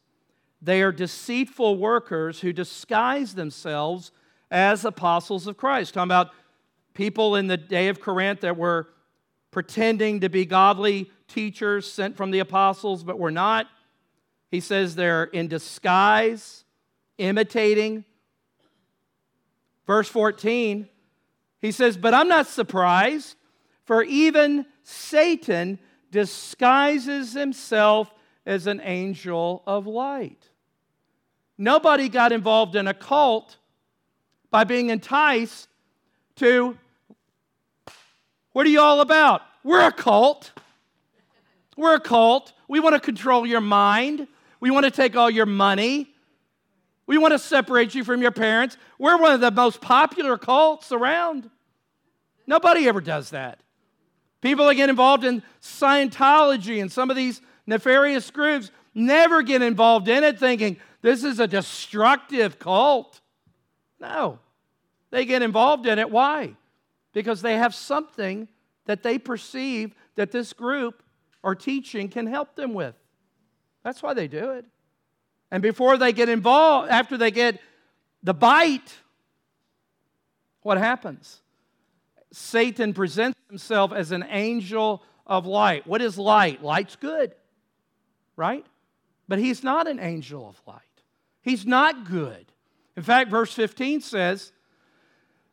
They 0.63 0.83
are 0.83 0.93
deceitful 0.93 1.79
workers 1.79 2.41
who 2.41 2.53
disguise 2.53 3.35
themselves 3.35 4.13
as 4.51 4.85
apostles 4.85 5.47
of 5.47 5.57
Christ. 5.57 5.95
Talking 5.95 6.09
about 6.09 6.31
people 6.95 7.37
in 7.37 7.47
the 7.47 7.57
day 7.57 7.89
of 7.89 8.01
Corinth 8.01 8.41
that 8.41 8.57
were 8.57 8.89
pretending 9.51 10.21
to 10.21 10.29
be 10.29 10.45
godly 10.45 11.11
teachers 11.29 11.91
sent 11.91 12.17
from 12.17 12.31
the 12.31 12.41
apostles, 12.41 13.03
but 13.03 13.19
were 13.19 13.31
not. 13.31 13.67
He 14.51 14.61
says 14.61 14.97
they're 14.97 15.25
in 15.25 15.49
disguise, 15.49 16.65
imitating 17.19 18.05
Verse 19.91 20.09
14, 20.09 20.89
he 21.61 21.73
says, 21.73 21.97
But 21.97 22.15
I'm 22.15 22.29
not 22.29 22.47
surprised, 22.47 23.35
for 23.83 24.05
even 24.05 24.65
Satan 24.85 25.81
disguises 26.13 27.33
himself 27.33 28.15
as 28.47 28.67
an 28.67 28.81
angel 28.83 29.63
of 29.67 29.87
light. 29.87 30.49
Nobody 31.59 32.09
got 32.09 32.33
involved 32.33 32.75
in 32.75 32.87
a 32.89 32.95
cult 32.95 33.57
by 34.51 34.65
being 34.65 34.91
enticed 34.91 35.69
to, 36.37 36.77
What 38.53 38.67
are 38.67 38.71
you 38.71 38.81
all 38.81 39.01
about? 39.01 39.43
We're 39.63 39.87
a 39.87 39.93
cult. 39.93 40.53
We're 41.77 41.95
a 41.95 42.01
cult. 42.01 42.53
We 42.69 42.81
want 42.81 42.95
to 42.95 43.01
control 43.01 43.47
your 43.47 43.61
mind. 43.61 44.27
We 44.59 44.71
want 44.71 44.85
to 44.85 44.91
take 44.91 45.17
all 45.17 45.31
your 45.31 45.47
money. 45.47 46.09
We 47.07 47.19
want 47.19 47.33
to 47.33 47.39
separate 47.39 47.95
you 47.95 48.05
from 48.05 48.23
your 48.23 48.31
parents. 48.31 48.77
We're 48.99 49.21
one 49.21 49.33
of 49.33 49.41
the 49.41 49.51
most 49.51 49.81
popular 49.81 50.39
cults 50.39 50.93
around. 50.93 51.51
Nobody 52.47 52.89
ever 52.89 53.01
does 53.01 53.31
that. 53.31 53.61
People 54.41 54.67
that 54.67 54.77
get 54.77 54.89
involved 54.89 55.25
in 55.25 55.43
Scientology 55.61 56.81
and 56.81 56.91
some 56.91 57.11
of 57.11 57.17
these 57.17 57.41
nefarious 57.71 58.31
groups 58.31 58.71
never 58.95 59.43
get 59.43 59.63
involved 59.63 60.09
in 60.09 60.25
it 60.25 60.39
thinking 60.39 60.77
this 61.01 61.25
is 61.25 61.41
a 61.41 61.47
destructive 61.47 62.59
cult. 62.59 63.21
No. 63.99 64.41
They 65.11 65.25
get 65.25 65.41
involved 65.41 65.87
in 65.87 65.99
it. 65.99 66.11
Why? 66.11 66.57
Because 67.13 67.41
they 67.41 67.57
have 67.57 67.75
something 67.75 68.49
that 68.87 69.03
they 69.03 69.19
perceive 69.19 69.95
that 70.17 70.33
this 70.33 70.53
group 70.53 71.03
or 71.43 71.55
teaching 71.55 72.09
can 72.09 72.27
help 72.27 72.57
them 72.57 72.75
with. 72.75 72.95
That's 73.83 74.03
why 74.03 74.15
they 74.15 74.29
do 74.29 74.51
it. 74.51 74.67
And 75.51 75.63
before 75.63 75.97
they 75.97 76.13
get 76.13 76.29
involved, 76.29 76.91
after 76.91 77.17
they 77.17 77.31
get 77.31 77.61
the 78.23 78.35
bite, 78.35 78.95
what 80.63 80.77
happens? 80.77 81.41
Satan 82.33 82.93
presents 82.93 83.39
himself 83.49 83.93
as 83.93 84.13
an 84.13 84.25
angel 84.29 85.03
of 85.27 85.47
light. 85.47 85.87
What 85.87 86.03
is 86.03 86.19
light? 86.19 86.63
Light's 86.63 86.97
good, 86.97 87.35
right? 88.41 88.67
But 89.29 89.39
he's 89.39 89.63
not 89.63 89.87
an 89.87 90.01
angel 90.01 90.49
of 90.49 90.61
light. 90.67 90.81
He's 91.43 91.67
not 91.67 92.05
good. 92.05 92.47
In 92.97 93.03
fact, 93.03 93.31
verse 93.31 93.53
15 93.53 94.01
says, 94.01 94.53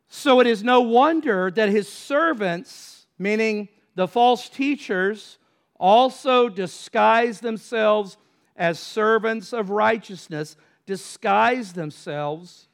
So 0.08 0.40
it 0.40 0.46
is 0.46 0.64
no 0.64 0.80
wonder 0.80 1.50
that 1.50 1.68
his 1.68 1.86
servants, 1.86 3.06
meaning 3.18 3.68
the 3.94 4.08
false 4.08 4.48
teachers, 4.48 5.38
also 5.78 6.48
disguise 6.48 7.40
themselves 7.40 8.16
as 8.56 8.80
servants 8.80 9.52
of 9.52 9.70
righteousness 9.70 10.56
disguise 10.86 11.74
themselves, 11.74 12.66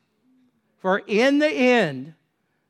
for 0.78 1.02
in 1.08 1.40
the 1.40 1.50
end 1.50 2.14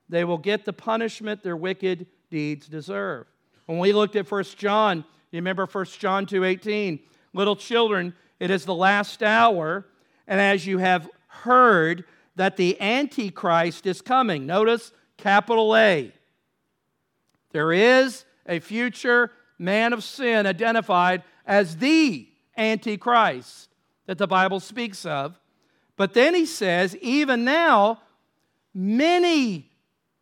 they 0.08 0.24
will 0.24 0.38
get 0.38 0.64
the 0.64 0.72
punishment 0.72 1.42
their 1.42 1.56
wicked 1.56 2.06
deeds 2.30 2.66
deserve. 2.66 3.26
When 3.66 3.78
we 3.78 3.92
looked 3.92 4.16
at 4.16 4.30
1 4.30 4.44
John, 4.56 5.04
you 5.30 5.38
remember 5.38 5.66
1 5.66 5.84
John 5.98 6.26
2:18, 6.26 7.00
little 7.34 7.56
children, 7.56 8.14
it 8.40 8.50
is 8.50 8.64
the 8.64 8.74
last 8.74 9.22
hour, 9.22 9.86
and 10.26 10.40
as 10.40 10.66
you 10.66 10.78
have 10.78 11.08
heard 11.26 12.04
that 12.36 12.56
the 12.56 12.80
antichrist 12.80 13.86
is 13.86 14.00
coming. 14.00 14.46
Notice 14.46 14.92
capital 15.18 15.76
A. 15.76 16.12
There 17.52 17.72
is 17.72 18.24
a 18.46 18.58
future 18.60 19.30
man 19.58 19.92
of 19.92 20.02
sin 20.02 20.46
identified 20.46 21.22
as 21.46 21.76
the 21.76 22.28
Antichrist 22.56 23.68
that 24.06 24.18
the 24.18 24.26
Bible 24.26 24.60
speaks 24.60 25.04
of. 25.04 25.38
But 25.96 26.14
then 26.14 26.34
he 26.34 26.46
says, 26.46 26.96
even 26.96 27.44
now, 27.44 28.00
many 28.74 29.70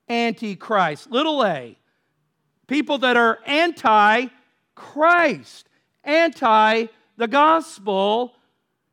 Antichrists, 0.08 1.06
little 1.08 1.44
a, 1.44 1.78
people 2.66 2.98
that 2.98 3.16
are 3.16 3.38
anti 3.46 4.26
Christ, 4.74 5.68
anti 6.04 6.86
the 7.16 7.28
gospel, 7.28 8.34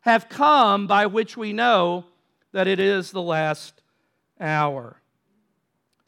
have 0.01 0.29
come 0.29 0.87
by 0.87 1.05
which 1.05 1.35
we 1.35 1.53
know 1.53 2.05
that 2.51 2.67
it 2.67 2.79
is 2.79 3.11
the 3.11 3.21
last 3.21 3.81
hour. 4.39 5.01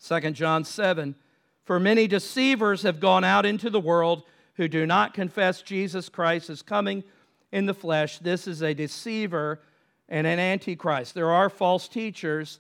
2 0.04 0.32
John 0.32 0.64
7 0.64 1.16
For 1.64 1.80
many 1.80 2.08
deceivers 2.08 2.84
have 2.84 3.00
gone 3.00 3.24
out 3.24 3.46
into 3.46 3.70
the 3.70 3.80
world 3.80 4.24
who 4.56 4.68
do 4.68 4.86
not 4.86 5.14
confess 5.14 5.62
Jesus 5.62 6.10
Christ 6.10 6.50
is 6.50 6.62
coming 6.62 7.04
in 7.52 7.66
the 7.66 7.74
flesh. 7.74 8.20
This 8.20 8.48
is 8.48 8.62
a 8.62 8.74
deceiver 8.74 9.62
and 10.10 10.26
an 10.26 10.40
antichrist. 10.40 11.14
There 11.14 11.32
are 11.32 11.50
false 11.50 11.88
teachers, 11.88 12.60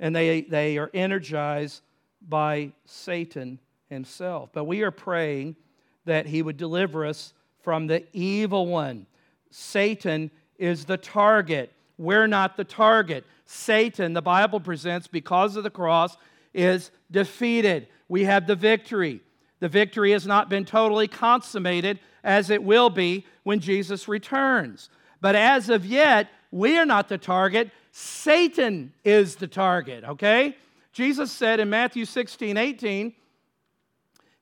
and 0.00 0.14
they, 0.14 0.42
they 0.42 0.78
are 0.78 0.90
energized 0.94 1.82
by 2.26 2.72
Satan 2.84 3.60
himself. 3.88 4.50
But 4.52 4.64
we 4.64 4.82
are 4.82 4.90
praying 4.90 5.56
that 6.04 6.26
he 6.26 6.42
would 6.42 6.56
deliver 6.56 7.04
us 7.04 7.32
from 7.64 7.88
the 7.88 8.04
evil 8.12 8.66
one. 8.66 9.06
Satan 9.50 10.30
is 10.58 10.84
the 10.84 10.96
target. 10.96 11.72
We're 11.98 12.26
not 12.26 12.56
the 12.56 12.64
target. 12.64 13.24
Satan, 13.46 14.12
the 14.12 14.22
Bible 14.22 14.60
presents, 14.60 15.06
because 15.06 15.56
of 15.56 15.64
the 15.64 15.70
cross, 15.70 16.16
is 16.52 16.90
defeated. 17.10 17.88
We 18.08 18.24
have 18.24 18.46
the 18.46 18.54
victory. 18.54 19.20
The 19.60 19.68
victory 19.68 20.12
has 20.12 20.26
not 20.26 20.48
been 20.48 20.64
totally 20.64 21.08
consummated 21.08 21.98
as 22.22 22.50
it 22.50 22.62
will 22.62 22.90
be 22.90 23.26
when 23.42 23.60
Jesus 23.60 24.08
returns. 24.08 24.90
But 25.20 25.34
as 25.34 25.70
of 25.70 25.86
yet, 25.86 26.28
we 26.50 26.78
are 26.78 26.86
not 26.86 27.08
the 27.08 27.18
target. 27.18 27.70
Satan 27.90 28.92
is 29.04 29.36
the 29.36 29.46
target, 29.46 30.04
okay? 30.04 30.56
Jesus 30.92 31.32
said 31.32 31.60
in 31.60 31.70
Matthew 31.70 32.04
16, 32.04 32.56
18, 32.56 33.14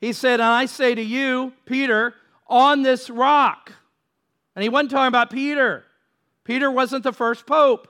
He 0.00 0.12
said, 0.12 0.34
And 0.34 0.42
I 0.42 0.66
say 0.66 0.94
to 0.94 1.02
you, 1.02 1.52
Peter, 1.66 2.14
on 2.52 2.82
this 2.82 3.08
rock. 3.08 3.72
And 4.54 4.62
he 4.62 4.68
wasn't 4.68 4.90
talking 4.90 5.08
about 5.08 5.30
Peter. 5.30 5.84
Peter 6.44 6.70
wasn't 6.70 7.02
the 7.02 7.12
first 7.12 7.46
pope. 7.46 7.88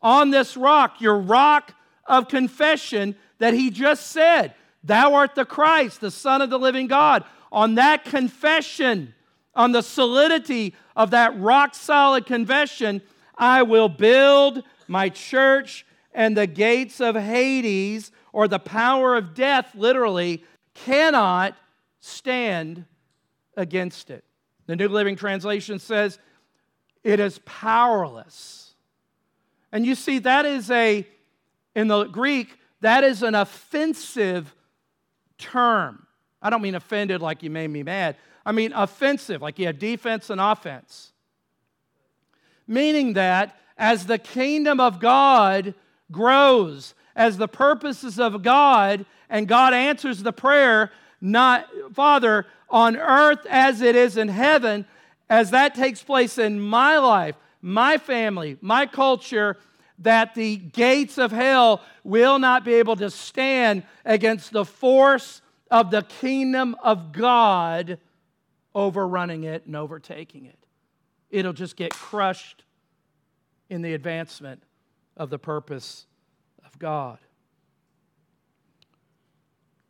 On 0.00 0.30
this 0.30 0.56
rock, 0.56 1.00
your 1.00 1.18
rock 1.18 1.74
of 2.06 2.28
confession 2.28 3.16
that 3.38 3.52
he 3.52 3.68
just 3.68 4.06
said, 4.06 4.54
Thou 4.84 5.14
art 5.14 5.34
the 5.34 5.44
Christ, 5.44 6.00
the 6.00 6.10
Son 6.10 6.40
of 6.40 6.48
the 6.48 6.58
living 6.58 6.86
God. 6.86 7.24
On 7.52 7.74
that 7.74 8.04
confession, 8.04 9.12
on 9.54 9.72
the 9.72 9.82
solidity 9.82 10.74
of 10.94 11.10
that 11.10 11.38
rock 11.38 11.74
solid 11.74 12.24
confession, 12.24 13.02
I 13.36 13.62
will 13.62 13.88
build 13.88 14.62
my 14.86 15.08
church, 15.08 15.84
and 16.14 16.36
the 16.36 16.46
gates 16.46 17.00
of 17.00 17.16
Hades, 17.16 18.12
or 18.32 18.46
the 18.46 18.58
power 18.58 19.16
of 19.16 19.34
death, 19.34 19.74
literally, 19.74 20.44
cannot 20.74 21.56
stand 21.98 22.84
against 23.60 24.10
it. 24.10 24.24
The 24.66 24.76
New 24.76 24.88
Living 24.88 25.16
Translation 25.16 25.78
says, 25.78 26.18
it 27.04 27.20
is 27.20 27.40
powerless. 27.44 28.74
And 29.72 29.86
you 29.86 29.94
see, 29.94 30.18
that 30.20 30.44
is 30.44 30.70
a, 30.70 31.06
in 31.74 31.88
the 31.88 32.04
Greek, 32.04 32.58
that 32.80 33.04
is 33.04 33.22
an 33.22 33.34
offensive 33.34 34.54
term. 35.38 36.06
I 36.42 36.50
don't 36.50 36.62
mean 36.62 36.74
offended 36.74 37.20
like 37.20 37.42
you 37.42 37.50
made 37.50 37.68
me 37.68 37.82
mad. 37.82 38.16
I 38.44 38.52
mean 38.52 38.72
offensive, 38.72 39.42
like 39.42 39.58
you 39.58 39.66
have 39.66 39.78
defense 39.78 40.30
and 40.30 40.40
offense. 40.40 41.12
Meaning 42.66 43.14
that 43.14 43.58
as 43.76 44.06
the 44.06 44.18
kingdom 44.18 44.80
of 44.80 45.00
God 45.00 45.74
grows, 46.10 46.94
as 47.14 47.36
the 47.36 47.48
purposes 47.48 48.18
of 48.18 48.42
God, 48.42 49.04
and 49.28 49.46
God 49.46 49.74
answers 49.74 50.22
the 50.22 50.32
prayer, 50.32 50.90
not 51.20 51.68
Father, 51.94 52.46
on 52.68 52.96
earth 52.96 53.44
as 53.46 53.80
it 53.80 53.96
is 53.96 54.16
in 54.16 54.28
heaven, 54.28 54.86
as 55.28 55.50
that 55.50 55.74
takes 55.74 56.02
place 56.02 56.38
in 56.38 56.60
my 56.60 56.98
life, 56.98 57.36
my 57.62 57.98
family, 57.98 58.56
my 58.60 58.86
culture, 58.86 59.56
that 59.98 60.34
the 60.34 60.56
gates 60.56 61.18
of 61.18 61.30
hell 61.30 61.82
will 62.04 62.38
not 62.38 62.64
be 62.64 62.74
able 62.74 62.96
to 62.96 63.10
stand 63.10 63.82
against 64.04 64.52
the 64.52 64.64
force 64.64 65.42
of 65.70 65.90
the 65.90 66.02
kingdom 66.02 66.74
of 66.82 67.12
God 67.12 67.98
overrunning 68.74 69.44
it 69.44 69.66
and 69.66 69.76
overtaking 69.76 70.46
it. 70.46 70.58
It'll 71.30 71.52
just 71.52 71.76
get 71.76 71.92
crushed 71.92 72.64
in 73.68 73.82
the 73.82 73.94
advancement 73.94 74.62
of 75.16 75.30
the 75.30 75.38
purpose 75.38 76.06
of 76.64 76.78
God. 76.78 77.18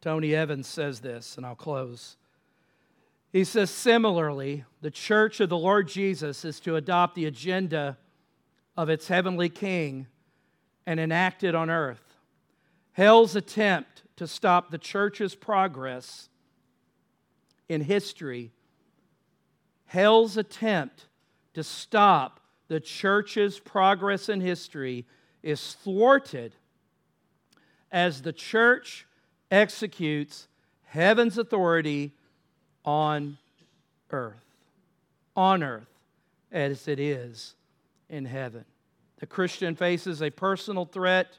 Tony 0.00 0.34
Evans 0.34 0.66
says 0.66 1.00
this, 1.00 1.36
and 1.36 1.44
I'll 1.44 1.54
close. 1.54 2.16
He 3.32 3.44
says, 3.44 3.70
similarly, 3.70 4.64
the 4.80 4.90
church 4.90 5.40
of 5.40 5.48
the 5.48 5.58
Lord 5.58 5.88
Jesus 5.88 6.44
is 6.44 6.58
to 6.60 6.76
adopt 6.76 7.14
the 7.14 7.26
agenda 7.26 7.98
of 8.76 8.88
its 8.88 9.08
heavenly 9.08 9.48
king 9.48 10.06
and 10.86 10.98
enact 10.98 11.44
it 11.44 11.54
on 11.54 11.70
earth. 11.70 12.16
Hell's 12.92 13.36
attempt 13.36 14.02
to 14.16 14.26
stop 14.26 14.70
the 14.70 14.78
church's 14.78 15.34
progress 15.34 16.28
in 17.68 17.82
history, 17.82 18.50
hell's 19.86 20.36
attempt 20.36 21.06
to 21.54 21.62
stop 21.62 22.40
the 22.68 22.80
church's 22.80 23.60
progress 23.60 24.28
in 24.28 24.40
history 24.40 25.06
is 25.42 25.74
thwarted 25.74 26.54
as 27.92 28.22
the 28.22 28.32
church 28.32 29.06
executes 29.50 30.48
heaven's 30.84 31.38
authority 31.38 32.12
on 32.84 33.38
earth, 34.10 34.44
on 35.36 35.62
earth 35.62 35.88
as 36.50 36.88
it 36.88 36.98
is 36.98 37.54
in 38.08 38.24
heaven. 38.24 38.64
The 39.18 39.26
Christian 39.26 39.76
faces 39.76 40.22
a 40.22 40.30
personal 40.30 40.84
threat, 40.84 41.38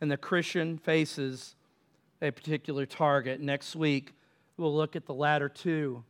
and 0.00 0.10
the 0.10 0.16
Christian 0.16 0.78
faces 0.78 1.56
a 2.22 2.30
particular 2.30 2.86
target. 2.86 3.40
Next 3.40 3.74
week, 3.74 4.14
we'll 4.56 4.74
look 4.74 4.96
at 4.96 5.06
the 5.06 5.14
latter 5.14 5.48
two 5.48 6.04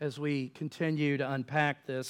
as 0.00 0.18
we 0.18 0.48
continue 0.48 1.16
to 1.16 1.30
unpack 1.30 1.86
this. 1.86 2.00